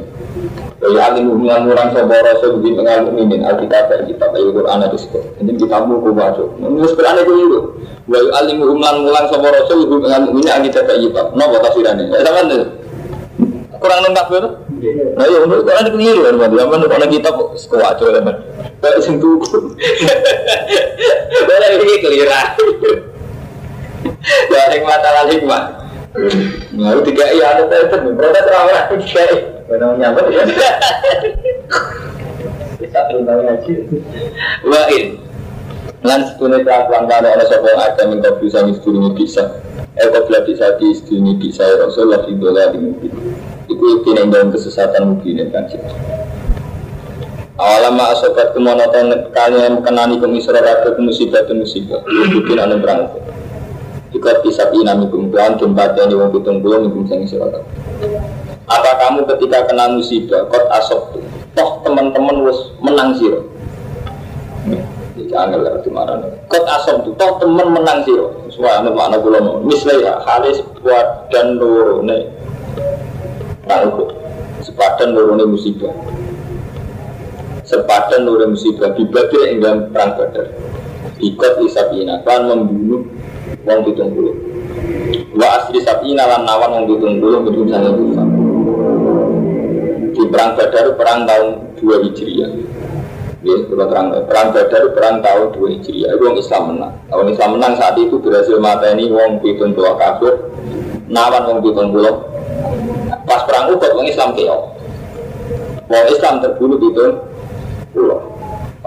Kaya 0.76 1.02
alim 1.08 1.32
hubungan 1.32 1.72
orang 1.72 1.96
sobat 1.96 2.22
rasul 2.22 2.62
di 2.62 2.76
mengal 2.76 3.08
mukminin 3.08 3.42
alkitab 3.48 3.90
dan 3.90 4.06
kitab 4.06 4.36
ayu 4.36 4.52
Quran 4.54 4.86
itu. 4.86 4.98
Jadi 5.40 5.52
kita 5.58 5.82
kau 5.82 6.12
baca. 6.14 6.44
Menurut 6.62 6.94
Quran 6.94 7.16
itu 7.26 7.34
itu. 7.34 7.60
Wa 8.06 8.20
alim 8.44 8.60
hubungan 8.62 9.08
mulang 9.08 9.26
sobat 9.32 9.56
rasul 9.56 9.88
di 9.88 9.96
mengal 9.98 10.30
mukminin 10.30 10.52
alkitab 10.52 10.84
dan 10.86 11.00
kitab. 11.02 11.26
Nopo 11.34 11.58
tafsirannya. 11.64 12.12
Ya 12.12 12.22
sama 12.22 12.46
tuh. 12.52 12.68
Kurang 13.82 14.00
lengkap 14.04 14.28
itu. 14.30 14.50
Nah 15.16 15.26
ya 15.26 15.38
menurut 15.42 15.64
Quran 15.64 15.82
itu 15.88 15.92
keliru 15.96 16.22
kan. 16.28 16.52
Yang 16.54 16.68
mana 16.70 16.86
kalau 16.92 17.08
kitab 17.08 17.34
coba 17.74 18.20
kan. 18.22 18.36
Kayak 18.84 19.00
sentuh. 19.02 19.40
Boleh 21.50 21.70
ini 21.82 21.96
keliran. 22.04 22.48
Lalu 26.76 27.00
tiga 27.12 27.26
iya 27.36 27.60
ada 27.60 27.64
saya 27.68 27.92
itu 27.92 27.98
protes 28.16 28.46
rawat 28.48 28.88
tiga 28.96 29.26
Benar 29.68 30.00
nyampe 30.00 30.22
ya. 30.32 30.44
Bisa 32.80 33.00
terima 33.12 33.34
ngaji. 33.36 33.74
Wain. 34.64 35.06
Lan 36.06 36.22
setune 36.30 36.62
kelakuan 36.62 37.10
kalau 37.10 37.30
ada 37.34 37.46
sapa 37.50 37.68
ada 37.76 38.04
minta 38.08 38.30
bisa 38.40 38.64
misturi 38.64 39.02
bisa. 39.18 39.60
Eh 39.98 40.08
kok 40.12 40.30
bisa 40.46 40.78
di 40.78 40.94
istri 40.94 41.18
bisa 41.36 41.66
Rasul 41.82 42.14
lah 42.14 42.24
idola 42.30 42.72
di 42.72 42.80
mungkin. 42.80 43.12
Iku 43.66 44.06
kini 44.06 44.30
dalam 44.30 44.54
kesesatan 44.54 45.18
mungkin 45.18 45.50
kan 45.50 45.66
sih. 45.68 45.82
Awalama 47.56 48.12
asobat 48.12 48.52
kemonoton 48.52 49.32
kalian 49.32 49.80
kenani 49.82 50.20
kemisra 50.20 50.60
ratu 50.60 51.00
musibah 51.00 51.48
musibah. 51.56 52.04
Mungkin 52.06 52.60
anu 52.60 52.84
berangkat. 52.84 53.24
Jika 54.16 54.32
bisa 54.48 54.72
inami 54.72 55.12
kumpulan 55.12 55.60
jumpa 55.60 55.92
yang 56.00 56.16
wong 56.16 56.32
pitung 56.32 56.64
puluh 56.64 56.88
nih 56.88 57.04
sing 57.12 57.28
sira 57.28 57.52
Apa 58.64 58.92
kamu 58.96 59.28
ketika 59.28 59.68
kena 59.68 59.92
musibah 59.92 60.48
kot 60.48 60.64
asok 60.72 61.20
toh 61.52 61.84
teman-teman 61.84 62.48
wes 62.48 62.72
menang 62.80 63.12
siro. 63.20 63.44
Jangan 65.20 65.60
nggak 65.60 65.84
di 65.84 65.92
mana 65.92 66.32
Kot 66.48 66.64
asok 66.64 67.12
toh 67.20 67.32
teman 67.44 67.76
menang 67.76 68.08
siro. 68.08 68.32
Semua 68.56 68.80
anu 68.80 68.96
makna 68.96 69.20
bulan 69.20 69.68
misalnya 69.68 70.24
halis 70.24 70.64
buat 70.80 71.28
dan 71.28 71.60
Perang 73.68 73.84
Uhud. 73.92 74.10
Sepadan 74.64 75.12
lorone 75.12 75.44
musibah. 75.44 75.92
Sepadan 77.68 78.24
lorone 78.24 78.56
musibah 78.56 78.96
di 78.96 79.04
Badr 79.12 79.60
dalam 79.60 79.92
perang 79.92 80.16
Badar. 80.16 80.48
Ikut 81.20 81.54
Isabina 81.68 82.24
kan 82.24 82.48
membunuh 82.48 83.15
wong 83.66 83.80
pitung 83.90 84.14
puluh. 84.14 84.36
Wa 85.36 85.48
asri 85.60 85.82
sabina 85.82 86.24
lan 86.30 86.46
nawan 86.46 86.70
wong 86.80 86.86
pitung 86.96 87.16
puluh 87.20 87.42
bedung 87.44 87.68
sange 87.68 87.92
Di 90.16 90.24
perang 90.32 90.56
Badar 90.56 90.96
perang 90.96 91.28
tahun 91.28 91.76
2 91.76 92.06
Hijriah. 92.08 92.50
Ya, 93.44 93.56
kalau 93.68 93.86
terang 93.92 94.08
perang 94.32 94.48
Badar 94.56 94.84
perang 94.96 95.20
tahun 95.20 95.52
2 95.60 95.76
Hijriah. 95.76 96.10
Itu 96.16 96.24
wong 96.24 96.38
Islam 96.40 96.64
menang. 96.72 96.94
Wong 97.12 97.28
Islam 97.36 97.50
menang 97.60 97.74
saat 97.76 98.00
itu 98.00 98.16
berhasil 98.24 98.56
mata 98.64 98.96
ini 98.96 99.12
wong 99.12 99.44
pitung 99.44 99.76
puluh 99.76 100.00
kafir, 100.00 100.40
nawan 101.12 101.44
wong 101.52 101.60
pitung 101.68 101.92
puluh. 101.92 102.16
Pas 103.28 103.44
perang 103.44 103.76
Uhud 103.76 103.92
wong 103.92 104.08
Islam 104.08 104.32
keok. 104.40 104.62
Wong 105.92 106.06
Islam 106.08 106.34
terbunuh 106.40 106.80
puluh. 107.92 108.20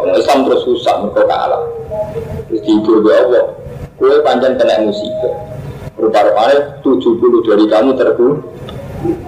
Wong 0.00 0.16
Islam 0.16 0.48
terus 0.48 0.64
susah 0.64 1.04
mereka 1.04 1.28
kalah. 1.28 1.62
Terus 2.48 2.62
dihibur 2.64 3.04
ya 3.04 3.20
Allah. 3.20 3.57
Kue 3.98 4.22
panjang 4.22 4.54
kena 4.54 4.86
musibah. 4.86 5.34
Rupa-rupanya 5.98 6.78
70 6.86 7.42
dari 7.42 7.66
kamu 7.66 7.90
terbunuh. 7.98 8.38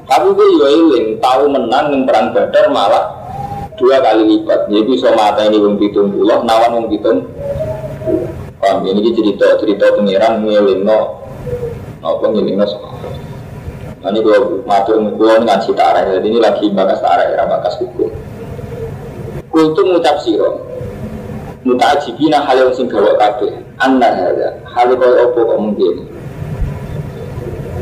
Tapi 0.07 0.27
gue 0.35 0.47
yo 0.59 0.66
eling 0.66 1.18
tahu 1.23 1.51
menang 1.51 1.95
yang 1.95 2.03
perang 2.07 2.31
Badar 2.35 2.71
malah 2.71 3.05
dua 3.79 3.99
kali 4.03 4.23
lipat. 4.27 4.71
Jadi 4.71 4.83
bisa 4.87 5.11
mata 5.14 5.47
ini 5.47 5.59
wong 5.59 5.79
pitung 5.79 6.11
puluh, 6.14 6.43
nawan 6.43 6.71
wong 6.75 6.87
pitung. 6.91 7.27
Paham? 8.61 8.85
Ini 8.85 9.11
cerita 9.16 9.57
cerita 9.57 9.95
pengiran 9.97 10.45
ngeling 10.45 10.85
no, 10.85 11.25
apa 12.05 12.25
ngeling 12.29 12.61
no. 12.61 12.66
Nah, 14.01 14.09
ini 14.12 14.18
gue 14.25 14.37
matur 14.64 14.97
gue 15.01 15.33
ngaji 15.45 15.71
tarah, 15.77 16.09
jadi 16.09 16.25
ini 16.25 16.41
lagi 16.41 16.73
bakas 16.73 17.05
tarah 17.05 17.37
ya, 17.37 17.45
bakas 17.45 17.77
hukum. 17.85 18.09
Kultu 19.53 19.81
ngucap 19.85 20.25
siro, 20.25 20.64
mutajibina 21.64 22.41
hal 22.45 22.68
yang 22.68 22.73
sing 22.73 22.89
gawa 22.89 23.16
kabeh 23.16 23.53
anna 23.81 24.09
hada 24.09 24.59
hal 24.75 24.89
kaya 24.95 25.16
apa 25.27 25.41
kok 25.41 25.59
mungkin? 25.61 25.95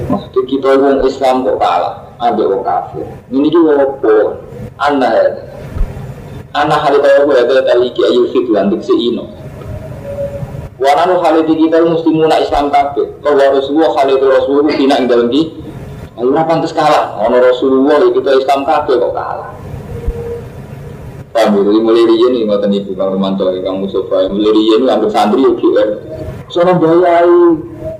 Maksudnya 0.09 0.41
kita 0.49 0.69
wong 0.81 0.99
Islam 1.05 1.35
kok 1.45 1.59
kalah 1.61 1.95
ambil 2.19 2.47
wong 2.57 2.63
kafir. 2.65 3.07
Ini 3.29 3.49
juga 3.53 3.73
apa? 3.85 4.15
Hada 4.79 5.13
anna 6.57 6.77
hal 6.81 6.95
kaya 6.97 7.17
apa? 7.25 7.33
Ya 7.37 7.63
tali 7.65 7.89
ki 7.93 8.03
ayu 8.09 8.23
lantik 8.53 8.81
seino 8.85 9.29
Wananu 10.79 11.19
hal 11.19 11.43
itu 11.43 11.59
kita 11.59 11.83
mesti 11.83 12.09
muna 12.15 12.39
Islam 12.39 12.71
kabeh. 12.71 13.19
Kalau 13.19 13.35
Rasulullah 13.51 13.99
itu 14.07 14.27
Rasulullah 14.31 14.75
tidak 14.79 15.01
dalam 15.11 15.27
ki 15.27 15.43
Ora 16.19 16.43
pantes 16.43 16.75
kalah, 16.75 17.15
ono 17.23 17.39
Rasulullah 17.39 18.03
kita 18.11 18.43
Islam 18.43 18.67
kabeh 18.67 18.95
kok 18.99 19.15
kalah. 19.15 19.55
Paham 21.31 21.63
ya? 21.63 21.79
Mulai 21.79 22.05
dia 22.11 22.27
nih 22.35 22.43
ngotot 22.43 22.73
ibu 22.75 22.91
Kang 22.99 23.15
Romanto, 23.15 23.47
Kang 23.63 23.79
Mustafa. 23.79 24.27
Mulai 24.27 24.51
dia 24.51 24.75
nih 24.83 24.89
ambil 24.91 25.11
santri 25.15 25.47
ya 25.47 25.51
kan. 26.49 26.53
Soalnya 26.53 26.75
bayai 26.81 27.37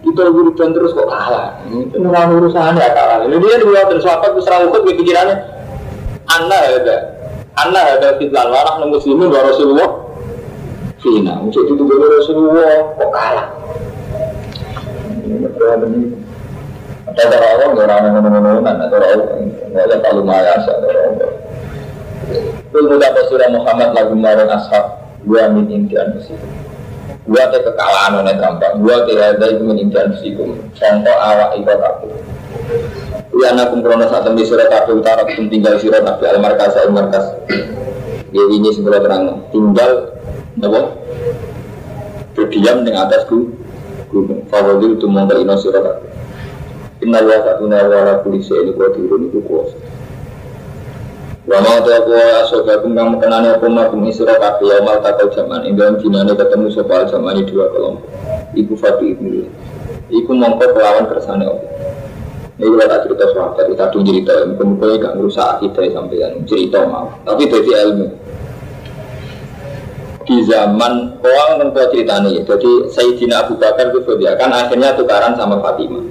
kita 0.01 0.23
wiridan 0.33 0.71
terus 0.73 0.97
kok 0.97 1.09
kalah. 1.09 1.61
Itu 1.69 2.01
nggak 2.01 2.33
urusan 2.33 2.81
ya 2.81 2.89
kalah. 2.97 3.29
Ini 3.29 3.37
dia 3.37 3.57
dua 3.61 3.81
terus 3.93 4.09
apa 4.09 4.33
terus 4.33 4.49
serang 4.49 4.73
ukut 4.73 4.89
pikirannya. 4.89 5.37
Anda 6.29 6.57
ada, 6.57 6.97
Anda 7.61 7.81
ada 7.97 8.09
fitnah 8.17 8.49
warah 8.49 8.81
nunggu 8.81 9.01
muslimin 9.01 9.29
wa 9.29 9.41
Rasulullah. 9.45 9.91
Fina, 10.99 11.39
untuk 11.39 11.63
itu 11.63 11.79
juga 11.79 12.11
Rasulullah 12.11 12.73
kok 12.97 13.11
kalah. 13.13 13.47
Ada 17.19 17.37
orang 17.41 17.73
orang 17.75 18.01
yang 18.05 18.15
ngomong-ngomong, 18.21 18.67
ada 18.67 18.95
orang 18.95 19.11
yang 19.73 19.85
ada 19.85 19.97
kalau 20.03 20.23
mayasa, 20.27 20.71
ada 20.71 20.87
orang 20.91 21.39
Kul 22.69 22.85
mutapa 22.85 23.25
surah 23.33 23.49
Muhammad 23.49 23.97
lagu 23.97 24.13
marang 24.13 24.53
ashab 24.53 25.01
Gua 25.25 25.49
min 25.49 25.73
imtihan 25.73 26.13
musikum 26.13 26.68
Gua 27.29 27.45
te 27.53 27.61
kekalahan 27.61 28.25
oleh 28.25 28.35
gampang 28.41 28.81
Gua 28.81 29.05
te 29.05 29.13
ada 29.21 29.47
itu 29.53 29.61
min 29.61 29.77
imtihan 29.77 30.09
musikum 30.09 30.57
Contoh 30.73 31.17
awak 31.21 31.61
ikat 31.61 31.81
aku. 31.85 32.09
Ya 33.37 33.53
anakum 33.53 33.85
krono 33.85 34.09
saat 34.09 34.25
tembi 34.25 34.49
surah 34.49 34.73
kafe 34.73 34.97
utara 34.97 35.29
Kum 35.29 35.53
tinggal 35.53 35.77
surah 35.77 36.01
kafe 36.01 36.25
al 36.25 36.41
markas 36.41 36.73
al 36.81 36.89
markas 36.89 37.25
Ya 38.33 38.45
ini 38.49 38.73
sebelah 38.73 39.05
terang. 39.05 39.45
Tinggal 39.53 40.17
Apa? 40.59 40.81
Berdiam 42.33 42.83
dengan 42.83 43.07
atas 43.07 43.29
gunung. 43.29 44.49
Fawwadil 44.49 44.97
itu 44.97 45.05
mongka 45.05 45.37
ino 45.37 45.55
surah 45.61 45.85
kafe 45.85 46.09
Inna 47.05 47.23
wa 47.23 47.39
ta'una 47.45 47.79
wa 47.87 48.25
ini 48.27 48.73
kuatirun 48.75 49.31
itu 49.31 49.39
kuasa 49.47 49.98
Wama 51.49 51.81
ta 51.81 52.05
aku 52.05 52.13
asobakum 52.45 52.93
kang 52.93 53.17
kenane 53.17 53.57
apa 53.57 53.65
makum 53.73 54.05
isra 54.05 54.37
kabeh 54.37 54.69
ya 54.69 54.85
mal 54.85 55.01
takau 55.01 55.33
jaman. 55.33 55.65
Ing 55.65 55.81
dinane 55.81 56.37
ketemu 56.37 56.69
sapa 56.69 57.09
jaman 57.09 57.41
dua 57.49 57.73
kelompok. 57.73 58.05
Iku 58.53 58.77
fatu 58.77 59.09
ibnu. 59.09 59.49
Iku 60.13 60.29
mongko 60.37 60.77
kelawan 60.77 61.09
kersane 61.09 61.49
Allah. 61.49 61.65
Ini 62.59 62.69
kalau 62.69 62.91
tak 62.91 63.01
cerita 63.07 63.25
sahabat, 63.33 63.65
kita 63.71 63.85
tuh 63.89 64.03
cerita. 64.03 64.35
Mungkin-mungkin 64.51 64.99
gak 64.99 65.15
ngerusak 65.15 65.47
akidah 65.57 65.85
sampai 65.95 66.27
cerita 66.43 66.79
mau. 66.91 67.07
Tapi 67.23 67.47
dari 67.47 67.71
ilmu. 67.71 68.07
Di 70.29 70.37
zaman 70.45 71.17
Orang 71.25 71.73
kan 71.73 71.89
cerita 71.89 72.21
nih 72.21 72.45
Jadi 72.45 72.93
Sayyidina 72.93 73.49
Abu 73.49 73.57
Bakar 73.57 73.89
itu 73.89 74.05
kan 74.37 74.53
akhirnya 74.53 74.93
tukaran 74.93 75.33
sama 75.41 75.57
Fatimah 75.65 76.05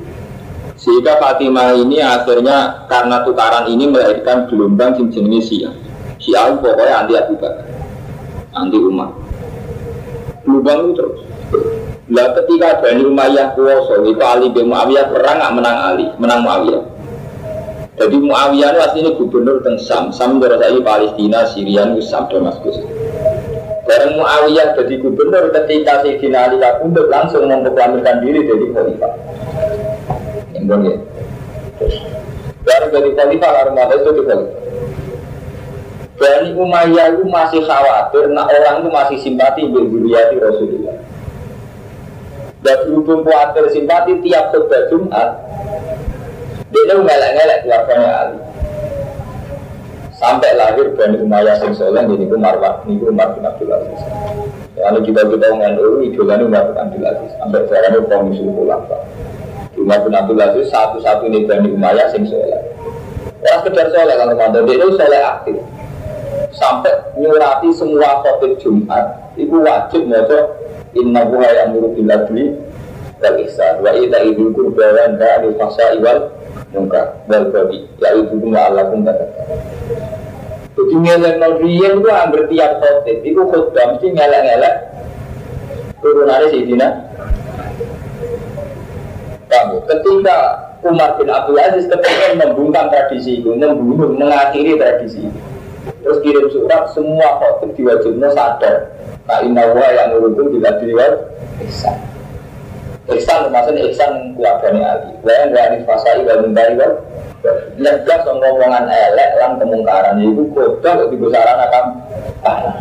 sehingga 0.77 1.17
Fatimah 1.17 1.73
ini 1.73 1.97
akhirnya 1.99 2.85
karena 2.85 3.25
tukaran 3.25 3.65
ini 3.65 3.89
melahirkan 3.89 4.45
gelombang 4.45 4.93
sing 4.93 5.09
jenenge 5.09 5.49
Syiah. 5.49 5.73
Syiah 6.21 6.53
pokoknya 6.53 6.93
anti 7.03 7.13
Abu 7.17 7.33
Bakar, 7.41 7.65
anti 8.53 8.77
Umar. 8.77 9.09
Gelombang 10.45 10.77
itu 10.85 10.91
terus. 10.95 11.19
Lah 12.07 12.31
ketika 12.39 12.79
Bani 12.79 13.03
Umayyah 13.03 13.51
kuasa, 13.51 13.99
itu 13.99 14.23
Ali 14.23 14.47
bin 14.47 14.71
Muawiyah 14.71 15.11
perang 15.11 15.43
nggak 15.43 15.53
menang 15.59 15.77
Ali, 15.91 16.05
menang 16.15 16.39
Muawiyah. 16.47 16.83
Jadi 17.99 18.15
Muawiyah 18.15 18.69
itu 18.71 18.79
aslinya 18.79 19.11
gubernur 19.19 19.59
teng 19.59 19.75
Sam, 19.75 20.15
Sam 20.15 20.39
berasal 20.39 20.79
Palestina, 20.87 21.43
Syria, 21.51 21.83
Sam, 21.99 22.31
Damaskus. 22.31 22.79
Bareng 23.83 24.19
Muawiyah 24.19 24.77
jadi 24.79 25.03
gubernur 25.03 25.51
ketika 25.51 26.05
Sayyidina 26.05 26.47
Ali 26.47 26.63
kabundut 26.63 27.11
langsung 27.11 27.43
memproklamirkan 27.43 28.23
diri 28.23 28.39
jadi 28.45 28.65
khalifah. 28.71 29.13
Enggak 30.57 30.79
ya. 30.85 30.95
Baru 32.65 32.85
khalifah 32.91 33.49
lalu 33.53 33.71
mata 33.77 33.93
itu 33.95 34.11
di 34.11 34.23
khalifah. 34.25 34.67
Bani 36.17 36.49
Umayyah 36.57 37.13
itu 37.13 37.29
masih 37.29 37.61
khawatir, 37.61 38.33
nah 38.33 38.49
orang 38.49 38.81
itu 38.81 38.89
masih 38.89 39.17
simpati 39.21 39.69
berduriati 39.69 40.41
Rasulullah. 40.41 40.97
Dan 42.65 42.77
berhubung 42.89 43.21
khawatir 43.21 43.69
simpati 43.69 44.17
tiap 44.25 44.49
khutbah 44.49 44.89
Jumat, 44.89 45.29
dia 46.73 46.93
ngelak-ngelak 46.97 47.59
keluarganya 47.61 48.09
Ali. 48.17 48.39
Sampai 50.17 50.57
lahir 50.57 50.89
Bani 50.97 51.21
Umayyah 51.21 51.61
sing 51.61 51.77
soleh, 51.77 52.01
ini 52.09 52.25
ku 52.25 52.41
Marwah, 52.41 52.81
ini 52.89 52.97
Umar 53.05 53.37
bin 53.37 53.45
Abdul 53.45 53.69
Aziz. 53.69 54.01
Kalau 54.73 54.99
kita 55.05 55.21
kita 55.29 55.47
ngandung, 55.53 56.01
idolanya 56.01 56.43
Umar 56.49 56.63
bin 56.73 56.77
Abdul 56.81 57.05
Aziz. 57.05 57.29
Sampai 57.37 57.61
sekarang 57.69 57.93
itu 57.93 58.09
komisi 58.09 58.41
ulama. 58.41 58.97
Umar 59.77 60.01
bin 60.03 60.13
Abdul 60.17 60.41
Aziz 60.41 60.73
satu-satunya 60.73 61.45
Bani 61.45 61.69
Umayyah 61.71 62.09
sing 62.11 62.25
soleh. 62.25 62.61
Orang 63.45 63.59
sekedar 63.63 63.87
soleh 63.93 64.15
kalau 64.17 64.33
mantan 64.33 64.65
dia 64.65 64.75
itu 64.75 64.89
soleh 64.97 65.21
aktif. 65.21 65.57
Sampai 66.57 66.93
nyurati 67.21 67.69
semua 67.77 68.25
khotib 68.25 68.57
Jumat, 68.57 69.33
itu 69.37 69.53
wajib 69.61 70.09
moto 70.09 70.57
Inna 70.97 71.29
buha 71.29 71.49
yang 71.53 71.77
muru 71.77 71.93
bila 71.93 72.25
beli 72.25 72.57
wal 73.21 73.37
ihsan 73.45 73.81
wa 73.81 73.91
ita 73.93 74.17
idul 74.25 74.53
kurbawan 74.53 75.17
da'ani 75.17 75.53
fasa 75.57 75.97
iwal 75.97 76.29
munkar 76.73 77.17
wal 77.25 77.45
babi 77.49 77.85
ya 77.97 78.13
itu 78.13 78.33
kuma 78.37 78.69
pun 78.73 79.01
kata 79.05 79.25
jadi 80.77 80.93
ngelak 80.93 81.33
nolriyan 81.41 81.93
itu 82.01 82.09
hampir 82.13 82.41
tiap 82.53 82.71
khotib 82.77 83.17
itu 83.25 83.41
khutbah 83.41 83.85
mesti 83.93 84.07
ngelak-ngelak 84.13 84.75
turunannya 86.01 86.47
Sayyidina 86.53 86.87
kamu 86.93 88.06
ketika 89.47 90.37
Umar 90.85 91.17
bin 91.17 91.27
Abdul 91.31 91.57
Aziz 91.57 91.89
ketika 91.89 92.37
membungkam 92.37 92.87
tradisi 92.93 93.41
itu, 93.41 93.55
membunuh, 93.55 94.13
mengakhiri 94.13 94.77
tradisi 94.77 95.25
itu. 95.25 95.39
Terus 96.03 96.17
kirim 96.23 96.47
surat, 96.51 96.91
semua 96.91 97.39
khotib 97.39 97.75
diwajibnya 97.75 98.31
sadar. 98.31 98.91
Nah, 99.27 99.43
inna 99.43 99.75
wa 99.75 99.87
yang 99.91 100.15
nurukun 100.15 100.55
bila 100.55 100.71
diwat 100.79 101.13
Ihsan. 101.63 101.99
Ihsan 103.11 103.51
maksudnya 103.51 103.87
Ihsan 103.91 104.35
keluarganya 104.39 104.99
Ali. 104.99 105.11
Wa 105.19 105.31
yang 105.43 105.51
dari 105.51 105.77
fasai 105.83 106.23
wa 106.23 106.43
mendari 106.43 106.79
wa 106.79 106.87
Legas 107.77 108.25
ngomongan 108.25 108.89
elek 108.89 109.29
lan 109.39 109.51
kemungkaran 109.61 110.19
itu 110.19 110.51
kota 110.51 111.07
di 111.07 111.15
besaran 111.15 111.57
akan 111.69 111.85
parah. 112.43 112.75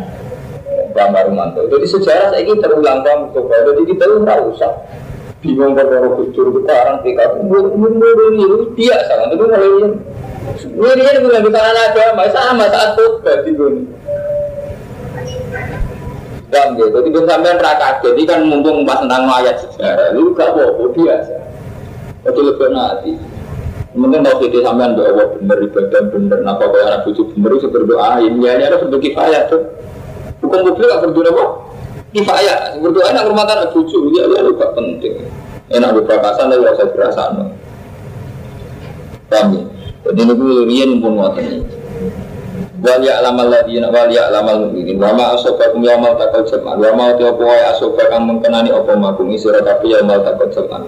Gambar 0.91 1.29
mantu. 1.31 1.69
Jadi 1.69 1.85
sejarah 1.87 2.33
saya 2.33 2.41
ini 2.41 2.57
terulang 2.57 3.05
kamu 3.05 3.31
coba. 3.31 3.55
Jadi 3.69 3.81
kita 3.93 4.03
nggak 4.07 4.39
usah 4.49 4.71
bingung 5.37 5.77
perkara 5.77 6.09
kustur 6.17 6.49
itu 6.49 6.59
orang 6.65 6.97
PKB 7.05 7.33
umur 7.45 7.63
ini 8.33 8.45
biasa 8.73 9.11
kan 9.13 9.27
itu 9.33 9.45
mulai 9.45 9.69
Ini 10.57 10.91
dia 10.95 11.19
bukan 11.21 11.43
bukan 11.43 11.59
anak 11.59 11.91
agama, 11.93 12.23
sama 12.31 12.65
saat 12.71 12.95
tobat 12.95 13.43
di 13.43 13.51
gunung. 13.51 13.85
Dan 16.47 16.79
gitu, 16.79 17.03
jadi 17.03 17.09
kan 17.11 17.23
sampean 17.27 17.59
raka 17.59 17.99
jadi 17.99 18.21
kan 18.23 18.39
mumpung 18.47 18.87
pas 18.87 19.03
tentang 19.03 19.27
ayat 19.27 19.59
sejarah, 19.59 20.15
lu 20.15 20.31
gak 20.31 20.55
apa 20.55 20.87
biasa. 20.95 21.35
Itu 22.23 22.39
lebih 22.39 22.71
nanti. 22.71 23.11
Mungkin 23.91 24.23
kalau 24.23 24.39
kita 24.39 24.63
sampean 24.63 24.95
doa 24.95 25.35
bener 25.35 25.57
ibadah 25.67 26.01
bener, 26.07 26.39
napa 26.47 26.63
kau 26.71 26.79
anak 26.79 27.03
cucu 27.03 27.21
bener 27.35 27.51
itu 27.59 27.67
berdoain, 27.67 28.33
ya 28.39 28.51
ini 28.55 28.63
ada 28.63 28.79
sebagai 28.79 29.11
kifayah 29.11 29.41
tuh. 29.51 29.61
Hukum 30.39 30.71
publik 30.71 30.87
gak 30.87 31.01
berdoa 31.03 31.27
apa? 31.27 31.45
Kifayah, 32.15 32.79
berdoa 32.79 33.11
nak 33.11 33.27
rumah 33.27 33.43
tangga 33.43 33.67
cucu, 33.75 34.15
ya 34.15 34.23
ya 34.31 34.47
gak 34.47 34.71
penting. 34.75 35.27
Enak 35.67 35.91
berbakasan 35.99 36.47
tapi 36.47 36.63
rasa 36.63 36.83
berasaan. 36.95 37.51
Kami, 39.27 39.59
jadi 40.07 40.19
ini 40.23 40.33
gue 40.39 40.63
rian 40.71 40.91
pun 41.03 41.19
ngoten. 41.19 41.67
Wal 42.79 43.03
ya'lamal 43.03 43.51
ladina 43.51 43.91
wal 43.91 44.07
ya'lamal 44.07 44.71
mu'minin. 44.71 44.95
Wa 44.95 45.11
ma 45.11 45.35
asabakum 45.35 45.83
yaumal 45.83 46.15
taqal 46.15 46.47
jam'an 46.47 46.79
wa 46.79 46.91
ma 46.95 47.05
tiapa 47.19 47.41
wae 47.41 47.63
asaba 47.73 48.05
kang 48.07 48.23
mengkenani 48.23 48.71
apa 48.71 48.95
makum 48.95 49.27
isira 49.33 49.59
tapi 49.65 49.91
yaumal 49.91 50.23
taqal 50.23 50.47
jam'an 50.53 50.85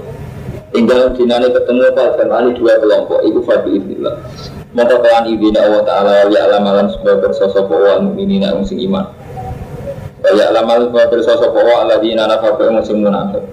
tinggal 0.69 1.11
dinane 1.17 1.49
ketemu 1.49 1.89
apa 1.91 2.15
jam'an 2.15 2.53
dua 2.55 2.77
kelompok. 2.79 3.19
Iku 3.25 3.39
fadil 3.43 3.75
ibillah 3.75 4.15
maka 4.69 5.01
kawan 5.01 5.25
ibina 5.33 5.65
Allah 5.65 5.81
Ta'ala 5.81 6.11
wa 6.23 6.29
ya'lamalan 6.29 6.93
sebuah 6.93 7.25
bersosok 7.25 7.65
wa 7.73 7.97
mu'minin 8.05 8.45
yang 8.45 8.61
sing 8.61 8.77
iman 8.85 9.09
wa 10.33 10.41
ya'lamal 10.45 10.89
sebuah 10.89 11.05
bersosok 11.09 11.53
wa 11.53 11.85
aladina 11.85 12.29
nafaqa 12.29 12.69
yang 12.69 12.81
sing 12.85 13.01
munafik 13.01 13.43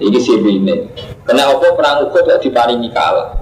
ini 0.00 0.18
sih 0.18 0.40
ini 0.40 0.88
karena 1.28 1.52
apa 1.52 1.66
perang 1.76 2.08
ukut 2.08 2.24
diparingi 2.40 2.88
kalah 2.90 3.40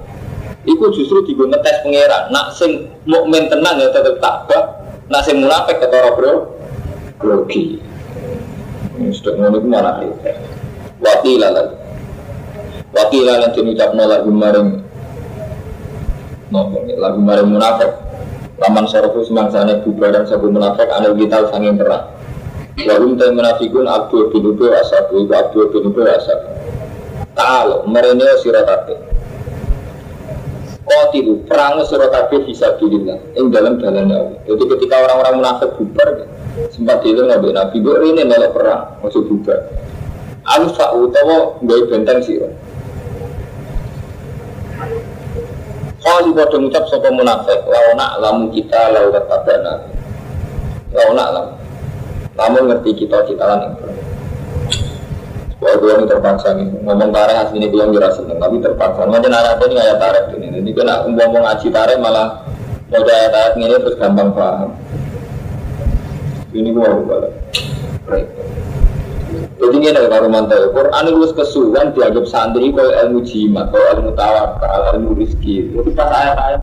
Iku 0.68 0.92
justru 0.92 1.24
digo 1.24 1.48
ngetes 1.48 1.80
pangeran. 1.80 2.28
Nak 2.28 2.52
sing 2.52 2.92
mukmin 3.08 3.48
tenang 3.48 3.80
ya 3.80 3.88
tetep 3.88 4.20
takwa. 4.20 4.84
Nak 5.08 5.24
sing 5.24 5.40
munafik 5.40 5.80
ketara 5.80 6.12
bro. 6.12 6.52
Grogi. 7.16 7.80
Ini 9.00 9.08
sudah 9.16 9.32
ngono 9.40 9.64
ku 9.64 9.68
malah 9.70 10.04
Wakila 11.00 11.48
lagi. 11.54 11.76
Wakila 12.92 13.32
lan 13.40 13.50
diucapno 13.56 14.02
lagu 14.04 14.28
maring 14.28 14.68
nopo 16.52 16.76
maring 17.16 17.48
munafik. 17.48 17.90
Laman 18.58 18.84
sorofu 18.90 19.22
semangsane 19.22 19.86
bubaran 19.86 20.26
sabu 20.26 20.50
munafik 20.50 20.90
anil 20.90 21.14
kita 21.14 21.46
sanging 21.54 21.78
perang. 21.78 22.10
Warum 22.78 23.18
ta 23.18 23.30
munafikun 23.30 23.86
abdul 23.86 24.30
bin 24.34 24.54
ubay 24.54 24.74
asabu 24.82 25.26
abdul 25.30 25.70
bin 25.70 25.86
ubay 25.90 26.10
asabu. 26.10 26.58
Ta'ala 27.38 27.86
merene 27.86 28.34
siratate 28.42 28.98
Kotilu, 30.88 31.44
perang 31.44 31.84
surat 31.84 32.08
kabeh 32.08 32.48
bisa 32.48 32.80
bilillah 32.80 33.20
Yang 33.36 33.46
dalam 33.52 33.74
jalan 33.76 34.08
Allah. 34.08 34.40
Jadi 34.48 34.64
ketika 34.72 34.96
orang-orang 35.04 35.34
munafik 35.44 35.70
bubar 35.76 36.08
Sempat 36.72 37.04
dulu 37.04 37.28
nabi 37.28 37.52
Nabi? 37.52 37.76
Gue 37.84 38.08
ini 38.08 38.24
malah 38.24 38.50
perang 38.50 38.82
Maksud 39.04 39.28
bubar. 39.28 39.68
Alus 40.48 40.72
fa'u 40.74 41.12
tawa 41.12 41.60
Gue 41.60 41.84
benteng 41.92 42.24
sih 42.24 42.40
Kalau 45.98 46.30
pada 46.30 46.56
ngucap 46.56 46.84
sopa 46.86 47.10
munafik 47.10 47.58
Lawana 47.66 48.22
lamu 48.22 48.54
kita 48.54 48.94
lau 48.94 49.10
katabana 49.10 49.82
Lawana 50.94 51.24
lamu 51.34 51.52
Lamu 52.38 52.58
ngerti 52.70 52.90
kita 53.02 53.26
kita 53.26 53.42
lan 53.42 53.74
Wah, 55.58 55.74
gue 55.74 55.90
ini 55.90 56.06
terpaksa 56.06 56.54
nih. 56.54 56.70
Ngomong 56.86 57.10
tarik 57.10 57.50
ini 57.50 57.66
gue 57.66 57.82
ngira 57.82 58.14
seneng, 58.14 58.38
tapi 58.38 58.62
terpaksa. 58.62 59.10
Macam 59.10 59.26
ada 59.26 59.58
ini 59.58 59.74
kayak 59.74 59.98
tarik 59.98 60.24
ini. 60.38 60.46
Jadi 60.54 60.70
gue 60.70 60.84
nak 60.86 61.10
ngomong 61.10 61.42
ngaji 61.42 61.66
tarik 61.74 61.98
malah 61.98 62.46
mau 62.94 63.02
kayak 63.02 63.34
tarik 63.34 63.58
ini 63.58 63.74
terus 63.82 63.98
gampang 63.98 64.30
paham. 64.38 64.70
Ini 66.54 66.70
gue 66.70 66.78
mau 66.78 67.02
balik. 67.10 67.34
Jadi 69.58 69.74
ini 69.74 69.86
ada 69.90 70.08
karo 70.08 70.30
mantel. 70.32 70.70
Quran 70.72 71.04
itu 71.10 71.34
kesuwan 71.34 71.90
dianggap 71.92 72.24
santri 72.30 72.72
kalau 72.72 72.94
ilmu 72.94 73.20
jimat, 73.26 73.68
kalau 73.74 73.86
ilmu 73.98 74.10
tawakal, 74.14 74.80
ilmu 74.96 75.18
rizki. 75.18 75.68
Jadi 75.74 75.90
pas 75.92 76.08
ayat-ayat 76.08 76.56